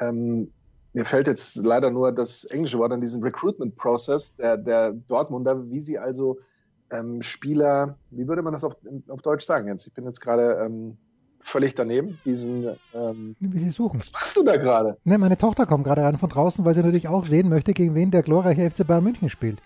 ähm, 0.00 0.52
mir 0.92 1.04
fällt 1.04 1.26
jetzt 1.26 1.56
leider 1.56 1.90
nur 1.90 2.12
das 2.12 2.44
englische 2.44 2.78
Wort 2.78 2.92
an 2.92 3.00
diesen 3.00 3.22
Recruitment 3.22 3.76
Process 3.76 4.36
der, 4.36 4.56
der 4.56 4.92
Dortmunder, 4.92 5.68
wie 5.70 5.80
sie 5.80 5.98
also 5.98 6.38
ähm, 6.90 7.22
Spieler, 7.22 7.98
wie 8.10 8.28
würde 8.28 8.42
man 8.42 8.52
das 8.52 8.62
auf, 8.62 8.76
auf 9.08 9.22
Deutsch 9.22 9.46
sagen 9.46 9.68
jetzt? 9.68 9.86
Ich 9.86 9.94
bin 9.94 10.04
jetzt 10.04 10.20
gerade 10.20 10.64
ähm, 10.64 10.98
völlig 11.44 11.74
daneben, 11.74 12.18
diesen 12.24 12.66
ähm, 12.94 13.36
wie 13.38 13.58
sie 13.58 13.70
suchen. 13.70 14.00
Was 14.00 14.12
machst 14.12 14.36
du 14.36 14.42
da 14.42 14.56
gerade? 14.56 14.96
Ne, 15.04 15.18
meine 15.18 15.38
Tochter 15.38 15.66
kommt 15.66 15.84
gerade 15.84 16.02
rein 16.02 16.18
von 16.18 16.28
draußen, 16.28 16.64
weil 16.64 16.74
sie 16.74 16.82
natürlich 16.82 17.08
auch 17.08 17.24
sehen 17.24 17.48
möchte, 17.48 17.72
gegen 17.72 17.94
wen 17.94 18.10
der 18.10 18.22
glorreiche 18.22 18.70
FC 18.70 18.86
Bayern 18.86 19.04
München 19.04 19.30
spielt. 19.30 19.60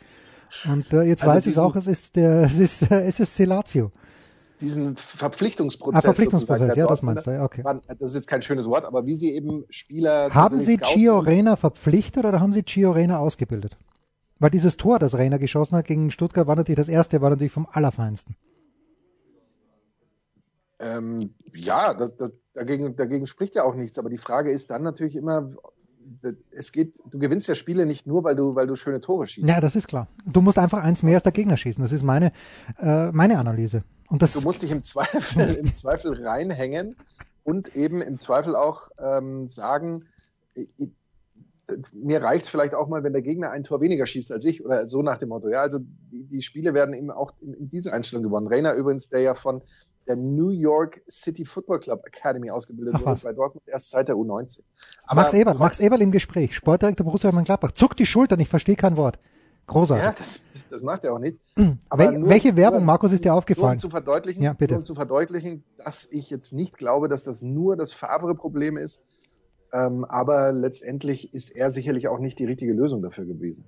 Und 0.67 0.93
äh, 0.93 1.03
jetzt 1.03 1.23
also 1.23 1.37
weiß 1.37 1.47
es 1.47 1.59
auch, 1.59 1.77
es 1.77 1.87
ist 1.87 2.17
der, 2.17 2.43
es 2.45 2.59
ist, 2.59 2.91
äh, 2.91 3.03
es 3.03 3.21
ist 3.21 3.35
Celazio 3.35 3.93
diesen 4.61 4.97
Verpflichtungsprozess. 4.97 5.99
Ah, 5.99 6.03
Verpflichtungsprozess, 6.03 6.77
ja, 6.77 6.87
das 6.87 7.03
meinst 7.03 7.27
du, 7.27 7.31
ja, 7.31 7.45
okay. 7.45 7.63
Das 7.87 8.11
ist 8.11 8.15
jetzt 8.15 8.27
kein 8.27 8.43
schönes 8.43 8.67
Wort, 8.67 8.85
aber 8.85 9.07
wie 9.07 9.15
sie 9.15 9.35
eben 9.35 9.65
Spieler. 9.71 10.31
Haben 10.35 10.61
Sie 10.61 10.79
Gio 10.79 11.19
Reyna 11.19 11.57
verpflichtet 11.57 12.25
oder 12.25 12.41
haben 12.41 12.53
Sie 12.53 12.63
Gio 12.63 12.91
Reyna 12.91 13.19
ausgebildet? 13.19 13.77
Weil 14.39 14.51
dieses 14.51 14.77
Tor, 14.77 14.99
das 14.99 15.17
Rainer 15.17 15.39
geschossen 15.39 15.77
hat 15.77 15.87
gegen 15.87 16.11
Stuttgart, 16.11 16.47
war 16.47 16.57
natürlich 16.57 16.79
das 16.79 16.89
erste, 16.89 17.21
war 17.21 17.31
natürlich 17.31 17.53
vom 17.53 17.67
Allerfeinsten. 17.71 18.37
Ähm, 20.81 21.35
ja, 21.55 21.95
das, 21.95 22.17
das, 22.17 22.33
dagegen, 22.53 22.97
dagegen 22.97 23.27
spricht 23.27 23.55
ja 23.55 23.65
auch 23.65 23.75
nichts. 23.75 23.99
Aber 23.99 24.11
die 24.11 24.19
Frage 24.19 24.53
ist 24.53 24.71
dann 24.71 24.83
natürlich 24.83 25.17
immer, 25.17 25.51
es 26.51 26.73
geht, 26.73 26.99
du 27.11 27.19
gewinnst 27.19 27.49
ja 27.49 27.55
Spiele 27.55 27.87
nicht 27.87 28.07
nur, 28.07 28.25
weil 28.25 28.37
du, 28.37 28.55
weil 28.55 28.67
du 28.67 28.77
schöne 28.77 29.01
Tore 29.01 29.27
schießt. 29.27 29.47
Ja, 29.47 29.61
das 29.61 29.77
ist 29.77 29.89
klar. 29.89 30.09
Du 30.25 30.41
musst 30.41 30.59
einfach 30.59 30.83
eins 30.83 31.03
mehr 31.03 31.15
als 31.15 31.23
der 31.23 31.33
Gegner 31.33 31.57
schießen. 31.57 31.83
Das 31.83 31.93
ist 31.93 32.03
meine, 32.03 32.33
äh, 32.79 33.11
meine 33.13 33.39
Analyse. 33.39 33.83
Und 34.09 34.23
das 34.23 34.33
du 34.33 34.41
musst 34.41 34.63
dich 34.63 34.71
im 34.71 34.83
Zweifel, 34.83 35.55
im 35.61 35.75
Zweifel 35.75 36.25
reinhängen 36.25 36.97
und 37.45 37.77
eben 37.77 38.01
im 38.01 38.19
Zweifel 38.19 38.57
auch 38.57 38.91
ähm, 38.99 39.49
sagen, 39.49 40.05
ich, 40.55 40.91
mir 41.93 42.23
reicht 42.23 42.49
vielleicht 42.49 42.75
auch 42.75 42.89
mal, 42.89 43.05
wenn 43.05 43.13
der 43.13 43.23
Gegner 43.23 43.51
ein 43.51 43.63
Tor 43.63 43.81
weniger 43.81 44.07
schießt 44.07 44.33
als 44.33 44.45
ich 44.45 44.65
oder 44.65 44.87
so 44.87 45.03
nach 45.03 45.19
dem 45.19 45.29
Motto. 45.29 45.49
Ja, 45.49 45.61
also 45.61 45.79
die, 45.81 46.25
die 46.25 46.43
Spiele 46.43 46.73
werden 46.73 46.95
eben 46.95 47.11
auch 47.11 47.33
in, 47.41 47.53
in 47.55 47.69
dieser 47.69 47.93
Einstellung 47.93 48.23
gewonnen. 48.23 48.47
Rainer 48.47 48.73
übrigens, 48.73 49.11
der 49.11 49.21
ja 49.21 49.35
von 49.35 49.61
der 50.09 50.17
New 50.17 50.49
York 50.49 51.03
City 51.09 51.45
Football 51.45 51.81
Club 51.81 52.03
Academy 52.07 52.51
ausgebildet 52.51 52.95
Ach, 52.97 53.07
wurde 53.07 53.21
bei 53.23 53.33
Dortmund 53.33 53.69
erst 53.69 53.91
seit 53.91 54.09
der 54.09 54.17
U19. 54.17 54.61
Aber 55.07 55.23
Max 55.23 55.35
Eberl, 55.35 55.59
Max 55.59 55.81
Eberl 55.81 56.01
im 56.03 56.11
Gespräch, 56.11 56.55
Sportdirektor 56.55 57.05
Borussia 57.05 57.31
Mönchengladbach, 57.31 57.73
zuckt 57.73 57.99
die 57.99 58.07
Schultern, 58.07 58.41
ich 58.41 58.49
verstehe 58.49 58.77
kein 58.77 58.97
Wort. 58.97 59.19
Großartig. 59.67 60.05
Ja, 60.05 60.15
das, 60.17 60.41
das 60.71 60.83
macht 60.83 61.05
er 61.05 61.13
auch 61.13 61.19
nicht. 61.19 61.41
Aber 61.91 62.05
Wel 62.05 62.19
nur, 62.19 62.31
welche 62.31 62.57
Werbung, 62.57 62.85
Markus, 62.87 63.13
ist 63.13 63.25
dir 63.25 63.35
aufgefallen? 63.35 63.75
um 63.75 63.79
zu 63.79 63.91
verdeutlichen, 63.91 64.43
ja, 64.43 64.55
bitte. 64.55 64.77
um 64.77 64.85
zu 64.85 64.95
verdeutlichen, 64.95 65.63
dass 65.77 66.09
ich 66.11 66.31
jetzt 66.31 66.53
nicht 66.55 66.79
glaube, 66.79 67.09
dass 67.09 67.23
das 67.23 67.43
nur 67.43 67.77
das 67.77 67.93
Favre-Problem 67.93 68.79
ist, 68.79 69.03
ähm, 69.73 70.07
aber 70.07 70.53
letztendlich 70.53 71.35
ist 71.35 71.55
er 71.55 71.71
sicherlich 71.71 72.09
auch 72.09 72.19
nicht 72.19 72.39
die 72.39 72.47
richtige 72.47 72.73
Lösung 72.73 73.03
dafür 73.03 73.27
gewesen. 73.27 73.67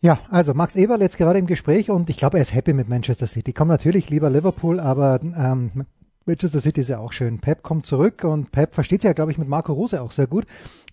Ja, 0.00 0.20
also 0.30 0.54
Max 0.54 0.76
Eberl 0.76 1.00
jetzt 1.00 1.16
gerade 1.16 1.40
im 1.40 1.46
Gespräch 1.46 1.90
und 1.90 2.08
ich 2.08 2.16
glaube, 2.16 2.38
er 2.38 2.42
ist 2.42 2.54
happy 2.54 2.72
mit 2.72 2.88
Manchester 2.88 3.26
City. 3.26 3.52
Kommt 3.52 3.70
natürlich 3.70 4.10
lieber 4.10 4.30
Liverpool, 4.30 4.78
aber 4.78 5.18
ähm, 5.22 5.86
Manchester 6.28 6.60
City 6.60 6.82
ist 6.82 6.88
ja 6.88 6.98
auch 6.98 7.12
schön. 7.12 7.40
Pep 7.40 7.62
kommt 7.62 7.86
zurück 7.86 8.22
und 8.22 8.52
Pep 8.52 8.74
versteht 8.74 9.00
sich 9.00 9.08
ja, 9.08 9.14
glaube 9.14 9.32
ich, 9.32 9.38
mit 9.38 9.48
Marco 9.48 9.72
Rose 9.72 10.00
auch 10.00 10.12
sehr 10.12 10.26
gut. 10.26 10.44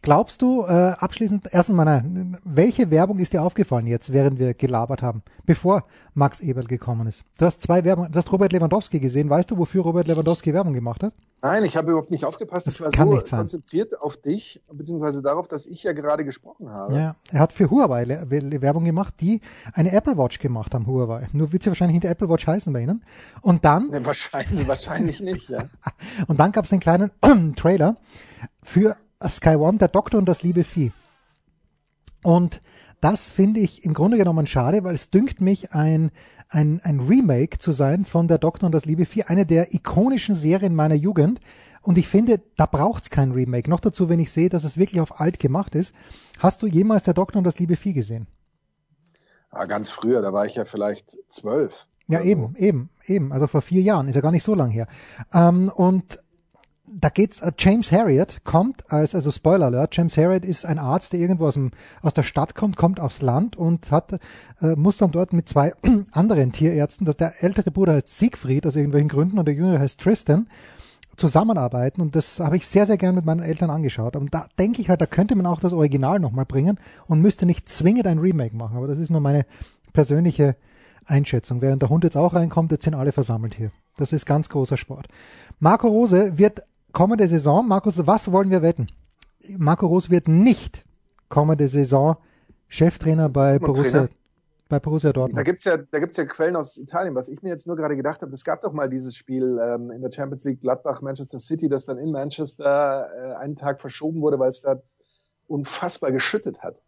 Glaubst 0.02 0.42
du, 0.42 0.64
äh, 0.64 0.94
abschließend, 1.00 1.50
erstens 1.52 1.76
mal, 1.76 2.04
welche 2.44 2.92
Werbung 2.92 3.20
ist 3.20 3.34
dir 3.34 3.42
aufgefallen 3.42 3.88
jetzt, 3.88 4.14
während 4.14 4.40
wir 4.40 4.54
gelabert 4.54 5.02
haben, 5.02 5.24
bevor 5.46 5.84
Max 6.14 6.40
Eberl 6.42 6.66
gekommen 6.66 7.08
ist? 7.08 7.24
Du 7.38 7.46
hast 7.46 7.62
zwei 7.62 7.84
Werbung, 7.84 8.12
du 8.12 8.18
hast 8.18 8.32
Robert 8.32 8.54
Lewandowski 8.54 9.00
gesehen. 9.00 9.30
Weißt 9.30 9.50
du, 9.50 9.58
wofür 9.58 9.84
Robert 9.84 10.08
Lewandowski 10.08 10.54
Werbung 10.54 10.74
gemacht 10.74 11.04
hat? 11.04 11.14
Nein, 11.42 11.64
ich 11.64 11.78
habe 11.78 11.92
überhaupt 11.92 12.12
nicht 12.12 12.26
aufgepasst. 12.26 12.66
Das 12.66 12.76
ich 12.76 12.82
war 12.82 12.92
kann 12.92 13.08
so 13.08 13.16
nicht 13.16 13.28
sein. 13.28 13.40
konzentriert 13.40 14.00
auf 14.02 14.18
dich, 14.18 14.64
beziehungsweise 14.72 15.22
darauf, 15.22 15.48
dass 15.48 15.66
ich 15.66 15.84
ja 15.84 15.94
gerade 15.94 16.26
gesprochen 16.26 16.70
habe. 16.70 16.96
Ja, 16.96 17.16
er 17.32 17.40
hat 17.40 17.52
für 17.52 17.70
Huawei 17.70 18.08
Werbung 18.08 18.86
gemacht, 18.86 19.16
die 19.22 19.42
eine 19.74 19.92
Apple 19.92 20.18
Watch 20.18 20.40
gemacht 20.40 20.74
haben, 20.74 20.88
Huawei. 20.88 21.28
Nur 21.34 21.52
wird 21.52 21.64
sie 21.64 21.70
wahrscheinlich 21.70 22.02
nicht 22.02 22.12
Apple 22.12 22.30
Watch 22.30 22.48
heißen 22.48 22.72
bei 22.74 22.82
Ihnen. 22.82 23.04
Und 23.42 23.64
dann... 23.66 23.90
Nee, 23.92 24.00
wahrscheinlich, 24.04 24.68
wahrscheinlich 24.68 25.20
nicht, 25.26 25.50
ja. 25.50 25.66
und 26.28 26.40
dann 26.40 26.52
gab 26.52 26.66
es 26.66 26.72
einen 26.72 26.82
kleinen 26.82 27.12
Trailer 27.56 27.98
für 28.64 28.96
Sky 29.28 29.56
One, 29.56 29.78
der 29.78 29.90
Doktor 29.90 30.18
und 30.18 30.26
das 30.26 30.44
liebe 30.44 30.64
Vieh. 30.64 30.92
Und 32.24 32.62
das 33.02 33.30
finde 33.30 33.60
ich 33.60 33.84
im 33.84 33.94
Grunde 33.94 34.18
genommen 34.18 34.48
schade, 34.48 34.84
weil 34.84 34.96
es 34.96 35.10
dünkt 35.10 35.42
mich 35.42 35.74
ein, 35.74 36.12
ein, 36.50 36.80
ein 36.84 37.00
Remake 37.00 37.60
zu 37.60 37.72
sein 37.72 38.06
von 38.06 38.28
der 38.28 38.38
Doktor 38.38 38.66
und 38.68 38.72
das 38.72 38.86
liebe 38.86 39.06
Vieh, 39.06 39.24
eine 39.24 39.46
der 39.46 39.74
ikonischen 39.74 40.36
Serien 40.36 40.74
meiner 40.74 40.96
Jugend. 40.96 41.40
Und 41.82 42.00
ich 42.00 42.08
finde, 42.08 42.42
da 42.58 42.66
braucht 42.66 43.04
es 43.04 43.10
kein 43.12 43.32
Remake. 43.32 43.70
Noch 43.70 43.80
dazu, 43.80 44.10
wenn 44.10 44.20
ich 44.20 44.32
sehe, 44.32 44.50
dass 44.50 44.64
es 44.64 44.78
wirklich 44.78 45.02
auf 45.02 45.20
alt 45.20 45.38
gemacht 45.38 45.76
ist. 45.76 45.94
Hast 46.40 46.64
du 46.64 46.68
jemals 46.68 47.04
der 47.04 47.14
Doktor 47.14 47.38
und 47.38 47.44
das 47.44 47.60
liebe 47.60 47.76
Vieh 47.76 47.94
gesehen? 47.94 48.28
Ja, 49.54 49.60
ah, 49.62 49.66
ganz 49.66 49.90
früher, 49.90 50.22
da 50.22 50.34
war 50.34 50.46
ich 50.46 50.56
ja 50.56 50.66
vielleicht 50.66 51.16
zwölf. 51.30 51.88
Ja, 52.08 52.22
eben, 52.22 52.56
eben, 52.58 52.90
eben. 53.06 53.32
Also 53.32 53.48
vor 53.48 53.62
vier 53.62 53.82
Jahren, 53.82 54.08
ist 54.08 54.16
ja 54.16 54.22
gar 54.22 54.32
nicht 54.32 54.44
so 54.44 54.54
lang 54.54 54.70
her. 54.70 54.88
Ähm, 55.34 55.72
und 55.74 56.22
da 56.88 57.10
geht's, 57.10 57.42
äh, 57.42 57.52
James 57.58 57.92
Harriet 57.92 58.42
kommt 58.44 58.92
als, 58.92 59.16
also 59.16 59.32
Spoiler 59.32 59.66
Alert, 59.66 59.96
James 59.96 60.16
Harriet 60.18 60.46
ist 60.46 60.66
ein 60.66 60.78
Arzt, 60.78 61.14
der 61.14 61.20
irgendwo 61.20 61.48
aus, 61.48 61.56
dem, 61.56 61.72
aus 62.02 62.14
der 62.14 62.24
Stadt 62.24 62.56
kommt, 62.56 62.78
kommt 62.78 63.00
aufs 63.00 63.22
Land 63.22 63.56
und 63.56 63.92
hat, 63.92 64.14
äh, 64.62 64.76
muss 64.76 64.98
dann 64.98 65.12
dort 65.12 65.34
mit 65.34 65.50
zwei 65.50 65.74
anderen 66.12 66.52
Tierärzten, 66.52 67.06
dass 67.06 67.18
der 67.18 67.44
ältere 67.44 67.72
Bruder 67.72 67.94
heißt 67.94 68.20
Siegfried 68.20 68.68
aus 68.68 68.76
irgendwelchen 68.76 69.10
Gründen 69.10 69.40
und 69.40 69.46
der 69.46 69.56
jüngere 69.56 69.80
heißt 69.80 70.00
Tristan, 70.00 70.48
zusammenarbeiten 71.18 72.02
und 72.02 72.14
das 72.16 72.40
habe 72.40 72.58
ich 72.58 72.68
sehr, 72.68 72.86
sehr 72.86 72.98
gern 72.98 73.16
mit 73.16 73.26
meinen 73.26 73.42
Eltern 73.42 73.70
angeschaut. 73.70 74.18
Und 74.18 74.34
da 74.34 74.48
denke 74.60 74.82
ich 74.82 74.90
halt, 74.90 75.00
da 75.00 75.06
könnte 75.06 75.36
man 75.36 75.46
auch 75.46 75.62
das 75.62 75.72
Original 75.72 76.20
nochmal 76.20 76.46
bringen 76.46 76.78
und 77.08 77.22
müsste 77.22 77.46
nicht 77.46 77.70
zwingend 77.70 78.06
ein 78.06 78.20
Remake 78.20 78.56
machen. 78.56 78.76
Aber 78.76 78.88
das 78.88 79.00
ist 79.00 79.10
nur 79.10 79.22
meine 79.22 79.46
persönliche 79.94 80.58
Einschätzung. 81.06 81.62
Während 81.62 81.82
der 81.82 81.90
Hund 81.90 82.04
jetzt 82.04 82.18
auch 82.18 82.34
reinkommt, 82.34 82.72
jetzt 82.72 82.84
sind 82.84 82.96
alle 82.96 83.12
versammelt 83.12 83.56
hier. 83.56 83.72
Das 83.98 84.12
ist 84.12 84.26
ganz 84.26 84.50
großer 84.50 84.78
Sport. 84.78 85.08
Marco 85.60 85.88
Rose 85.88 86.38
wird 86.38 86.64
kommende 86.92 87.28
Saison, 87.28 87.68
Markus, 87.68 88.06
was 88.06 88.32
wollen 88.32 88.50
wir 88.50 88.62
wetten? 88.62 88.88
Marco 89.58 89.86
Rose 89.86 90.10
wird 90.10 90.28
nicht 90.28 90.84
kommende 91.30 91.68
Saison 91.68 92.18
Cheftrainer 92.68 93.30
bei 93.30 93.60
Borussia, 93.60 94.08
bei 94.70 94.80
Borussia 94.80 95.14
Dortmund. 95.14 95.38
Da 95.38 95.44
gibt's 95.44 95.64
ja, 95.66 95.78
da 95.78 96.00
gibt's 96.00 96.18
ja 96.18 96.26
Quellen 96.26 96.56
aus 96.56 96.78
Italien. 96.78 97.16
Was 97.16 97.30
ich 97.30 97.44
mir 97.44 97.50
jetzt 97.50 97.68
nur 97.68 97.76
gerade 97.76 97.96
gedacht 97.96 98.22
habe, 98.22 98.34
es 98.34 98.44
gab 98.44 98.62
doch 98.62 98.74
mal 98.74 98.90
dieses 98.90 99.16
Spiel 99.16 99.60
ähm, 99.62 99.92
in 99.92 100.02
der 100.02 100.12
Champions 100.12 100.44
League 100.44 100.62
Gladbach 100.62 101.02
Manchester 101.02 101.40
City, 101.40 101.70
das 101.70 101.86
dann 101.86 101.98
in 101.98 102.12
Manchester 102.12 103.10
äh, 103.16 103.36
einen 103.36 103.56
Tag 103.56 103.82
verschoben 103.82 104.22
wurde, 104.22 104.40
weil 104.40 104.50
es 104.50 104.62
da 104.62 104.82
unfassbar 105.48 106.12
geschüttet 106.12 106.64
hat. 106.64 106.82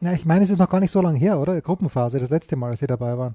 Ja, 0.00 0.12
ich 0.12 0.24
meine, 0.24 0.44
es 0.44 0.50
ist 0.50 0.58
noch 0.58 0.70
gar 0.70 0.80
nicht 0.80 0.92
so 0.92 1.00
lange 1.00 1.18
her, 1.18 1.40
oder? 1.40 1.60
Gruppenphase, 1.60 2.20
das 2.20 2.30
letzte 2.30 2.54
Mal, 2.54 2.70
als 2.70 2.80
Sie 2.80 2.86
dabei 2.86 3.18
waren. 3.18 3.34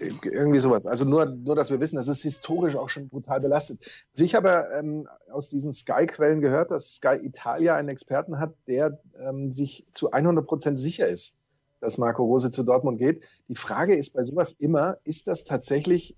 Irgendwie 0.00 0.58
sowas. 0.58 0.86
Also 0.86 1.04
nur, 1.04 1.26
nur, 1.26 1.54
dass 1.54 1.70
wir 1.70 1.78
wissen, 1.78 1.96
das 1.96 2.08
ist 2.08 2.22
historisch 2.22 2.76
auch 2.76 2.88
schon 2.88 3.08
brutal 3.08 3.40
belastet. 3.40 3.78
Also 4.12 4.24
ich 4.24 4.34
habe 4.34 4.68
ähm, 4.74 5.06
aus 5.30 5.48
diesen 5.48 5.70
Sky-Quellen 5.70 6.40
gehört, 6.40 6.70
dass 6.70 6.94
Sky 6.94 7.18
Italia 7.22 7.76
einen 7.76 7.90
Experten 7.90 8.38
hat, 8.38 8.54
der 8.66 8.98
ähm, 9.16 9.52
sich 9.52 9.86
zu 9.92 10.10
100 10.10 10.46
Prozent 10.46 10.78
sicher 10.78 11.06
ist, 11.06 11.34
dass 11.80 11.98
Marco 11.98 12.24
Rose 12.24 12.50
zu 12.50 12.62
Dortmund 12.62 12.98
geht. 12.98 13.22
Die 13.48 13.54
Frage 13.54 13.94
ist 13.94 14.14
bei 14.14 14.24
sowas 14.24 14.52
immer, 14.52 14.96
ist 15.04 15.28
das 15.28 15.44
tatsächlich 15.44 16.16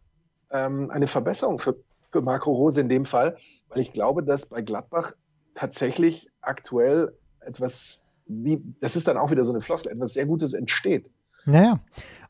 ähm, 0.50 0.90
eine 0.90 1.08
Verbesserung 1.08 1.58
für, 1.58 1.76
für 2.10 2.22
Marco 2.22 2.52
Rose 2.52 2.80
in 2.80 2.88
dem 2.88 3.04
Fall? 3.04 3.36
Weil 3.68 3.80
ich 3.80 3.92
glaube, 3.92 4.22
dass 4.22 4.46
bei 4.46 4.62
Gladbach 4.62 5.14
tatsächlich 5.54 6.30
aktuell 6.40 7.12
etwas 7.40 8.03
wie, 8.26 8.62
das 8.80 8.96
ist 8.96 9.06
dann 9.08 9.16
auch 9.16 9.30
wieder 9.30 9.44
so 9.44 9.52
eine 9.52 9.60
Flossel, 9.60 9.92
etwas 9.92 10.14
sehr 10.14 10.26
Gutes 10.26 10.54
entsteht. 10.54 11.10
Naja. 11.46 11.80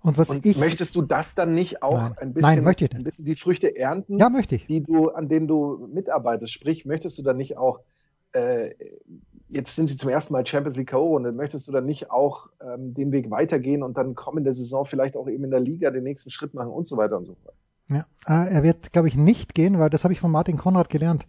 Und 0.01 0.19
was 0.19 0.29
und 0.29 0.45
ich. 0.45 0.59
Möchtest 0.59 0.95
du 0.97 1.03
das 1.03 1.35
dann 1.35 1.55
nicht 1.55 1.83
auch 1.83 1.95
Nein. 1.95 2.15
ein 2.19 2.35
bisschen, 2.35 2.57
Nein, 2.57 2.65
möchte 2.65 2.85
ich 2.85 2.91
nicht. 2.91 3.01
ein 3.01 3.05
bisschen 3.05 3.25
die 3.25 3.37
Früchte 3.37 3.75
ernten? 3.77 4.19
Ja, 4.19 4.29
möchte 4.29 4.57
ich. 4.57 4.67
Die 4.67 4.83
du, 4.83 5.09
an 5.09 5.29
denen 5.29 5.49
du 5.49 5.89
mitarbeitest. 5.93 6.53
Sprich, 6.53 6.85
möchtest 6.85 7.17
du 7.19 7.23
dann 7.23 7.39
nicht 7.39 7.57
auch, 7.57 7.81
äh, 8.33 8.75
jetzt 9.49 9.75
sind 9.75 9.87
sie 9.89 9.97
zum 9.97 10.11
ersten 10.11 10.33
Mal 10.35 10.45
Champions 10.45 10.77
League 10.77 10.91
K.O.-Runde, 10.91 11.33
möchtest 11.33 11.69
du 11.69 11.73
dann 11.73 11.87
nicht 11.87 12.11
auch 12.11 12.51
ähm, 12.61 12.93
den 12.93 13.13
Weg 13.13 13.31
weitergehen 13.31 13.83
und 13.83 13.97
dann 13.97 14.15
kommende 14.15 14.53
Saison 14.53 14.85
vielleicht 14.85 15.17
auch 15.17 15.29
eben 15.29 15.45
in 15.45 15.51
der 15.51 15.61
Liga 15.61 15.91
den 15.91 16.05
nächsten 16.05 16.31
Schritt 16.31 16.53
machen 16.53 16.71
und 16.71 16.87
so 16.87 16.97
weiter 16.97 17.17
und 17.17 17.25
so 17.25 17.37
fort? 17.43 17.55
Ja, 17.89 18.07
äh, 18.27 18.53
er 18.53 18.63
wird, 18.63 18.93
glaube 18.93 19.09
ich, 19.09 19.17
nicht 19.17 19.55
gehen, 19.55 19.79
weil 19.79 19.91
das 19.91 20.05
habe 20.05 20.13
ich 20.13 20.21
von 20.21 20.31
Martin 20.31 20.57
Konrad 20.59 20.89
gelernt. 20.89 21.27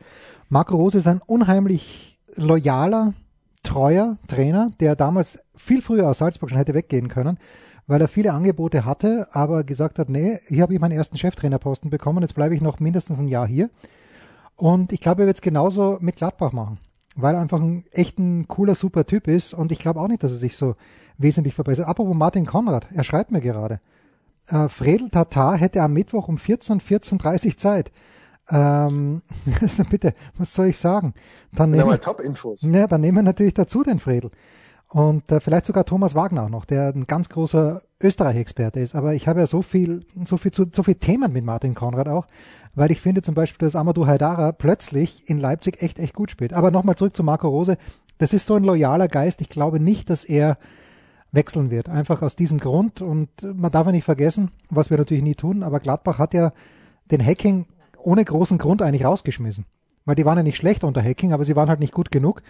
Marco 0.49 0.75
Rose 0.75 0.97
ist 0.97 1.08
ein 1.08 1.21
unheimlich 1.25 2.19
loyaler, 2.36 3.13
treuer 3.65 4.17
Trainer, 4.28 4.71
der 4.80 4.95
damals 4.95 5.39
viel 5.56 5.82
früher 5.82 6.10
aus 6.10 6.19
Salzburg 6.19 6.49
schon 6.49 6.58
hätte 6.58 6.73
weggehen 6.73 7.08
können 7.08 7.38
weil 7.88 8.01
er 8.01 8.08
viele 8.08 8.34
Angebote 8.34 8.86
hatte, 8.86 9.28
aber 9.32 9.63
gesagt 9.63 9.99
hat, 9.99 10.10
nee, 10.10 10.39
hier 10.47 10.63
habe 10.63 10.73
ich 10.73 10.80
meinen 10.80 10.91
ersten 10.91 11.17
Cheftrainerposten 11.17 11.89
bekommen, 11.89 12.21
jetzt 12.21 12.36
bleibe 12.36 12.56
ich 12.56 12.62
noch 12.62 12.80
mindestens 12.80 13.19
ein 13.19 13.28
Jahr 13.28 13.47
hier. 13.47 13.69
Und 14.56 14.91
ich 14.91 15.01
glaube, 15.01 15.23
er 15.23 15.28
wird 15.28 15.38
es 15.38 15.41
genauso 15.41 15.97
mit 15.99 16.15
Gladbach 16.15 16.51
machen, 16.51 16.80
weil 17.15 17.36
er 17.36 17.41
einfach 17.41 17.62
ein 17.62 17.86
echt 17.91 18.17
ein 18.17 18.47
cooler, 18.47 18.75
super 18.75 19.06
Typ 19.06 19.28
ist 19.28 19.54
und 19.54 19.71
ich 19.71 19.80
glaube 19.80 19.99
auch 19.99 20.08
nicht, 20.08 20.23
dass 20.23 20.32
er 20.32 20.38
sich 20.38 20.56
so 20.56 20.75
wesentlich 21.17 21.54
verbessert. 21.54 21.88
Apropos 21.88 22.15
Martin 22.15 22.45
Konrad, 22.45 22.88
er 22.93 23.04
schreibt 23.04 23.32
mir 23.32 23.41
gerade, 23.41 23.80
äh, 24.47 24.67
Fredel 24.67 25.10
Tatar 25.10 25.58
hätte 25.58 25.82
am 25.82 25.93
Mittwoch 25.93 26.28
um 26.28 26.38
14, 26.38 26.80
14.30 26.80 27.58
Zeit. 27.58 27.91
Ähm, 28.49 29.21
also 29.62 29.84
bitte, 29.89 30.13
was 30.38 30.53
soll 30.53 30.67
ich 30.67 30.77
sagen? 30.77 31.13
Dann 31.53 31.71
nehmen 31.71 31.89
wir 31.89 31.99
Top-Infos. 31.99 32.62
Ja, 32.62 32.88
dann 32.88 33.01
nehmen 33.01 33.17
wir 33.17 33.23
natürlich 33.23 33.53
dazu 33.53 33.84
den 33.84 33.99
Fredel. 33.99 34.31
Und 34.88 35.31
äh, 35.31 35.39
vielleicht 35.39 35.65
sogar 35.65 35.86
Thomas 35.86 36.15
Wagner 36.15 36.43
auch 36.43 36.49
noch, 36.49 36.65
der 36.65 36.93
ein 36.93 37.08
ganz 37.08 37.29
großer 37.29 37.81
Österreich-Experte 38.01 38.79
ist. 38.79 38.95
Aber 38.95 39.13
ich 39.13 39.27
habe 39.27 39.39
ja 39.39 39.47
so 39.47 39.62
viel, 39.62 40.05
so 40.25 40.38
viel, 40.38 40.51
so 40.53 40.84
viel 40.84 40.95
Themen 40.95 41.34
mit 41.34 41.43
Martin 41.43 41.73
Konrad 41.73 42.08
auch, 42.08 42.27
weil 42.75 42.91
ich 42.91 43.01
finde 43.01 43.21
zum 43.21 43.36
Beispiel, 43.36 43.65
dass 43.65 43.75
Amadou 43.75 44.05
Haidara 44.05 44.51
plötzlich 44.51 45.27
in 45.29 45.39
Leipzig 45.39 45.81
echt, 45.81 45.99
echt 45.99 46.13
gut 46.13 46.31
spielt. 46.31 46.53
Aber 46.53 46.71
nochmal 46.71 46.95
zurück 46.95 47.15
zu 47.15 47.23
Marco 47.23 47.49
Rose. 47.49 47.77
Das 48.19 48.31
ist 48.31 48.45
so 48.45 48.55
ein 48.55 48.63
loyaler 48.63 49.08
Geist. 49.08 49.41
Ich 49.41 49.49
glaube 49.49 49.79
nicht, 49.79 50.10
dass 50.10 50.23
er 50.23 50.58
wechseln 51.31 51.71
wird. 51.71 51.89
Einfach 51.89 52.21
aus 52.21 52.36
diesem 52.36 52.60
Grund. 52.60 53.01
Und 53.01 53.29
man 53.43 53.71
darf 53.71 53.86
ja 53.88 53.91
nicht 53.91 54.05
vergessen, 54.05 54.51
was 54.69 54.89
wir 54.89 54.97
natürlich 54.97 55.23
nie 55.23 55.36
tun, 55.36 55.63
aber 55.63 55.79
Gladbach 55.79 56.19
hat 56.19 56.34
ja 56.34 56.53
den 57.12 57.25
Hacking 57.25 57.65
ohne 58.06 58.24
großen 58.24 58.58
Grund 58.58 58.82
eigentlich 58.82 59.06
rausgeschmissen. 59.06 59.65
Weil 60.06 60.15
die 60.15 60.26
waren 60.26 60.38
ja 60.38 60.44
nicht 60.44 60.58
schlecht 60.58 60.84
unter 60.84 61.04
Hacking, 61.04 61.34
aber 61.34 61.44
sie 61.44 61.56
waren 61.56 61.70
halt 61.70 61.80
nicht 61.80 61.94
gut 61.94 62.12
genug. 62.12 62.41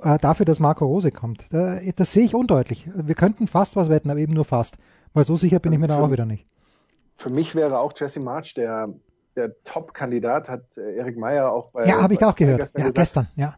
äh, 0.00 0.18
dafür, 0.18 0.46
dass 0.46 0.60
Marco 0.60 0.86
Rose 0.86 1.10
kommt. 1.10 1.52
Da, 1.52 1.80
das 1.96 2.12
sehe 2.12 2.24
ich 2.24 2.34
undeutlich. 2.34 2.88
Wir 2.94 3.14
könnten 3.14 3.46
fast 3.46 3.76
was 3.76 3.88
wetten, 3.88 4.10
aber 4.10 4.20
eben 4.20 4.34
nur 4.34 4.44
fast. 4.44 4.76
Weil 5.12 5.24
so 5.24 5.36
sicher 5.36 5.58
bin 5.58 5.72
ich 5.72 5.78
mir 5.78 5.88
da 5.88 5.98
auch 5.98 6.10
wieder 6.10 6.26
nicht. 6.26 6.46
Für 7.14 7.30
mich 7.30 7.54
wäre 7.54 7.80
auch 7.80 7.92
Jesse 7.96 8.20
March 8.20 8.54
der, 8.54 8.90
der 9.34 9.60
Top-Kandidat, 9.64 10.48
hat 10.48 10.76
äh, 10.76 10.96
Erik 10.96 11.18
Meyer 11.18 11.50
auch 11.50 11.70
bei. 11.70 11.86
Ja, 11.86 12.00
habe 12.00 12.14
ich 12.14 12.24
auch 12.24 12.36
gehört. 12.36 12.60
Gestern, 12.60 12.82
ja, 12.82 12.90
gestern 12.90 13.28
ja. 13.34 13.54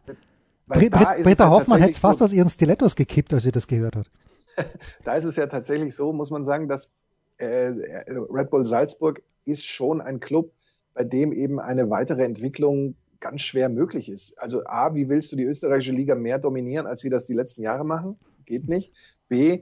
Britta 0.67 1.05
halt 1.05 1.39
Hoffmann 1.39 1.81
hätte 1.81 1.99
fast 1.99 2.19
so, 2.19 2.25
aus 2.25 2.31
ihren 2.31 2.49
Stilettos 2.49 2.95
gekippt, 2.95 3.33
als 3.33 3.43
sie 3.43 3.51
das 3.51 3.67
gehört 3.67 3.95
hat. 3.95 4.09
da 5.03 5.15
ist 5.15 5.25
es 5.25 5.35
ja 5.35 5.47
tatsächlich 5.47 5.95
so, 5.95 6.13
muss 6.13 6.31
man 6.31 6.45
sagen, 6.45 6.67
dass 6.67 6.91
äh, 7.37 7.73
Red 8.07 8.49
Bull 8.49 8.65
Salzburg 8.65 9.21
ist 9.45 9.65
schon 9.65 10.01
ein 10.01 10.19
Club, 10.19 10.51
bei 10.93 11.03
dem 11.03 11.31
eben 11.31 11.59
eine 11.59 11.89
weitere 11.89 12.23
Entwicklung 12.23 12.95
ganz 13.19 13.41
schwer 13.41 13.69
möglich 13.69 14.09
ist. 14.09 14.39
Also 14.41 14.65
A, 14.65 14.95
wie 14.95 15.07
willst 15.07 15.31
du 15.31 15.35
die 15.35 15.43
österreichische 15.43 15.93
Liga 15.93 16.15
mehr 16.15 16.39
dominieren, 16.39 16.87
als 16.87 17.01
sie 17.01 17.09
das 17.09 17.25
die 17.25 17.33
letzten 17.33 17.61
Jahre 17.61 17.85
machen? 17.85 18.17
Geht 18.45 18.67
nicht. 18.67 18.93
B, 19.29 19.61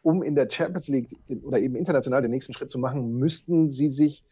um 0.00 0.22
in 0.22 0.34
der 0.34 0.48
Champions 0.50 0.88
League 0.88 1.08
oder 1.42 1.58
eben 1.58 1.76
international 1.76 2.22
den 2.22 2.30
nächsten 2.30 2.54
Schritt 2.54 2.70
zu 2.70 2.78
machen, 2.78 3.18
müssten 3.18 3.70
sie 3.70 3.88
sich 3.88 4.24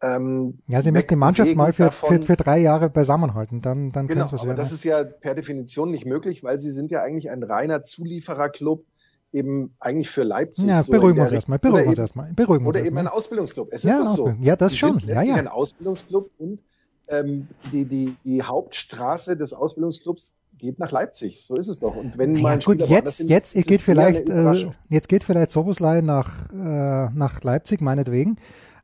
ähm, 0.00 0.58
ja, 0.68 0.80
sie 0.80 0.92
müssen 0.92 1.08
die 1.08 1.16
Mannschaft 1.16 1.56
mal 1.56 1.72
für, 1.72 1.90
für, 1.90 2.22
für, 2.22 2.36
drei 2.36 2.58
Jahre 2.58 2.88
beisammenhalten, 2.88 3.62
dann, 3.62 3.90
dann 3.90 4.06
genau, 4.06 4.26
aber 4.26 4.42
werden. 4.44 4.56
das 4.56 4.70
ist 4.70 4.84
ja 4.84 5.02
per 5.02 5.34
Definition 5.34 5.90
nicht 5.90 6.06
möglich, 6.06 6.44
weil 6.44 6.60
sie 6.60 6.70
sind 6.70 6.92
ja 6.92 7.02
eigentlich 7.02 7.30
ein 7.30 7.42
reiner 7.42 7.82
Zuliefererclub 7.82 8.86
eben 9.32 9.74
eigentlich 9.78 10.10
für 10.10 10.22
Leipzig. 10.22 10.66
Ja, 10.66 10.82
so 10.82 10.92
beruhigen 10.92 11.16
wir 11.16 11.24
uns 11.24 11.32
erstmal, 11.32 11.58
beruhigen 11.58 11.88
uns 11.88 11.98
erstmal. 11.98 12.32
Beruhigen 12.32 12.66
oder 12.66 12.82
eben 12.82 12.96
ein 12.98 13.08
Ausbildungsclub. 13.08 13.68
Es 13.70 13.84
ist 13.84 13.90
ja, 13.90 14.02
doch 14.02 14.08
so. 14.08 14.34
Ja, 14.40 14.56
das 14.56 14.72
die 14.72 14.78
schon. 14.78 14.98
ja, 15.00 15.22
ja. 15.22 15.34
ein 15.34 15.48
Ausbildungsclub 15.48 16.30
und 16.38 16.60
ähm, 17.08 17.48
die, 17.72 17.84
die, 17.84 18.16
die 18.24 18.42
Hauptstraße 18.42 19.36
des 19.36 19.52
Ausbildungsclubs 19.52 20.34
geht 20.58 20.78
nach 20.78 20.90
Leipzig. 20.90 21.44
So 21.44 21.56
ist 21.56 21.68
es 21.68 21.78
doch. 21.78 21.94
Und 21.96 22.18
wenn 22.18 22.34
ja, 22.34 22.42
mal 22.42 22.58
gut, 22.58 22.80
jetzt, 22.88 23.18
sind, 23.18 23.30
jetzt 23.30 23.54
geht 23.54 23.80
vielleicht, 23.80 24.28
äh, 24.28 24.70
jetzt 24.88 25.08
geht 25.08 25.24
vielleicht 25.24 25.50
Soboslai 25.50 26.00
nach, 26.00 26.50
äh, 26.52 27.08
nach 27.14 27.42
Leipzig, 27.42 27.80
meinetwegen. 27.80 28.38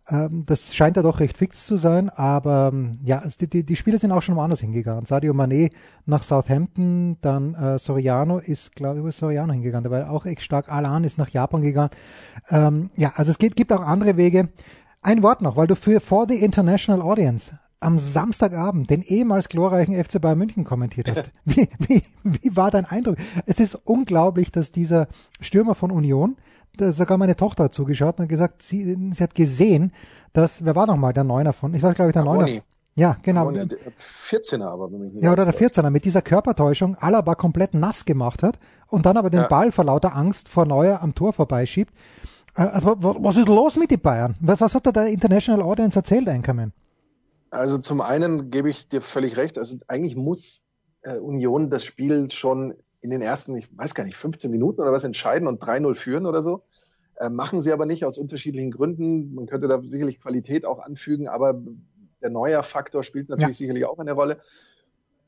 Ähm, 0.08 0.44
das 0.46 0.74
scheint 0.74 0.96
ja 0.96 1.02
doch 1.02 1.20
recht 1.20 1.38
fix 1.38 1.64
zu 1.64 1.76
sein, 1.76 2.10
aber 2.10 2.70
ähm, 2.72 2.92
ja, 3.02 3.22
die, 3.40 3.48
die, 3.48 3.64
die 3.64 3.76
Spieler 3.76 3.98
sind 3.98 4.12
auch 4.12 4.20
schon 4.22 4.36
woanders 4.36 4.60
hingegangen. 4.60 5.06
Sadio 5.06 5.32
Mané 5.32 5.70
nach 6.04 6.22
Southampton, 6.22 7.16
dann 7.22 7.54
äh, 7.54 7.78
Soriano 7.78 8.38
ist, 8.38 8.76
glaube 8.76 8.98
ich, 8.98 9.04
wo 9.04 9.08
ist 9.08 9.18
Soriano 9.18 9.52
hingegangen? 9.52 9.90
Der 9.90 9.92
war 9.92 10.10
auch 10.10 10.26
echt 10.26 10.42
stark. 10.42 10.70
Alan 10.70 11.04
ist 11.04 11.16
nach 11.16 11.30
Japan 11.30 11.62
gegangen. 11.62 11.90
Ähm, 12.50 12.90
ja, 12.96 13.12
also 13.16 13.30
es 13.30 13.38
geht, 13.38 13.56
gibt 13.56 13.72
auch 13.72 13.80
andere 13.80 14.16
Wege. 14.16 14.50
Ein 15.00 15.22
Wort 15.22 15.42
noch, 15.42 15.56
weil 15.56 15.66
du 15.66 15.76
für 15.76 16.00
For 16.00 16.26
the 16.28 16.36
International 16.36 17.02
Audience 17.02 17.58
am 17.84 17.98
Samstagabend 17.98 18.88
den 18.88 19.02
ehemals 19.02 19.48
glorreichen 19.48 20.02
FC 20.02 20.20
Bayern 20.20 20.38
München 20.38 20.64
kommentiert 20.64 21.10
hast. 21.10 21.30
Wie, 21.44 21.68
wie, 21.78 22.02
wie 22.24 22.56
war 22.56 22.70
dein 22.70 22.86
Eindruck? 22.86 23.16
Es 23.44 23.60
ist 23.60 23.74
unglaublich, 23.74 24.50
dass 24.50 24.72
dieser 24.72 25.06
Stürmer 25.40 25.74
von 25.74 25.90
Union, 25.90 26.36
sogar 26.78 27.18
meine 27.18 27.36
Tochter 27.36 27.64
hat 27.64 27.74
zugeschaut 27.74 28.20
und 28.20 28.28
gesagt, 28.28 28.62
sie, 28.62 28.96
sie 29.12 29.22
hat 29.22 29.34
gesehen, 29.34 29.92
dass, 30.32 30.64
wer 30.64 30.74
war 30.74 30.86
nochmal 30.86 31.12
der 31.12 31.24
Neuner 31.24 31.52
von, 31.52 31.74
ich 31.74 31.82
weiß 31.82 31.94
glaube 31.94 32.10
ich 32.10 32.14
der 32.14 32.24
Neuner. 32.24 32.48
Ja, 32.96 33.16
genau. 33.22 33.48
14er 33.48 34.66
aber. 34.66 34.92
Wenn 34.92 35.00
mich 35.00 35.12
nicht 35.14 35.24
ja, 35.24 35.32
oder 35.32 35.44
der 35.44 35.54
14er 35.54 35.90
mit 35.90 36.04
dieser 36.04 36.22
Körpertäuschung 36.22 36.96
Alaba 36.96 37.34
komplett 37.34 37.74
nass 37.74 38.04
gemacht 38.04 38.42
hat 38.42 38.58
und 38.88 39.04
dann 39.04 39.16
aber 39.16 39.30
den 39.30 39.40
ja. 39.40 39.48
Ball 39.48 39.72
vor 39.72 39.84
lauter 39.84 40.14
Angst 40.14 40.48
vor 40.48 40.64
Neuer 40.64 41.02
am 41.02 41.14
Tor 41.14 41.32
vorbeischiebt. 41.32 41.92
Äh, 42.56 42.62
also, 42.62 42.96
was 43.00 43.36
ist 43.36 43.48
los 43.48 43.76
mit 43.76 43.90
den 43.90 44.00
Bayern? 44.00 44.36
Was, 44.40 44.60
was 44.60 44.74
hat 44.76 44.86
da 44.86 44.92
der 44.92 45.06
International 45.06 45.62
Audience 45.62 45.98
erzählt, 45.98 46.28
Einkommen? 46.28 46.72
Also 47.50 47.78
zum 47.78 48.00
einen 48.00 48.50
gebe 48.50 48.68
ich 48.68 48.88
dir 48.88 49.00
völlig 49.00 49.36
recht. 49.36 49.58
Also 49.58 49.76
eigentlich 49.88 50.16
muss 50.16 50.64
äh, 51.02 51.18
Union 51.18 51.70
das 51.70 51.84
Spiel 51.84 52.30
schon 52.30 52.74
in 53.04 53.10
den 53.10 53.20
ersten, 53.20 53.54
ich 53.54 53.68
weiß 53.76 53.94
gar 53.94 54.04
nicht, 54.04 54.16
15 54.16 54.50
Minuten 54.50 54.80
oder 54.80 54.92
was 54.92 55.04
entscheiden 55.04 55.46
und 55.46 55.62
3-0 55.62 55.94
führen 55.94 56.26
oder 56.26 56.42
so. 56.42 56.64
Äh, 57.16 57.28
machen 57.28 57.60
sie 57.60 57.72
aber 57.72 57.86
nicht 57.86 58.04
aus 58.04 58.18
unterschiedlichen 58.18 58.70
Gründen. 58.70 59.34
Man 59.34 59.46
könnte 59.46 59.68
da 59.68 59.80
sicherlich 59.84 60.20
Qualität 60.20 60.64
auch 60.64 60.80
anfügen, 60.80 61.28
aber 61.28 61.62
der 62.22 62.30
Neuer-Faktor 62.30 63.04
spielt 63.04 63.28
natürlich 63.28 63.58
ja. 63.58 63.64
sicherlich 63.64 63.84
auch 63.84 63.98
eine 63.98 64.12
Rolle. 64.12 64.40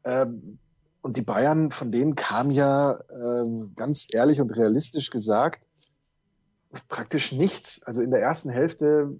Ähm, 0.04 0.58
und 1.02 1.16
die 1.16 1.22
Bayern, 1.22 1.70
von 1.70 1.92
denen 1.92 2.14
kam 2.14 2.50
ja 2.50 2.98
äh, 3.10 3.68
ganz 3.76 4.08
ehrlich 4.10 4.40
und 4.40 4.56
realistisch 4.56 5.10
gesagt 5.10 5.60
praktisch 6.88 7.32
nichts. 7.32 7.82
Also 7.84 8.02
in 8.02 8.10
der 8.10 8.20
ersten 8.20 8.50
Hälfte 8.50 9.18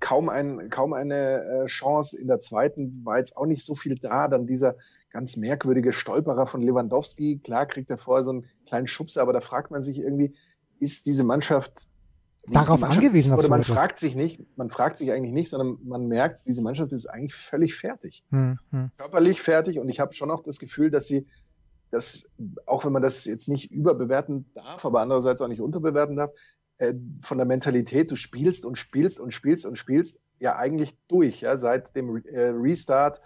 kaum, 0.00 0.28
ein, 0.28 0.70
kaum 0.70 0.92
eine 0.92 1.44
äh, 1.44 1.66
Chance. 1.66 2.18
In 2.18 2.28
der 2.28 2.40
zweiten 2.40 3.04
war 3.04 3.18
jetzt 3.18 3.36
auch 3.36 3.46
nicht 3.46 3.64
so 3.64 3.74
viel 3.74 3.96
da. 3.96 4.28
Dann 4.28 4.46
dieser 4.46 4.76
ganz 5.14 5.36
merkwürdige 5.36 5.92
Stolperer 5.92 6.46
von 6.46 6.60
Lewandowski. 6.60 7.38
Klar 7.38 7.66
kriegt 7.66 7.88
er 7.88 7.96
vorher 7.96 8.24
so 8.24 8.30
einen 8.30 8.46
kleinen 8.66 8.88
Schubser, 8.88 9.22
aber 9.22 9.32
da 9.32 9.40
fragt 9.40 9.70
man 9.70 9.80
sich 9.80 10.00
irgendwie, 10.00 10.34
ist 10.80 11.06
diese 11.06 11.22
Mannschaft 11.22 11.86
darauf 12.48 12.80
Mannschaft 12.80 13.04
angewiesen? 13.04 13.32
Oder 13.32 13.48
man 13.48 13.62
fragt 13.62 13.96
sich 13.98 14.16
nicht, 14.16 14.44
man 14.56 14.70
fragt 14.70 14.98
sich 14.98 15.12
eigentlich 15.12 15.32
nicht, 15.32 15.50
sondern 15.50 15.78
man 15.84 16.08
merkt, 16.08 16.44
diese 16.46 16.62
Mannschaft 16.62 16.92
ist 16.92 17.06
eigentlich 17.06 17.34
völlig 17.34 17.76
fertig. 17.76 18.24
Hm, 18.30 18.58
hm. 18.70 18.90
Körperlich 18.98 19.40
fertig 19.40 19.78
und 19.78 19.88
ich 19.88 20.00
habe 20.00 20.12
schon 20.14 20.32
auch 20.32 20.42
das 20.42 20.58
Gefühl, 20.58 20.90
dass 20.90 21.06
sie 21.06 21.26
dass, 21.92 22.28
auch 22.66 22.84
wenn 22.84 22.92
man 22.92 23.02
das 23.02 23.24
jetzt 23.24 23.46
nicht 23.46 23.70
überbewerten 23.70 24.50
darf, 24.54 24.84
aber 24.84 25.00
andererseits 25.00 25.40
auch 25.40 25.48
nicht 25.48 25.60
unterbewerten 25.60 26.16
darf, 26.16 26.32
äh, 26.78 26.92
von 27.22 27.38
der 27.38 27.46
Mentalität, 27.46 28.10
du 28.10 28.16
spielst 28.16 28.64
und 28.64 28.76
spielst 28.76 29.20
und 29.20 29.32
spielst 29.32 29.64
und 29.64 29.78
spielst 29.78 30.20
ja 30.40 30.56
eigentlich 30.56 30.98
durch. 31.06 31.42
Ja, 31.42 31.56
seit 31.56 31.94
dem 31.94 32.16
äh, 32.16 32.48
Restart 32.48 33.20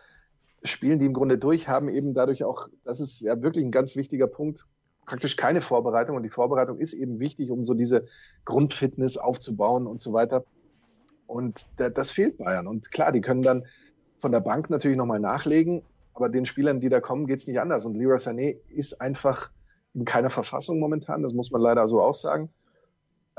spielen 0.62 0.98
die 0.98 1.06
im 1.06 1.14
Grunde 1.14 1.38
durch, 1.38 1.68
haben 1.68 1.88
eben 1.88 2.14
dadurch 2.14 2.44
auch, 2.44 2.68
das 2.84 3.00
ist 3.00 3.20
ja 3.20 3.40
wirklich 3.42 3.64
ein 3.64 3.70
ganz 3.70 3.96
wichtiger 3.96 4.26
Punkt, 4.26 4.66
praktisch 5.06 5.36
keine 5.36 5.60
Vorbereitung. 5.60 6.16
Und 6.16 6.22
die 6.22 6.30
Vorbereitung 6.30 6.78
ist 6.78 6.92
eben 6.92 7.20
wichtig, 7.20 7.50
um 7.50 7.64
so 7.64 7.74
diese 7.74 8.06
Grundfitness 8.44 9.16
aufzubauen 9.16 9.86
und 9.86 10.00
so 10.00 10.12
weiter. 10.12 10.44
Und 11.26 11.66
das 11.76 12.10
fehlt 12.10 12.38
Bayern. 12.38 12.66
Und 12.66 12.90
klar, 12.90 13.12
die 13.12 13.20
können 13.20 13.42
dann 13.42 13.66
von 14.18 14.32
der 14.32 14.40
Bank 14.40 14.70
natürlich 14.70 14.96
nochmal 14.96 15.20
nachlegen, 15.20 15.82
aber 16.14 16.28
den 16.28 16.46
Spielern, 16.46 16.80
die 16.80 16.88
da 16.88 17.00
kommen, 17.00 17.26
geht's 17.26 17.46
nicht 17.46 17.60
anders. 17.60 17.84
Und 17.84 17.94
Leroy 17.94 18.16
Sané 18.16 18.56
ist 18.68 19.00
einfach 19.00 19.50
in 19.94 20.04
keiner 20.04 20.30
Verfassung 20.30 20.80
momentan, 20.80 21.22
das 21.22 21.34
muss 21.34 21.50
man 21.50 21.62
leider 21.62 21.86
so 21.86 22.00
auch 22.00 22.14
sagen 22.14 22.50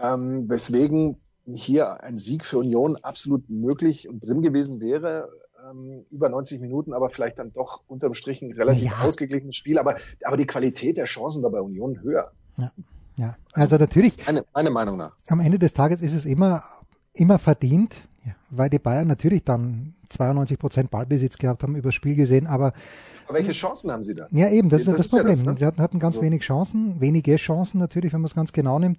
ähm, 0.01 0.49
weswegen 0.49 1.17
hier 1.51 2.03
ein 2.03 2.17
Sieg 2.17 2.45
für 2.45 2.59
Union 2.59 2.95
absolut 2.97 3.49
möglich 3.49 4.07
und 4.07 4.23
drin 4.23 4.41
gewesen 4.41 4.79
wäre. 4.79 5.29
Ähm, 5.69 6.05
über 6.11 6.29
90 6.29 6.61
Minuten, 6.61 6.93
aber 6.93 7.09
vielleicht 7.09 7.39
dann 7.39 7.51
doch 7.51 7.83
unterm 7.87 8.13
Strich 8.13 8.41
ein 8.41 8.53
relativ 8.53 8.91
ja. 8.91 8.99
ausgeglichenes 8.99 9.55
Spiel. 9.55 9.77
Aber, 9.77 9.97
aber 10.23 10.37
die 10.37 10.45
Qualität 10.45 10.97
der 10.97 11.05
Chancen 11.05 11.41
da 11.41 11.49
bei 11.49 11.59
Union 11.59 12.01
höher. 12.01 12.31
Ja, 12.57 12.71
ja. 13.17 13.35
also 13.53 13.77
natürlich. 13.77 14.25
Meine, 14.25 14.45
meine 14.53 14.69
Meinung 14.69 14.97
nach. 14.97 15.15
Am 15.27 15.39
Ende 15.39 15.59
des 15.59 15.73
Tages 15.73 16.01
ist 16.01 16.13
es 16.13 16.25
immer, 16.25 16.63
immer 17.13 17.39
verdient, 17.39 18.01
weil 18.49 18.69
die 18.69 18.79
Bayern 18.79 19.07
natürlich 19.07 19.43
dann 19.43 19.95
92 20.09 20.57
Prozent 20.57 20.91
Ballbesitz 20.91 21.37
gehabt 21.37 21.63
haben, 21.63 21.75
übers 21.75 21.93
Spiel 21.93 22.15
gesehen, 22.15 22.47
aber. 22.47 22.73
Aber 23.27 23.37
welche 23.37 23.51
Chancen 23.51 23.91
haben 23.91 24.03
sie 24.03 24.15
da? 24.15 24.27
Ja, 24.31 24.49
eben, 24.49 24.69
das, 24.69 24.85
das 24.85 24.95
ist 24.95 24.99
das 24.99 25.07
Problem. 25.09 25.27
Ja 25.27 25.43
das, 25.43 25.45
ne? 25.45 25.55
Sie 25.57 25.65
hatten, 25.65 25.81
hatten 25.81 25.99
ganz 25.99 26.15
so. 26.15 26.21
wenig 26.21 26.41
Chancen, 26.41 26.99
wenige 26.99 27.35
Chancen 27.35 27.79
natürlich, 27.79 28.13
wenn 28.13 28.21
man 28.21 28.27
es 28.27 28.35
ganz 28.35 28.51
genau 28.51 28.79
nimmt. 28.79 28.97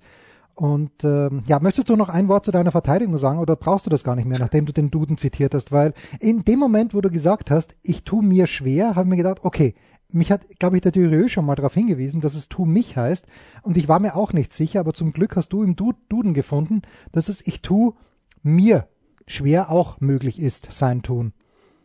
Und 0.55 1.05
ähm, 1.05 1.43
ja, 1.47 1.59
möchtest 1.61 1.89
du 1.89 1.97
noch 1.97 2.09
ein 2.09 2.29
Wort 2.29 2.45
zu 2.45 2.51
deiner 2.51 2.71
Verteidigung 2.71 3.17
sagen 3.19 3.39
oder 3.39 3.57
brauchst 3.57 3.87
du 3.87 3.91
das 3.91 4.05
gar 4.05 4.15
nicht 4.15 4.27
mehr, 4.27 4.39
nachdem 4.39 4.67
du 4.67 4.73
den 4.73 4.91
Duden 4.91 5.17
zitiert 5.17 5.55
hast? 5.55 5.73
Weil 5.73 5.95
in 6.21 6.45
dem 6.45 6.59
Moment, 6.59 6.95
wo 6.95 7.01
du 7.01 7.11
gesagt 7.11 7.51
hast, 7.51 7.77
ich 7.83 8.05
tu 8.05 8.21
mir 8.21 8.47
schwer, 8.47 8.95
habe 8.95 9.03
ich 9.03 9.11
mir 9.11 9.17
gedacht, 9.17 9.39
okay, 9.43 9.75
mich 10.13 10.33
hat, 10.33 10.59
glaube 10.59 10.77
ich, 10.77 10.83
der 10.83 10.93
Dürrö 10.93 11.29
schon 11.29 11.47
mal 11.47 11.55
darauf 11.55 11.75
hingewiesen, 11.75 12.21
dass 12.21 12.35
es 12.35 12.49
tu 12.49 12.65
mich 12.65 12.97
heißt. 12.97 13.27
Und 13.63 13.77
ich 13.77 13.89
war 13.89 14.01
mir 14.01 14.17
auch 14.17 14.33
nicht 14.33 14.53
sicher, 14.53 14.81
aber 14.81 14.93
zum 14.93 15.13
Glück 15.13 15.37
hast 15.37 15.53
du 15.53 15.63
im 15.63 15.77
Duden 15.77 16.35
gefunden, 16.35 16.83
dass 17.13 17.29
es 17.29 17.47
ich 17.47 17.63
tu 17.63 17.95
mir 18.43 18.89
schwer 19.27 19.71
auch 19.71 20.01
möglich 20.01 20.41
ist, 20.41 20.73
sein 20.73 21.03
Tun. 21.03 21.33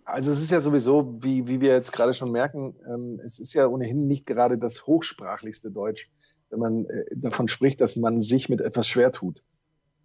Also 0.05 0.31
es 0.31 0.39
ist 0.39 0.51
ja 0.51 0.61
sowieso, 0.61 1.23
wie, 1.23 1.47
wie 1.47 1.61
wir 1.61 1.69
jetzt 1.69 1.91
gerade 1.91 2.13
schon 2.13 2.31
merken, 2.31 2.75
ähm, 2.87 3.19
es 3.23 3.39
ist 3.39 3.53
ja 3.53 3.67
ohnehin 3.67 4.07
nicht 4.07 4.27
gerade 4.27 4.57
das 4.57 4.85
hochsprachlichste 4.85 5.71
Deutsch 5.71 6.09
wenn 6.55 6.59
man 6.59 6.85
äh, 6.85 7.05
davon 7.15 7.47
spricht, 7.47 7.81
dass 7.81 7.95
man 7.95 8.21
sich 8.21 8.49
mit 8.49 8.61
etwas 8.61 8.87
schwer 8.87 9.11
tut. 9.11 9.43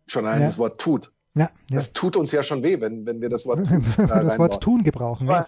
Schon 0.07 0.27
allein 0.27 0.41
ja. 0.41 0.47
das 0.47 0.59
Wort 0.59 0.81
tut. 0.81 1.13
Ja, 1.35 1.45
ja. 1.45 1.51
Das 1.77 1.93
tut 1.93 2.17
uns 2.17 2.33
ja 2.33 2.43
schon 2.43 2.63
weh, 2.63 2.81
wenn, 2.81 3.07
wenn 3.07 3.21
wir 3.21 3.29
das 3.29 3.47
Wort 3.47 3.67
tun, 3.67 3.85
da 3.97 4.23
das 4.23 4.39
Wort 4.39 4.63
tun 4.63 4.83
gebrauchen. 4.83 5.29
Aber, 5.29 5.47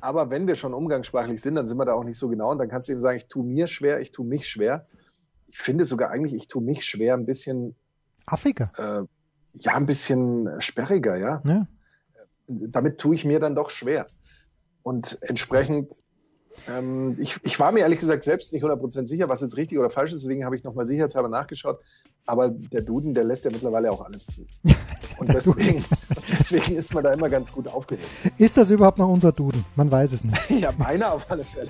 aber, 0.00 0.30
wenn 0.30 0.46
wir 0.46 0.54
schon 0.54 0.74
umgangssprachlich 0.74 1.40
sind, 1.40 1.54
dann 1.54 1.66
sind 1.66 1.78
wir 1.78 1.86
da 1.86 1.94
auch 1.94 2.04
nicht 2.04 2.18
so 2.18 2.28
genau 2.28 2.50
und 2.50 2.58
dann 2.58 2.68
kannst 2.68 2.88
du 2.88 2.92
eben 2.92 3.00
sagen, 3.00 3.16
ich 3.16 3.26
tue 3.28 3.44
mir 3.44 3.66
schwer, 3.66 4.00
ich 4.00 4.12
tue 4.12 4.26
mich 4.26 4.46
schwer. 4.46 4.86
Ich 5.46 5.58
finde 5.58 5.86
sogar 5.86 6.10
eigentlich, 6.10 6.34
ich 6.34 6.48
tue 6.48 6.62
mich 6.62 6.84
schwer 6.84 7.14
ein 7.14 7.24
bisschen 7.24 7.74
Afrika. 8.26 8.70
Äh, 8.76 9.06
ja, 9.54 9.74
ein 9.74 9.86
bisschen 9.86 10.60
sperriger, 10.60 11.16
ja. 11.16 11.42
ja. 11.44 11.66
Damit 12.46 12.98
tue 12.98 13.14
ich 13.14 13.24
mir 13.24 13.40
dann 13.40 13.54
doch 13.54 13.70
schwer. 13.70 14.06
Und 14.82 15.18
entsprechend 15.22 16.02
ähm, 16.68 17.16
ich, 17.18 17.36
ich, 17.42 17.60
war 17.60 17.72
mir 17.72 17.80
ehrlich 17.80 18.00
gesagt 18.00 18.24
selbst 18.24 18.52
nicht 18.52 18.64
100% 18.64 19.06
sicher, 19.06 19.28
was 19.28 19.40
jetzt 19.40 19.56
richtig 19.56 19.78
oder 19.78 19.90
falsch 19.90 20.12
ist, 20.12 20.22
deswegen 20.22 20.44
habe 20.44 20.56
ich 20.56 20.64
nochmal 20.64 20.86
sicherheitshalber 20.86 21.28
nachgeschaut. 21.28 21.80
Aber 22.26 22.50
der 22.50 22.80
Duden, 22.80 23.14
der 23.14 23.24
lässt 23.24 23.44
ja 23.44 23.50
mittlerweile 23.50 23.92
auch 23.92 24.00
alles 24.00 24.26
zu. 24.26 24.46
Und 25.18 25.32
deswegen, 25.32 25.84
deswegen 26.32 26.76
ist 26.76 26.94
man 26.94 27.04
da 27.04 27.12
immer 27.12 27.28
ganz 27.28 27.52
gut 27.52 27.68
aufgehoben. 27.68 28.06
Ist 28.38 28.56
das 28.56 28.70
überhaupt 28.70 28.98
noch 28.98 29.08
unser 29.08 29.32
Duden? 29.32 29.64
Man 29.76 29.90
weiß 29.90 30.12
es 30.12 30.24
nicht. 30.24 30.50
ja, 30.60 30.72
meiner 30.76 31.12
auf 31.12 31.30
alle 31.30 31.44
Fälle. 31.44 31.68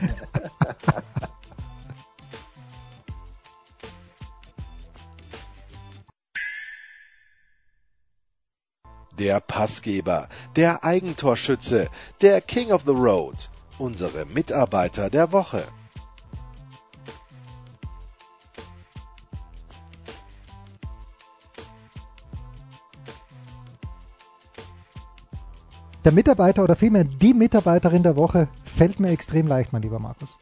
der 9.18 9.38
Passgeber, 9.40 10.29
der 10.57 10.83
Eigentorschütze, 10.83 11.88
der 12.20 12.40
King 12.40 12.73
of 12.73 12.83
the 12.85 12.92
Road 12.92 13.49
unsere 13.79 14.25
Mitarbeiter 14.27 15.11
der 15.11 15.33
Woche. 15.33 15.65
Der 26.05 26.13
Mitarbeiter 26.13 26.63
oder 26.63 26.77
vielmehr 26.77 27.05
die 27.05 27.33
Mitarbeiterin 27.33 28.03
der 28.03 28.15
Woche 28.15 28.49
fällt 28.63 29.01
mir 29.01 29.09
extrem 29.09 29.47
leicht, 29.47 29.73
mein 29.73 29.81
lieber 29.81 29.99
Markus. 29.99 30.37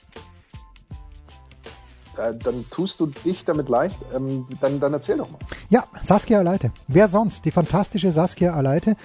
Äh, 2.17 2.35
dann 2.35 2.69
tust 2.69 2.99
du 2.99 3.07
dich 3.07 3.45
damit 3.45 3.69
leicht. 3.69 4.01
Ähm, 4.15 4.47
dann, 4.61 4.81
dann 4.81 4.93
erzähl 4.93 5.19
doch 5.19 5.31
mal. 5.31 5.39
Ja, 5.71 5.85
Saskia 6.03 6.41
Aleite. 6.41 6.73
Wer 6.89 7.07
sonst? 7.07 7.45
Die 7.45 7.53
fantastische 7.53 8.11
Saskia 8.11 8.55
Aleite, 8.55 8.97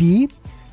die 0.00 0.30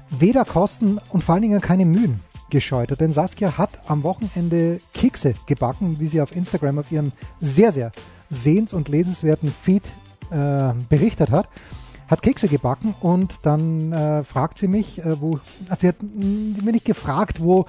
weder 0.10 0.46
Kosten 0.46 1.00
und 1.10 1.24
vor 1.24 1.36
allen 1.36 1.42
Dingen 1.42 1.60
keine 1.60 1.86
Mühen 1.86 2.22
gescheut 2.54 2.92
hat. 2.92 3.02
Denn 3.02 3.12
Saskia 3.12 3.58
hat 3.58 3.82
am 3.88 4.04
Wochenende 4.04 4.80
Kekse 4.94 5.34
gebacken, 5.48 6.00
wie 6.00 6.08
sie 6.08 6.22
auf 6.22 6.34
Instagram 6.34 6.80
auf 6.80 6.92
ihrem 6.92 7.12
sehr, 7.42 7.74
sehr 7.74 7.92
sehens- 8.30 8.74
und 8.74 8.88
lesenswerten 8.88 9.52
Feed 9.52 9.84
äh, 10.32 10.74
berichtet 10.88 11.32
hat 11.32 11.50
hat 12.08 12.22
Kekse 12.22 12.48
gebacken 12.48 12.94
und 13.00 13.40
dann 13.44 13.92
äh, 13.92 14.24
fragt 14.24 14.58
sie 14.58 14.68
mich, 14.68 15.00
äh, 15.00 15.20
wo, 15.20 15.40
also 15.68 15.82
sie 15.82 15.88
hat 15.88 16.04
mir 16.04 16.72
nicht 16.72 16.86
gefragt, 16.86 17.42
wo, 17.42 17.66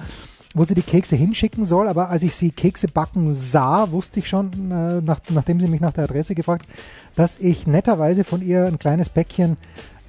wo 0.54 0.64
sie 0.64 0.74
die 0.74 0.82
Kekse 0.82 1.16
hinschicken 1.16 1.64
soll, 1.64 1.88
aber 1.88 2.10
als 2.10 2.22
ich 2.24 2.34
sie 2.34 2.50
Kekse 2.50 2.88
backen 2.88 3.32
sah, 3.32 3.90
wusste 3.90 4.20
ich 4.20 4.28
schon, 4.28 4.70
äh, 4.70 5.00
nach, 5.00 5.20
nachdem 5.30 5.60
sie 5.60 5.68
mich 5.68 5.80
nach 5.80 5.92
der 5.92 6.04
Adresse 6.04 6.34
gefragt, 6.34 6.66
dass 7.14 7.38
ich 7.38 7.66
netterweise 7.66 8.24
von 8.24 8.42
ihr 8.42 8.66
ein 8.66 8.78
kleines 8.78 9.08
Päckchen 9.08 9.56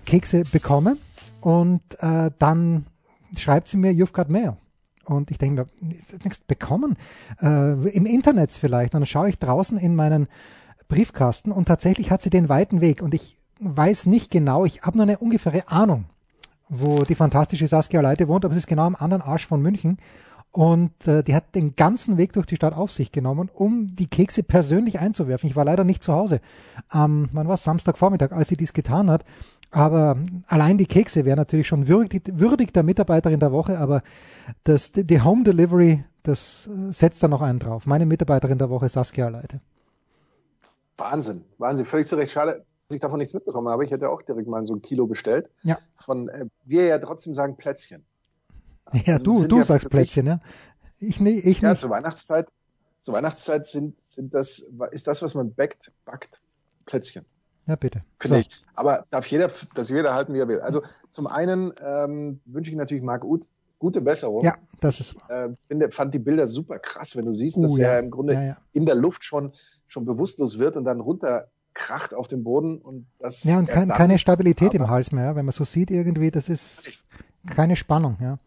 Kekse 0.06 0.44
bekomme 0.44 0.98
und 1.40 1.82
äh, 2.00 2.32
dann 2.38 2.88
schreibt 3.38 3.68
sie 3.68 3.78
mir, 3.78 3.92
you've 3.92 4.12
got 4.12 4.30
mail. 4.30 4.58
Und 5.06 5.32
ich 5.32 5.38
denke 5.38 5.68
mir, 5.82 5.98
nichts 6.24 6.40
bekommen. 6.40 6.98
Äh, 7.42 7.74
Im 7.90 8.06
Internet 8.06 8.52
vielleicht. 8.52 8.94
Und 8.94 9.02
dann 9.02 9.08
schaue 9.08 9.30
ich 9.30 9.40
draußen 9.40 9.78
in 9.78 9.96
meinen 9.96 10.28
Briefkasten 10.88 11.52
und 11.52 11.66
tatsächlich 11.68 12.12
hat 12.12 12.22
sie 12.22 12.30
den 12.30 12.50
weiten 12.50 12.82
Weg. 12.82 13.02
Und 13.02 13.14
ich 13.14 13.38
weiß 13.60 14.06
nicht 14.06 14.32
genau, 14.32 14.66
ich 14.66 14.82
habe 14.84 14.98
nur 14.98 15.06
eine 15.06 15.18
ungefähre 15.18 15.68
Ahnung, 15.68 16.06
wo 16.70 17.04
die 17.04 17.16
fantastische 17.16 17.68
Saskia 17.68 18.02
Leite 18.02 18.28
wohnt, 18.28 18.46
aber 18.46 18.52
es 18.52 18.60
ist 18.60 18.68
genau 18.68 18.84
am 18.84 18.96
anderen 18.96 19.22
Arsch 19.22 19.48
von 19.48 19.62
München. 19.62 19.98
Und 20.52 21.06
äh, 21.06 21.22
die 21.22 21.36
hat 21.36 21.54
den 21.54 21.76
ganzen 21.76 22.18
Weg 22.18 22.32
durch 22.32 22.46
die 22.46 22.56
Stadt 22.56 22.74
auf 22.74 22.90
sich 22.90 23.12
genommen, 23.12 23.50
um 23.54 23.94
die 23.94 24.08
Kekse 24.08 24.42
persönlich 24.42 25.00
einzuwerfen. 25.00 25.50
Ich 25.50 25.58
war 25.58 25.66
leider 25.66 25.84
nicht 25.84 26.02
zu 26.02 26.14
Hause. 26.14 26.40
Ähm, 26.94 27.28
wann 27.34 27.50
war 27.50 27.58
Samstagvormittag, 27.58 28.32
als 28.32 28.48
sie 28.48 28.56
dies 28.56 28.72
getan 28.72 29.10
hat. 29.10 29.26
Aber 29.72 30.18
allein 30.48 30.78
die 30.78 30.86
Kekse 30.86 31.26
wäre 31.26 31.38
natürlich 31.38 31.68
schon 31.68 31.88
würdig, 31.88 32.24
würdig 32.32 32.74
der 32.74 32.84
Mitarbeiterin 32.84 33.40
der 33.40 33.52
Woche, 33.52 33.78
aber 33.78 34.04
das, 34.64 34.92
die 34.94 35.22
Home 35.22 35.44
Delivery, 35.44 36.04
das 36.24 36.68
äh, 36.68 36.92
setzt 36.92 37.22
da 37.24 37.28
noch 37.28 37.42
einen 37.42 37.60
drauf. 37.60 37.86
Meine 37.86 38.06
Mitarbeiterin 38.06 38.58
der 38.58 38.70
Woche, 38.70 38.90
Saskia 38.90 39.28
Leite. 39.30 39.60
Wahnsinn, 40.98 41.44
Wahnsinn. 41.58 41.86
Völlig 41.86 42.08
zu 42.08 42.16
Recht. 42.16 42.32
Schade, 42.32 42.66
dass 42.88 42.96
ich 42.96 43.02
davon 43.02 43.20
nichts 43.20 43.34
mitbekommen 43.34 43.68
habe. 43.68 43.86
Ich 43.86 43.92
hätte 43.92 44.10
auch 44.10 44.22
direkt 44.22 44.48
mal 44.48 44.66
so 44.66 44.76
ein 44.76 44.82
Kilo 44.82 45.08
bestellt. 45.08 45.50
Ja. 45.64 45.78
Von, 45.98 46.30
äh, 46.30 46.46
wir 46.64 46.86
ja 46.86 46.98
trotzdem 47.00 47.34
sagen 47.34 47.58
Plätzchen. 47.58 48.06
Ja, 48.94 49.14
also 49.14 49.26
du, 49.26 49.48
du 49.48 49.58
ja 49.58 49.66
sagst 49.66 49.90
Plätzchen, 49.90 50.28
ja. 50.28 50.40
Ich, 51.00 51.20
nee, 51.20 51.40
ich 51.40 51.62
ja, 51.62 51.72
nicht. 51.72 51.82
zur 51.82 51.90
Weihnachtszeit, 51.90 52.48
zur 53.02 53.14
Weihnachtszeit 53.14 53.66
sind, 53.66 54.00
sind 54.02 54.34
das, 54.34 54.72
ist 54.92 55.08
das, 55.08 55.22
was 55.22 55.34
man 55.34 55.54
backt, 55.54 55.92
backt, 56.06 56.40
Plätzchen. 56.86 57.26
Ja, 57.68 57.76
bitte. 57.76 58.02
Finde 58.20 58.38
so. 58.38 58.42
ich. 58.42 58.50
Aber 58.76 59.06
darf 59.10 59.26
jeder, 59.28 59.50
das 59.74 59.90
jeder 59.90 60.14
halten, 60.14 60.34
wie 60.34 60.40
er 60.40 60.48
will. 60.48 60.60
Also 60.60 60.84
zum 61.10 61.28
einen 61.28 61.74
ähm, 61.84 62.40
wünsche 62.46 62.70
ich 62.70 62.78
natürlich 62.78 63.04
Marc 63.04 63.24
Uth 63.24 63.50
gute 63.80 64.02
Besserung. 64.02 64.44
Ja, 64.44 64.56
das 64.82 65.00
ist. 65.00 65.16
Äh, 65.30 65.50
finde, 65.68 65.92
fand 65.92 66.14
die 66.14 66.20
Bilder 66.20 66.48
super 66.48 66.80
krass, 66.80 67.16
wenn 67.16 67.26
du 67.26 67.34
siehst, 67.34 67.58
dass 67.58 67.72
uh, 67.72 67.78
ja. 67.78 67.90
er 67.90 68.00
im 68.00 68.12
Grunde 68.12 68.34
ja, 68.34 68.44
ja. 68.44 68.58
in 68.74 68.86
der 68.86 68.96
Luft 68.96 69.24
schon, 69.24 69.54
schon 69.88 70.06
bewusstlos 70.06 70.58
wird 70.60 70.78
und 70.78 70.86
dann 70.86 71.02
runter 71.02 71.48
kracht 71.74 72.14
auf 72.14 72.28
dem 72.28 72.44
Boden 72.44 72.78
und 72.78 73.06
das. 73.20 73.44
Ja, 73.44 73.60
und 73.60 73.68
kein, 73.68 73.90
keine 73.90 74.18
Stabilität 74.18 74.74
im 74.74 74.90
Hals 74.90 75.12
mehr, 75.12 75.36
wenn 75.36 75.46
man 75.46 75.52
so 75.52 75.64
sieht 75.64 75.92
irgendwie, 75.92 76.32
das 76.32 76.50
ist 76.50 77.08
keine 77.48 77.76
Spannung, 77.76 78.18
ja. 78.22 78.40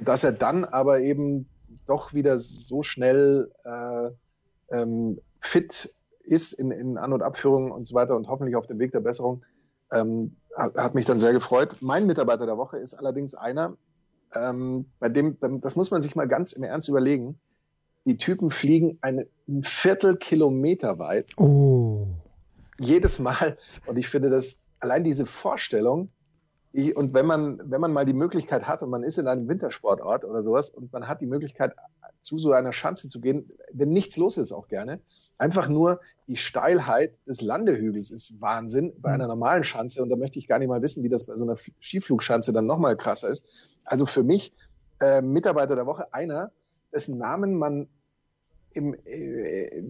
Dass 0.00 0.24
er 0.24 0.32
dann 0.32 0.64
aber 0.64 1.00
eben 1.00 1.48
doch 1.86 2.12
wieder 2.12 2.38
so 2.38 2.82
schnell 2.82 3.50
äh, 3.64 4.76
ähm, 4.76 5.20
fit 5.40 5.90
ist 6.22 6.52
in, 6.52 6.70
in 6.70 6.98
An- 6.98 7.12
und 7.12 7.22
Abführungen 7.22 7.72
und 7.72 7.86
so 7.86 7.94
weiter 7.94 8.16
und 8.16 8.28
hoffentlich 8.28 8.56
auf 8.56 8.66
dem 8.66 8.78
Weg 8.78 8.92
der 8.92 9.00
Besserung, 9.00 9.42
ähm, 9.92 10.36
hat, 10.56 10.76
hat, 10.76 10.94
mich 10.94 11.06
dann 11.06 11.18
sehr 11.18 11.32
gefreut. 11.32 11.76
Mein 11.80 12.06
Mitarbeiter 12.06 12.46
der 12.46 12.56
Woche 12.56 12.78
ist 12.78 12.94
allerdings 12.94 13.34
einer, 13.34 13.76
ähm, 14.34 14.86
bei 14.98 15.08
dem, 15.08 15.38
das 15.60 15.76
muss 15.76 15.90
man 15.90 16.02
sich 16.02 16.14
mal 16.14 16.28
ganz 16.28 16.52
im 16.52 16.62
Ernst 16.62 16.88
überlegen, 16.88 17.40
die 18.04 18.16
Typen 18.16 18.50
fliegen 18.50 18.98
eine, 19.02 19.26
ein 19.48 19.62
Viertelkilometer 19.62 20.98
weit. 20.98 21.26
Oh 21.36 22.06
jedes 22.80 23.18
Mal. 23.18 23.58
Und 23.86 23.98
ich 23.98 24.08
finde 24.08 24.30
das, 24.30 24.66
allein 24.80 25.04
diese 25.04 25.26
Vorstellung, 25.26 26.10
ich, 26.72 26.96
und 26.96 27.14
wenn 27.14 27.26
man, 27.26 27.60
wenn 27.64 27.80
man 27.80 27.92
mal 27.92 28.06
die 28.06 28.12
Möglichkeit 28.12 28.66
hat 28.66 28.82
und 28.82 28.90
man 28.90 29.02
ist 29.02 29.18
in 29.18 29.26
einem 29.26 29.48
Wintersportort 29.48 30.24
oder 30.24 30.42
sowas 30.42 30.70
und 30.70 30.92
man 30.92 31.06
hat 31.06 31.20
die 31.20 31.26
Möglichkeit, 31.26 31.74
zu 32.20 32.38
so 32.38 32.52
einer 32.52 32.72
Schanze 32.72 33.08
zu 33.08 33.20
gehen, 33.20 33.50
wenn 33.72 33.90
nichts 33.90 34.16
los 34.16 34.36
ist, 34.36 34.52
auch 34.52 34.68
gerne. 34.68 35.00
Einfach 35.40 35.68
nur 35.68 36.00
die 36.28 36.36
Steilheit 36.36 37.14
des 37.26 37.40
Landehügels 37.40 38.10
ist 38.10 38.42
Wahnsinn 38.42 38.92
bei 38.98 39.10
einer 39.10 39.26
normalen 39.26 39.64
Schanze. 39.64 40.02
Und 40.02 40.10
da 40.10 40.16
möchte 40.16 40.38
ich 40.38 40.46
gar 40.46 40.58
nicht 40.58 40.68
mal 40.68 40.82
wissen, 40.82 41.02
wie 41.02 41.08
das 41.08 41.24
bei 41.24 41.34
so 41.34 41.44
einer 41.44 41.56
Skiflugschanze 41.80 42.52
dann 42.52 42.66
nochmal 42.66 42.94
krasser 42.94 43.30
ist. 43.30 43.74
Also 43.86 44.04
für 44.04 44.22
mich, 44.22 44.52
äh, 45.00 45.22
Mitarbeiter 45.22 45.76
der 45.76 45.86
Woche, 45.86 46.12
einer, 46.12 46.52
dessen 46.92 47.16
Namen 47.16 47.54
man 47.54 47.88
im, 48.72 48.94
äh, 49.06 49.82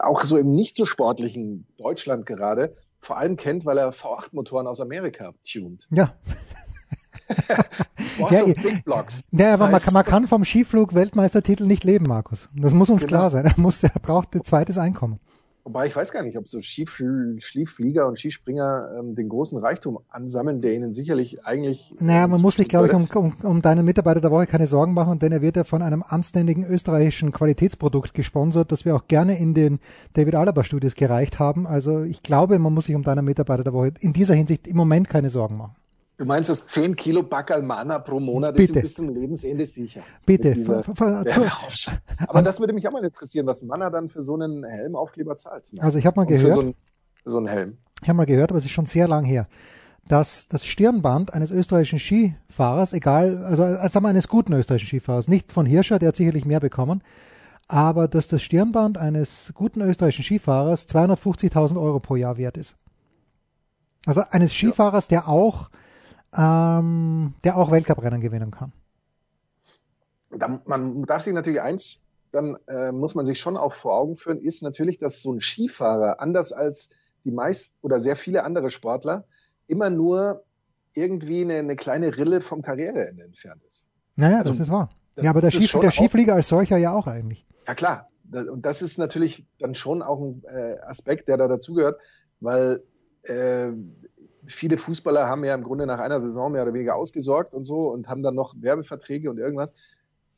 auch 0.00 0.24
so 0.24 0.38
im 0.38 0.52
nicht 0.52 0.76
so 0.76 0.86
sportlichen 0.86 1.66
Deutschland 1.78 2.26
gerade 2.26 2.76
vor 3.00 3.18
allem 3.18 3.36
kennt, 3.36 3.66
weil 3.66 3.76
er 3.76 3.92
V8-Motoren 3.92 4.68
aus 4.68 4.80
Amerika 4.80 5.34
tunt. 5.42 5.88
Ja. 5.90 6.14
ja, 8.30 8.44
Big 8.44 8.84
Blocks. 8.84 9.24
Ja, 9.32 9.54
aber 9.54 9.68
man 9.68 9.80
kann, 9.80 9.94
man 9.94 10.04
kann 10.04 10.28
vom 10.28 10.44
Skiflug-Weltmeistertitel 10.44 11.64
nicht 11.64 11.84
leben, 11.84 12.06
Markus. 12.06 12.48
Das 12.54 12.74
muss 12.74 12.90
uns 12.90 13.02
genau. 13.02 13.18
klar 13.18 13.30
sein. 13.30 13.44
Er, 13.52 13.60
muss, 13.60 13.82
er 13.82 13.90
braucht 13.90 14.34
ein 14.34 14.44
zweites 14.44 14.78
Einkommen. 14.78 15.18
Wobei 15.64 15.86
ich 15.86 15.94
weiß 15.94 16.10
gar 16.10 16.24
nicht, 16.24 16.36
ob 16.36 16.48
so 16.48 16.60
Skiflieger 16.60 18.08
und 18.08 18.18
Skispringer 18.18 18.96
ähm, 18.98 19.14
den 19.14 19.28
großen 19.28 19.58
Reichtum 19.58 20.00
ansammeln, 20.08 20.60
der 20.60 20.74
ihnen 20.74 20.92
sicherlich 20.92 21.46
eigentlich. 21.46 21.94
Naja, 22.00 22.26
man 22.26 22.40
muss 22.40 22.56
sich, 22.56 22.68
glaube 22.68 22.88
ich, 22.88 22.92
um, 22.92 23.06
um, 23.14 23.32
um 23.44 23.62
deinen 23.62 23.84
Mitarbeiter 23.84 24.20
der 24.20 24.32
Woche 24.32 24.46
keine 24.46 24.66
Sorgen 24.66 24.92
machen, 24.92 25.20
denn 25.20 25.30
er 25.30 25.40
wird 25.40 25.56
ja 25.56 25.62
von 25.62 25.82
einem 25.82 26.02
anständigen 26.02 26.64
österreichischen 26.64 27.30
Qualitätsprodukt 27.30 28.12
gesponsert, 28.12 28.72
das 28.72 28.84
wir 28.84 28.96
auch 28.96 29.06
gerne 29.06 29.38
in 29.38 29.54
den 29.54 29.78
David 30.14 30.34
Alaba 30.34 30.64
Studios 30.64 30.96
gereicht 30.96 31.38
haben. 31.38 31.68
Also 31.68 32.02
ich 32.02 32.24
glaube, 32.24 32.58
man 32.58 32.74
muss 32.74 32.86
sich 32.86 32.96
um 32.96 33.04
deinen 33.04 33.24
Mitarbeiter 33.24 33.62
der 33.62 33.72
Woche 33.72 33.92
in 34.00 34.12
dieser 34.12 34.34
Hinsicht 34.34 34.66
im 34.66 34.76
Moment 34.76 35.08
keine 35.08 35.30
Sorgen 35.30 35.58
machen. 35.58 35.76
Du 36.22 36.28
meinst, 36.28 36.48
dass 36.48 36.68
10 36.68 36.94
Kilo 36.94 37.24
Bacalmana 37.24 37.98
pro 37.98 38.20
Monat 38.20 38.54
Bitte. 38.54 38.74
ist 38.74 38.82
bis 38.82 38.94
zum 38.94 39.08
Lebensende 39.08 39.66
sicher? 39.66 40.02
Bitte. 40.24 40.54
Aber 42.28 42.42
das 42.42 42.60
würde 42.60 42.72
mich 42.72 42.86
auch 42.86 42.92
mal 42.92 43.04
interessieren, 43.04 43.44
was 43.44 43.62
Manna 43.62 43.90
dann 43.90 44.08
für 44.08 44.22
so 44.22 44.34
einen 44.34 44.62
Helmaufkleber 44.62 45.36
zahlt. 45.36 45.72
Also 45.80 45.98
ich 45.98 46.06
habe 46.06 46.20
mal 46.20 46.26
gehört. 46.26 46.44
Für 46.44 46.50
so, 46.52 46.60
einen, 46.60 46.74
für 47.24 47.30
so 47.30 47.38
einen 47.38 47.48
Helm. 47.48 47.76
Ich 48.02 48.08
habe 48.08 48.18
mal 48.18 48.26
gehört, 48.26 48.52
aber 48.52 48.58
es 48.58 48.64
ist 48.64 48.70
schon 48.70 48.86
sehr 48.86 49.08
lang 49.08 49.24
her, 49.24 49.48
dass 50.06 50.46
das 50.46 50.64
Stirnband 50.64 51.34
eines 51.34 51.50
österreichischen 51.50 51.98
Skifahrers, 51.98 52.92
egal, 52.92 53.44
also, 53.44 53.64
also 53.64 53.88
sagen 53.88 54.04
wir 54.04 54.10
eines 54.10 54.28
guten 54.28 54.52
österreichischen 54.52 55.00
Skifahrers, 55.00 55.26
nicht 55.26 55.50
von 55.50 55.66
Hirscher, 55.66 55.98
der 55.98 56.10
hat 56.10 56.16
sicherlich 56.16 56.44
mehr 56.44 56.60
bekommen, 56.60 57.02
aber 57.66 58.06
dass 58.06 58.28
das 58.28 58.42
Stirnband 58.42 58.96
eines 58.96 59.50
guten 59.54 59.80
österreichischen 59.80 60.22
Skifahrers 60.22 60.86
250.000 60.86 61.82
Euro 61.82 61.98
pro 61.98 62.14
Jahr 62.14 62.36
wert 62.36 62.56
ist. 62.56 62.76
Also 64.06 64.22
eines 64.30 64.52
Skifahrers, 64.52 65.08
der 65.08 65.26
auch 65.26 65.68
ähm, 66.36 67.34
der 67.44 67.56
auch 67.56 67.70
Weltcuprennen 67.70 68.20
gewinnen 68.20 68.50
kann. 68.50 68.72
man 70.64 71.04
darf 71.04 71.22
sich 71.22 71.34
natürlich 71.34 71.60
eins, 71.60 72.04
dann 72.32 72.56
äh, 72.66 72.92
muss 72.92 73.14
man 73.14 73.26
sich 73.26 73.38
schon 73.38 73.56
auch 73.56 73.74
vor 73.74 73.94
Augen 73.94 74.16
führen, 74.16 74.38
ist 74.38 74.62
natürlich, 74.62 74.98
dass 74.98 75.22
so 75.22 75.32
ein 75.32 75.40
Skifahrer, 75.40 76.20
anders 76.20 76.52
als 76.52 76.90
die 77.24 77.30
meist 77.30 77.76
oder 77.82 78.00
sehr 78.00 78.16
viele 78.16 78.44
andere 78.44 78.70
Sportler, 78.70 79.24
immer 79.66 79.90
nur 79.90 80.44
irgendwie 80.94 81.42
eine, 81.42 81.58
eine 81.58 81.76
kleine 81.76 82.16
Rille 82.16 82.40
vom 82.40 82.62
Karriereende 82.62 83.24
entfernt 83.24 83.62
ist. 83.66 83.86
Naja, 84.16 84.38
also, 84.38 84.50
das 84.50 84.60
ist 84.60 84.70
wahr. 84.70 84.90
ja, 85.16 85.30
aber 85.30 85.40
der, 85.40 85.50
Skif 85.50 85.72
der 85.72 85.90
Skiflieger 85.90 86.34
als 86.34 86.48
solcher 86.48 86.76
ja 86.78 86.92
auch 86.92 87.06
eigentlich. 87.06 87.46
Ja 87.66 87.74
klar, 87.74 88.08
und 88.32 88.64
das 88.64 88.82
ist 88.82 88.98
natürlich 88.98 89.46
dann 89.58 89.74
schon 89.74 90.02
auch 90.02 90.20
ein 90.20 90.42
äh, 90.44 90.78
Aspekt, 90.80 91.28
der 91.28 91.36
da 91.36 91.48
dazugehört, 91.48 92.00
weil 92.40 92.82
äh, 93.24 93.72
viele 94.46 94.78
Fußballer 94.78 95.28
haben 95.28 95.44
ja 95.44 95.54
im 95.54 95.62
Grunde 95.62 95.86
nach 95.86 95.98
einer 95.98 96.20
Saison 96.20 96.52
mehr 96.52 96.62
oder 96.62 96.74
weniger 96.74 96.96
ausgesorgt 96.96 97.54
und 97.54 97.64
so 97.64 97.88
und 97.88 98.08
haben 98.08 98.22
dann 98.22 98.34
noch 98.34 98.54
Werbeverträge 98.58 99.30
und 99.30 99.38
irgendwas. 99.38 99.72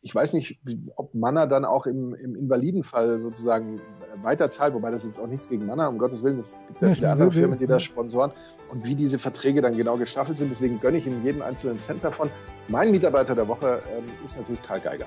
ich 0.02 0.14
weiß 0.14 0.34
nicht, 0.34 0.60
ob 0.96 1.14
Manner 1.14 1.46
dann 1.46 1.64
auch 1.64 1.86
im, 1.86 2.14
im 2.14 2.34
Invalidenfall 2.34 3.18
sozusagen 3.18 3.80
weiterzahlt, 4.22 4.74
wobei 4.74 4.90
das 4.90 5.04
jetzt 5.04 5.18
auch 5.18 5.26
nichts 5.26 5.48
gegen 5.48 5.66
Manner, 5.66 5.88
um 5.88 5.98
Gottes 5.98 6.22
Willen, 6.22 6.38
es 6.38 6.64
gibt 6.66 6.82
ja, 6.82 6.88
ja 6.88 6.94
viele 6.94 7.10
andere 7.10 7.32
Firmen, 7.32 7.58
die 7.58 7.66
das 7.66 7.82
sponsoren 7.82 8.32
und 8.70 8.86
wie 8.86 8.94
diese 8.94 9.18
Verträge 9.18 9.62
dann 9.62 9.76
genau 9.76 9.96
gestaffelt 9.96 10.36
sind. 10.36 10.50
Deswegen 10.50 10.80
gönne 10.80 10.98
ich 10.98 11.06
ihm 11.06 11.24
jeden 11.24 11.42
einzelnen 11.42 11.78
Cent 11.78 12.04
davon. 12.04 12.30
Mein 12.68 12.90
Mitarbeiter 12.90 13.34
der 13.34 13.48
Woche 13.48 13.80
ähm, 13.96 14.04
ist 14.22 14.36
natürlich 14.36 14.62
Karl 14.62 14.80
Geiger. 14.80 15.06